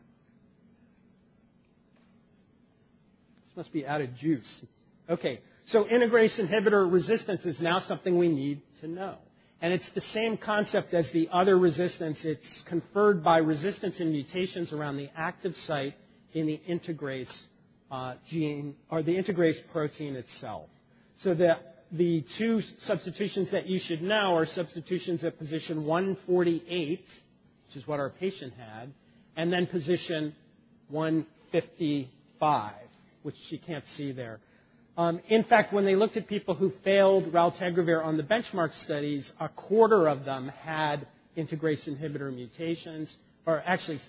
This 3.46 3.56
must 3.58 3.74
be 3.74 3.86
out 3.86 4.02
of 4.02 4.16
juice. 4.16 4.64
Okay, 5.10 5.42
so 5.68 5.84
integrase 5.84 6.40
inhibitor 6.40 6.92
resistance 6.92 7.46
is 7.46 7.60
now 7.60 7.80
something 7.80 8.18
we 8.18 8.30
need 8.30 8.62
to 8.82 8.88
know. 8.88 9.16
And 9.62 9.74
it's 9.74 9.90
the 9.90 10.02
same 10.02 10.38
concept 10.38 10.94
as 10.94 11.12
the 11.12 11.30
other 11.32 11.58
resistance. 11.58 12.24
It's 12.26 12.64
conferred 12.68 13.24
by 13.24 13.40
resistance 13.40 14.00
and 14.00 14.12
mutations 14.12 14.72
around 14.72 14.98
the 14.98 15.10
active 15.16 15.56
site 15.56 15.96
in 16.34 16.46
the 16.46 16.62
integrase 16.70 17.46
uh, 17.92 18.16
gene 18.28 18.76
or 18.92 19.02
the 19.02 19.16
integrase 19.16 19.58
protein 19.72 20.16
itself. 20.16 20.70
So 21.18 21.34
the, 21.34 21.58
the 21.92 22.24
two 22.38 22.62
substitutions 22.82 23.52
that 23.52 23.66
you 23.68 23.80
should 23.80 24.02
know 24.04 24.36
are 24.36 24.46
substitutions 24.46 25.24
at 25.24 25.38
position 25.40 25.86
148, 25.86 27.00
which 27.00 27.76
is 27.76 27.88
what 27.88 28.00
our 28.00 28.12
patient 28.12 28.54
had, 28.54 28.92
and 29.36 29.52
then 29.52 29.66
position 29.66 30.36
155, 30.90 32.74
which 33.24 33.36
you 33.50 33.58
can't 33.60 33.86
see 33.86 34.12
there. 34.12 34.40
Um, 34.98 35.22
in 35.28 35.44
fact, 35.44 35.72
when 35.74 35.86
they 35.86 35.96
looked 35.96 36.18
at 36.18 36.28
people 36.28 36.56
who 36.56 36.72
failed 36.84 37.32
raltegravir 37.32 38.04
on 38.04 38.18
the 38.18 38.24
BENCHMRK 38.24 38.74
studies, 38.84 39.32
a 39.40 39.48
quarter 39.48 40.08
of 40.08 40.26
them 40.26 40.50
had 40.50 41.06
integrase 41.38 41.88
inhibitor 41.88 42.34
mutations, 42.34 43.16
or 43.46 43.62
actually, 43.64 44.00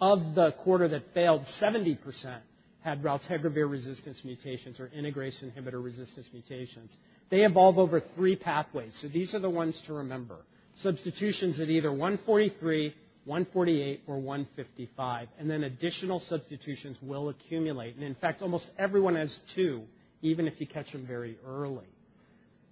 of 0.00 0.34
the 0.34 0.52
quarter 0.52 0.88
that 0.88 1.12
failed, 1.12 1.42
70% 1.60 2.40
had 2.82 3.02
raltegravir 3.02 3.70
resistance 3.70 4.22
mutations 4.24 4.80
or 4.80 4.88
integrase 4.96 5.44
inhibitor 5.44 5.82
resistance 5.84 6.30
mutations. 6.32 6.96
They 7.28 7.44
evolve 7.44 7.78
over 7.78 8.00
three 8.00 8.36
pathways, 8.36 8.96
so 9.00 9.08
these 9.08 9.34
are 9.34 9.40
the 9.40 9.50
ones 9.50 9.80
to 9.86 9.92
remember. 9.92 10.36
Substitutions 10.76 11.60
at 11.60 11.68
either 11.68 11.90
143, 11.90 12.94
148, 13.26 14.00
or 14.06 14.16
155, 14.16 15.28
and 15.38 15.50
then 15.50 15.64
additional 15.64 16.18
substitutions 16.18 16.96
will 17.02 17.28
accumulate. 17.28 17.94
And 17.94 18.04
in 18.04 18.14
fact, 18.14 18.40
almost 18.40 18.70
everyone 18.78 19.16
has 19.16 19.38
two 19.54 19.82
even 20.24 20.48
if 20.48 20.58
you 20.58 20.66
catch 20.66 20.90
them 20.90 21.06
very 21.06 21.36
early. 21.46 21.84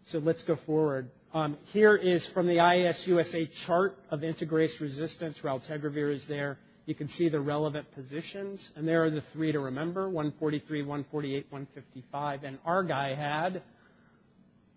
So 0.07 0.19
let's 0.19 0.43
go 0.43 0.57
forward. 0.67 1.11
Um, 1.35 1.59
here 1.73 1.95
is 1.95 2.27
from 2.35 2.47
the 2.47 2.57
IAS 2.57 3.07
USA 3.07 3.49
chart 3.67 3.95
of 4.11 4.21
integrase 4.21 4.81
resistance. 4.81 5.39
Raltegravir 5.45 6.13
is 6.13 6.27
there. 6.27 6.59
You 6.87 6.95
can 6.95 7.09
see 7.09 7.29
the 7.29 7.41
relevant 7.41 7.87
positions, 7.95 8.69
and 8.75 8.89
there 8.89 9.05
are 9.05 9.11
the 9.11 9.23
three 9.33 9.53
to 9.53 9.61
remember, 9.61 10.09
143, 10.09 10.83
148, 10.83 11.47
155, 11.51 12.43
and 12.43 12.59
our 12.65 12.83
guy 12.83 13.15
had 13.15 13.63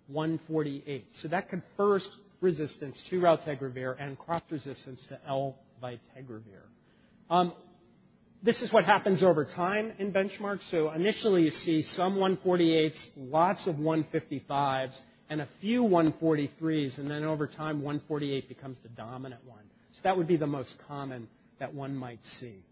148. 0.07 1.07
So 1.13 1.29
that 1.29 1.49
confers 1.49 2.07
resistance 2.41 3.03
to 3.09 3.19
raltegravir 3.19 3.95
and 3.97 4.19
cross 4.19 4.43
resistance 4.51 5.03
to 5.07 5.19
elvitegravir. 5.27 6.61
Um, 7.29 7.53
this 8.45 8.61
is 8.61 8.71
what 8.71 8.85
happens 8.85 9.23
over 9.23 9.43
time 9.43 9.91
in 9.97 10.13
BENCHMRKs. 10.13 10.69
So 10.69 10.91
initially 10.91 11.45
you 11.45 11.49
see 11.49 11.81
some 11.81 12.17
148s, 12.17 13.09
lots 13.17 13.65
of 13.65 13.77
155s, 13.77 14.95
and 15.31 15.41
a 15.41 15.47
few 15.61 15.81
143s, 15.81 16.99
and 16.99 17.09
then 17.09 17.23
over 17.23 17.47
time 17.47 17.81
148 17.81 18.47
becomes 18.47 18.77
the 18.83 18.89
dominant 18.89 19.43
one. 19.47 19.63
So 19.93 20.01
that 20.03 20.15
would 20.15 20.27
be 20.27 20.37
the 20.37 20.45
most 20.45 20.75
common 20.87 21.27
that 21.57 21.73
one 21.73 21.95
might 21.95 22.23
see. 22.23 22.63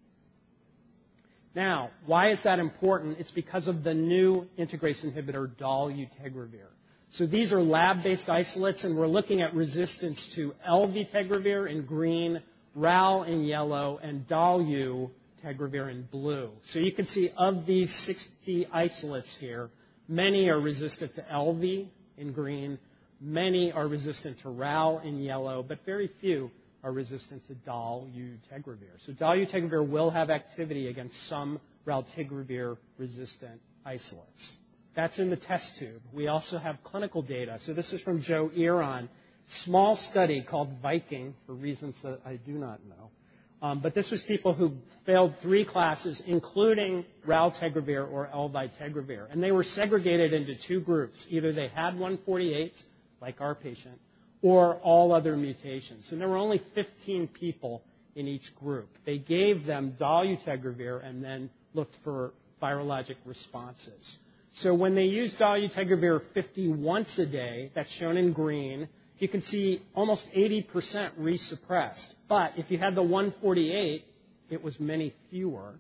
Now, 1.56 1.90
why 2.06 2.32
is 2.32 2.44
that 2.44 2.60
important? 2.60 3.18
It's 3.18 3.32
because 3.32 3.68
of 3.68 3.84
the 3.84 3.96
new 3.96 4.48
integrase 4.60 5.04
inhibitor 5.04 5.50
dolutegravir. 5.56 6.68
So 7.14 7.26
these 7.26 7.52
are 7.52 7.62
lab-based 7.62 8.30
isolates, 8.30 8.84
and 8.84 8.96
we're 8.96 9.08
looking 9.08 9.42
at 9.42 9.56
resistance 9.56 10.34
to 10.36 10.54
elvitegravir 10.68 11.68
in 11.68 11.86
green, 11.88 12.44
RAL 12.76 13.24
in 13.24 13.44
yellow, 13.44 14.00
and 14.04 14.28
dolu 14.28 15.10
Tegravir 15.44 15.92
in 15.92 16.08
blue. 16.12 16.52
So 16.66 16.80
you 16.80 16.92
can 16.92 17.06
see 17.06 17.32
of 17.36 17.66
these 17.66 17.94
60 18.06 18.68
isolates 18.72 19.36
here, 19.40 19.70
many 20.08 20.50
are 20.50 20.60
resistant 20.60 21.16
to 21.16 21.22
LV 21.22 21.88
in 22.18 22.32
green, 22.32 22.80
many 23.20 23.72
are 23.72 23.88
resistant 23.88 24.40
to 24.40 24.50
RAL 24.50 25.00
in 25.00 25.20
yellow, 25.20 25.64
but 25.64 25.80
very 25.86 26.10
few 26.22 26.52
are 26.84 26.92
resistant 26.92 27.46
to 27.48 27.56
dolutegravir. 27.56 29.00
So 29.00 29.14
dolutegravir 29.14 29.88
will 29.88 30.10
have 30.10 30.30
activity 30.30 30.88
against 30.88 31.28
some 31.28 31.60
raltegravir 31.86 32.78
resistant 32.98 33.62
isolates. 33.86 34.58
That's 34.96 35.18
in 35.18 35.30
the 35.30 35.38
test 35.38 35.78
tube. 35.80 36.02
We 36.14 36.28
also 36.28 36.58
have 36.58 36.78
clinical 36.84 37.22
data. 37.22 37.58
So 37.62 37.74
this 37.74 37.94
is 37.94 38.02
from 38.02 38.22
Joe 38.22 38.52
Eron, 38.56 39.10
small 39.64 39.96
study 39.96 40.44
called 40.44 40.70
Viking 40.82 41.34
for 41.46 41.54
reasons 41.54 41.96
that 42.04 42.20
I 42.26 42.36
do 42.36 42.52
not 42.52 42.80
know. 42.86 43.10
Um, 43.64 43.80
but 43.80 43.96
this 43.96 44.12
was 44.12 44.22
people 44.22 44.54
who 44.54 44.74
failed 45.06 45.36
three 45.42 45.64
classes, 45.64 46.22
including 46.28 47.06
raltegravir 47.26 48.12
or 48.12 48.30
elvitegravir. 48.36 49.32
And 49.32 49.42
they 49.42 49.54
were 49.54 49.64
segregated 49.64 50.34
into 50.34 50.56
two 50.56 50.82
groups. 50.82 51.26
Either 51.30 51.54
they 51.54 51.70
had 51.70 51.94
148, 51.94 52.74
like 53.22 53.40
our 53.40 53.56
patient, 53.56 53.98
or 54.42 54.76
all 54.84 55.14
other 55.14 55.38
mutations. 55.38 56.12
And 56.12 56.20
there 56.20 56.28
were 56.28 56.36
only 56.36 56.62
15 56.76 57.30
people 57.30 57.82
in 58.18 58.28
each 58.28 58.54
group. 58.58 58.90
They 59.06 59.18
gave 59.18 59.66
them 59.66 59.96
dolutegravir 59.98 61.02
and 61.08 61.24
then 61.24 61.50
looked 61.74 61.96
for 62.04 62.34
virologic 62.62 63.16
responses. 63.26 64.18
So 64.56 64.74
when 64.74 64.94
they 64.94 65.06
used 65.06 65.40
dolutegravir 65.40 66.22
50 66.34 66.68
once 66.68 67.18
a 67.18 67.26
day, 67.26 67.72
that's 67.74 67.92
shown 67.92 68.18
in 68.18 68.34
green, 68.34 68.90
you 69.20 69.28
can 69.28 69.42
see 69.42 69.82
almost 69.94 70.26
80% 70.36 71.18
resuppressed. 71.20 72.14
But 72.28 72.54
if 72.58 72.70
you 72.72 72.78
had 72.78 72.96
the 72.96 73.04
148, 73.04 74.04
it 74.50 74.64
was 74.64 74.80
many 74.80 75.14
fewer. 75.30 75.76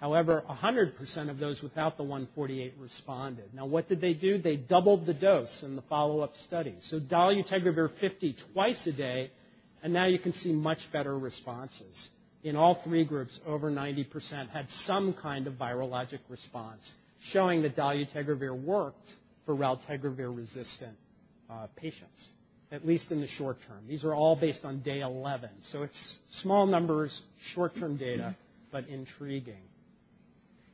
However, 0.00 0.42
100% 0.48 1.30
of 1.30 1.38
those 1.38 1.62
without 1.62 1.96
the 1.96 2.02
148 2.02 2.74
responded. 2.80 3.54
Now, 3.54 3.66
what 3.66 3.86
did 3.88 4.00
they 4.00 4.14
do? 4.14 4.36
They 4.36 4.56
doubled 4.56 5.06
the 5.06 5.14
dose 5.14 5.62
in 5.62 5.76
the 5.76 5.82
follow-up 5.82 6.34
study. 6.38 6.74
So 6.82 6.98
dolutegravir 6.98 7.88
50 8.00 8.36
twice 8.52 8.84
a 8.88 8.92
day, 8.92 9.30
and 9.80 9.92
now 9.92 10.06
you 10.06 10.18
can 10.18 10.32
see 10.32 10.52
much 10.52 10.80
better 10.92 11.16
responses. 11.16 12.08
In 12.42 12.56
all 12.56 12.80
three 12.82 13.04
groups, 13.04 13.38
over 13.46 13.70
90% 13.70 14.50
had 14.50 14.68
some 14.70 15.14
kind 15.14 15.46
of 15.46 15.54
virologic 15.54 16.18
response, 16.28 16.92
showing 17.20 17.62
that 17.62 17.76
dolutegravir 17.76 18.60
worked 18.60 19.14
for 19.46 19.54
raltegravir-resistant 19.54 20.96
uh, 21.48 21.68
patients, 21.76 22.28
at 22.72 22.86
least 22.86 23.12
in 23.12 23.20
the 23.20 23.28
short 23.28 23.58
term. 23.68 23.84
These 23.86 24.02
are 24.04 24.14
all 24.14 24.34
based 24.34 24.64
on 24.64 24.80
day 24.80 25.00
11, 25.00 25.50
so 25.64 25.82
it's 25.82 26.16
small 26.40 26.66
numbers, 26.66 27.20
short-term 27.54 27.98
data, 27.98 28.34
but 28.72 28.88
intriguing. 28.88 29.60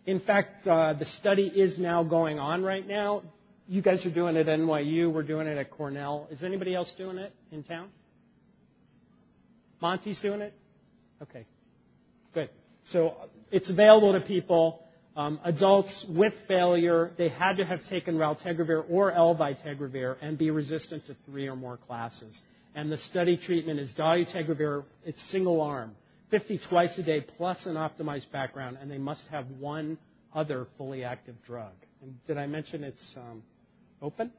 In 0.07 0.20
fact, 0.20 0.66
uh, 0.66 0.94
the 0.94 1.05
study 1.05 1.49
is 1.49 1.78
now 1.78 2.05
going 2.05 2.38
on 2.38 2.62
right 2.62 2.86
now. 2.86 3.22
You 3.66 3.82
guys 3.82 4.07
are 4.07 4.14
doing 4.14 4.36
it 4.36 4.49
at 4.49 4.59
NYU. 4.61 5.12
We're 5.12 5.24
doing 5.24 5.49
it 5.49 5.59
at 5.59 5.70
Cornell. 5.70 6.28
Is 6.30 6.42
anybody 6.42 6.74
else 6.74 6.94
doing 6.96 7.18
it 7.18 7.32
in 7.53 7.64
town? 7.64 7.90
Monty's 9.82 10.20
doing 10.20 10.40
it? 10.40 10.55
Okay. 11.20 11.44
Good. 12.32 12.49
So 12.84 13.16
it's 13.51 13.68
available 13.68 14.12
to 14.14 14.20
people. 14.20 14.82
Um, 15.19 15.41
adults 15.43 16.07
with 16.09 16.33
failure, 16.47 17.11
they 17.19 17.29
had 17.29 17.57
to 17.57 17.64
have 17.64 17.85
taken 17.87 18.19
raltegravir 18.19 18.85
or 18.89 19.11
elvitegravir 19.11 20.16
and 20.23 20.39
be 20.39 20.53
resistant 20.53 21.05
to 21.07 21.16
three 21.27 21.49
or 21.49 21.57
more 21.57 21.77
classes. 21.77 22.41
And 22.77 22.93
the 22.93 22.99
study 22.99 23.37
treatment 23.37 23.81
is 23.81 23.93
dolutegravir. 23.99 24.85
It's 25.05 25.21
single 25.29 25.61
arm. 25.61 25.97
50 26.31 26.61
twice 26.69 26.97
a 26.99 27.03
day 27.03 27.21
plus 27.37 27.66
an 27.66 27.75
optimized 27.75 28.31
background, 28.31 28.79
and 28.81 28.89
they 28.89 28.99
must 28.99 29.27
have 29.27 29.47
one 29.59 29.99
other 30.33 30.69
fully 30.77 31.03
active 31.03 31.35
drug. 31.45 31.73
And 32.01 32.14
did 32.25 32.39
I 32.39 32.47
mention 32.47 32.85
it's 32.85 33.16
um, 33.16 33.43
open? 34.01 34.33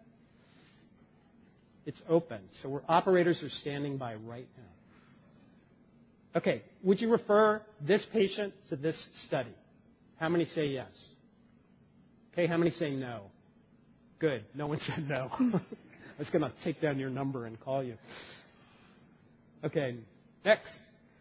It's 1.86 2.02
open. 2.08 2.40
So 2.54 2.82
operators 2.88 3.44
are 3.44 3.50
standing 3.50 3.98
by 3.98 4.16
right 4.16 4.48
now. 4.56 6.40
Okay, 6.40 6.62
would 6.84 7.02
you 7.02 7.12
refer 7.12 7.62
this 7.82 8.06
patient 8.06 8.54
to 8.70 8.78
this 8.78 9.10
study? 9.16 9.54
How 10.20 10.30
many 10.30 10.46
say 10.46 10.68
yes? 10.68 11.08
Okay, 12.34 12.46
how 12.46 12.58
many 12.58 12.72
say 12.72 12.92
no? 12.92 13.24
Good. 14.20 14.44
No 14.54 14.68
one 14.68 14.80
said 14.86 15.08
no. 15.08 15.30
I 15.32 15.62
was 16.18 16.30
going 16.30 16.42
to 16.44 16.52
take 16.64 16.82
down 16.82 17.00
your 17.00 17.10
number 17.10 17.46
and 17.46 17.60
call 17.60 17.84
you. 17.84 17.96
Okay, 19.64 19.96
next. 20.44 20.78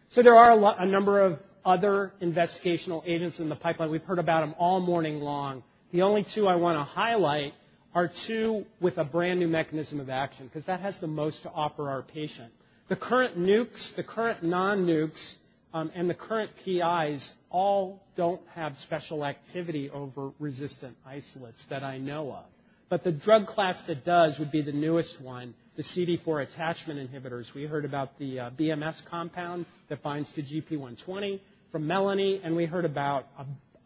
So 0.09 0.21
there 0.21 0.35
are 0.35 0.51
a, 0.51 0.55
lot, 0.55 0.79
a 0.79 0.85
number 0.85 1.21
of 1.21 1.39
other 1.63 2.11
investigational 2.21 3.03
agents 3.05 3.39
in 3.39 3.49
the 3.49 3.55
pipeline. 3.55 3.89
We've 3.89 4.03
heard 4.03 4.19
about 4.19 4.41
them 4.41 4.55
all 4.57 4.79
morning 4.79 5.19
long. 5.19 5.63
The 5.91 6.01
only 6.01 6.25
two 6.35 6.47
I 6.47 6.55
want 6.55 6.77
to 6.77 6.83
highlight 6.83 7.53
are 7.93 8.09
two 8.27 8.65
with 8.79 8.97
a 8.97 9.03
brand 9.03 9.39
new 9.39 9.47
mechanism 9.47 9.99
of 9.99 10.09
action 10.09 10.47
because 10.47 10.65
that 10.65 10.81
has 10.81 10.97
the 10.99 11.07
most 11.07 11.43
to 11.43 11.49
offer 11.49 11.89
our 11.89 12.01
patient. 12.01 12.51
The 12.89 12.95
current 12.95 13.37
nukes, 13.37 13.95
the 13.95 14.03
current 14.03 14.43
non-nukes, 14.43 15.35
um, 15.73 15.91
and 15.95 16.09
the 16.09 16.15
current 16.15 16.51
PIs 16.63 17.31
all 17.49 18.01
don't 18.15 18.41
have 18.55 18.75
special 18.77 19.25
activity 19.25 19.89
over 19.89 20.31
resistant 20.39 20.95
isolates 21.05 21.63
that 21.69 21.83
I 21.83 21.97
know 21.97 22.31
of. 22.31 22.45
But 22.89 23.03
the 23.03 23.11
drug 23.11 23.47
class 23.47 23.81
that 23.83 24.03
does 24.03 24.39
would 24.39 24.51
be 24.51 24.61
the 24.63 24.71
newest 24.71 25.21
one, 25.21 25.53
the 25.75 25.83
CD4 25.83 26.43
attachment 26.47 26.99
inhibitors. 26.99 27.53
We 27.53 27.65
heard 27.65 27.85
about 27.85 28.17
the 28.17 28.39
uh, 28.39 28.49
BMS 28.51 29.05
compound 29.05 29.67
that 29.89 30.01
binds 30.01 30.33
to 30.33 30.41
GP120 30.41 31.39
from 31.71 31.85
Melanie, 31.85 32.41
and 32.43 32.55
we 32.55 32.65
heard 32.65 32.85
about 32.85 33.25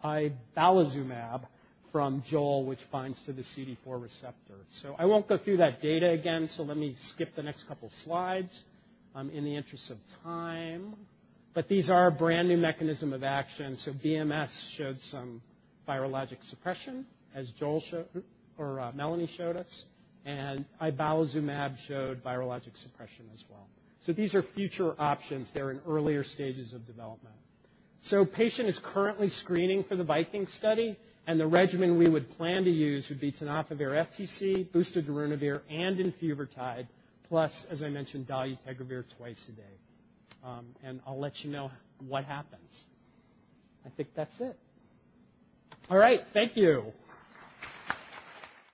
ibalizumab 0.04 1.42
from 1.92 2.24
Joel, 2.28 2.66
which 2.66 2.80
binds 2.92 3.20
to 3.26 3.34
the 3.34 3.44
CD4 3.44 4.02
receptor. 4.02 4.56
So 4.82 4.96
I 4.98 5.06
won't 5.06 5.28
go 5.28 5.38
through 5.38 5.58
that 5.58 5.82
data 5.82 6.10
again, 6.10 6.48
so 6.48 6.64
let 6.64 6.78
me 6.78 6.96
skip 6.98 7.36
the 7.36 7.44
next 7.44 7.68
couple 7.68 7.92
slides 8.04 8.58
um, 9.16 9.30
in 9.30 9.44
the 9.44 9.56
interest 9.56 9.92
of 9.92 9.98
time. 10.24 10.96
But 11.54 11.68
these 11.68 11.90
are 11.90 12.08
a 12.08 12.12
brand 12.12 12.48
new 12.48 12.58
mechanism 12.58 13.14
of 13.14 13.24
action. 13.24 13.78
So 13.78 13.92
BMS 13.92 14.50
showed 14.76 15.00
some 15.02 15.42
virologic 15.88 16.44
suppression, 16.50 17.06
as 17.36 17.52
Joel 17.52 17.82
showed, 17.82 18.08
or 18.58 18.80
uh, 18.80 18.92
Melanie 18.94 19.28
showed 19.28 19.56
us, 19.56 19.86
and 20.26 20.66
ibalizumab 20.82 21.78
showed 21.88 22.24
virologic 22.24 22.76
suppression 22.82 23.30
as 23.34 23.44
well. 23.50 23.68
So 24.06 24.14
these 24.14 24.36
are 24.36 24.42
future 24.42 24.96
options. 25.00 25.52
They're 25.54 25.72
in 25.72 25.82
earlier 25.88 26.24
stages 26.24 26.74
of 26.74 26.86
development. 26.86 27.36
So 28.02 28.26
patient 28.26 28.68
is 28.68 28.80
currently 28.84 29.30
screening 29.30 29.84
for 29.84 29.96
the 29.96 30.04
Viking 30.04 30.48
study, 30.48 30.98
and 31.26 31.40
the 31.40 31.48
regimen 31.48 31.98
we 31.98 32.10
would 32.10 32.30
plan 32.32 32.66
to 32.66 32.70
use 32.70 33.08
would 33.10 33.22
be 33.22 33.32
tenofovir 33.32 34.06
FTC, 34.08 34.70
boosted 34.72 35.08
darunavir, 35.08 35.62
and 35.70 35.98
enfuvirtide, 36.00 36.88
plus, 37.30 37.66
as 37.70 37.82
I 37.82 37.90
mentioned, 37.90 38.28
dolutegravir 38.28 39.06
twice 39.18 39.46
a 39.48 39.52
day. 39.54 39.64
Um, 40.44 40.66
and 40.84 41.00
I'll 41.08 41.20
let 41.20 41.44
you 41.44 41.52
know 41.52 41.72
what 42.08 42.26
happens. 42.26 42.84
I 43.86 43.90
think 43.90 44.10
that's 44.16 44.40
it. 44.42 44.58
All 45.90 45.98
right, 45.98 46.24
thank 46.34 46.58
you. 46.58 46.94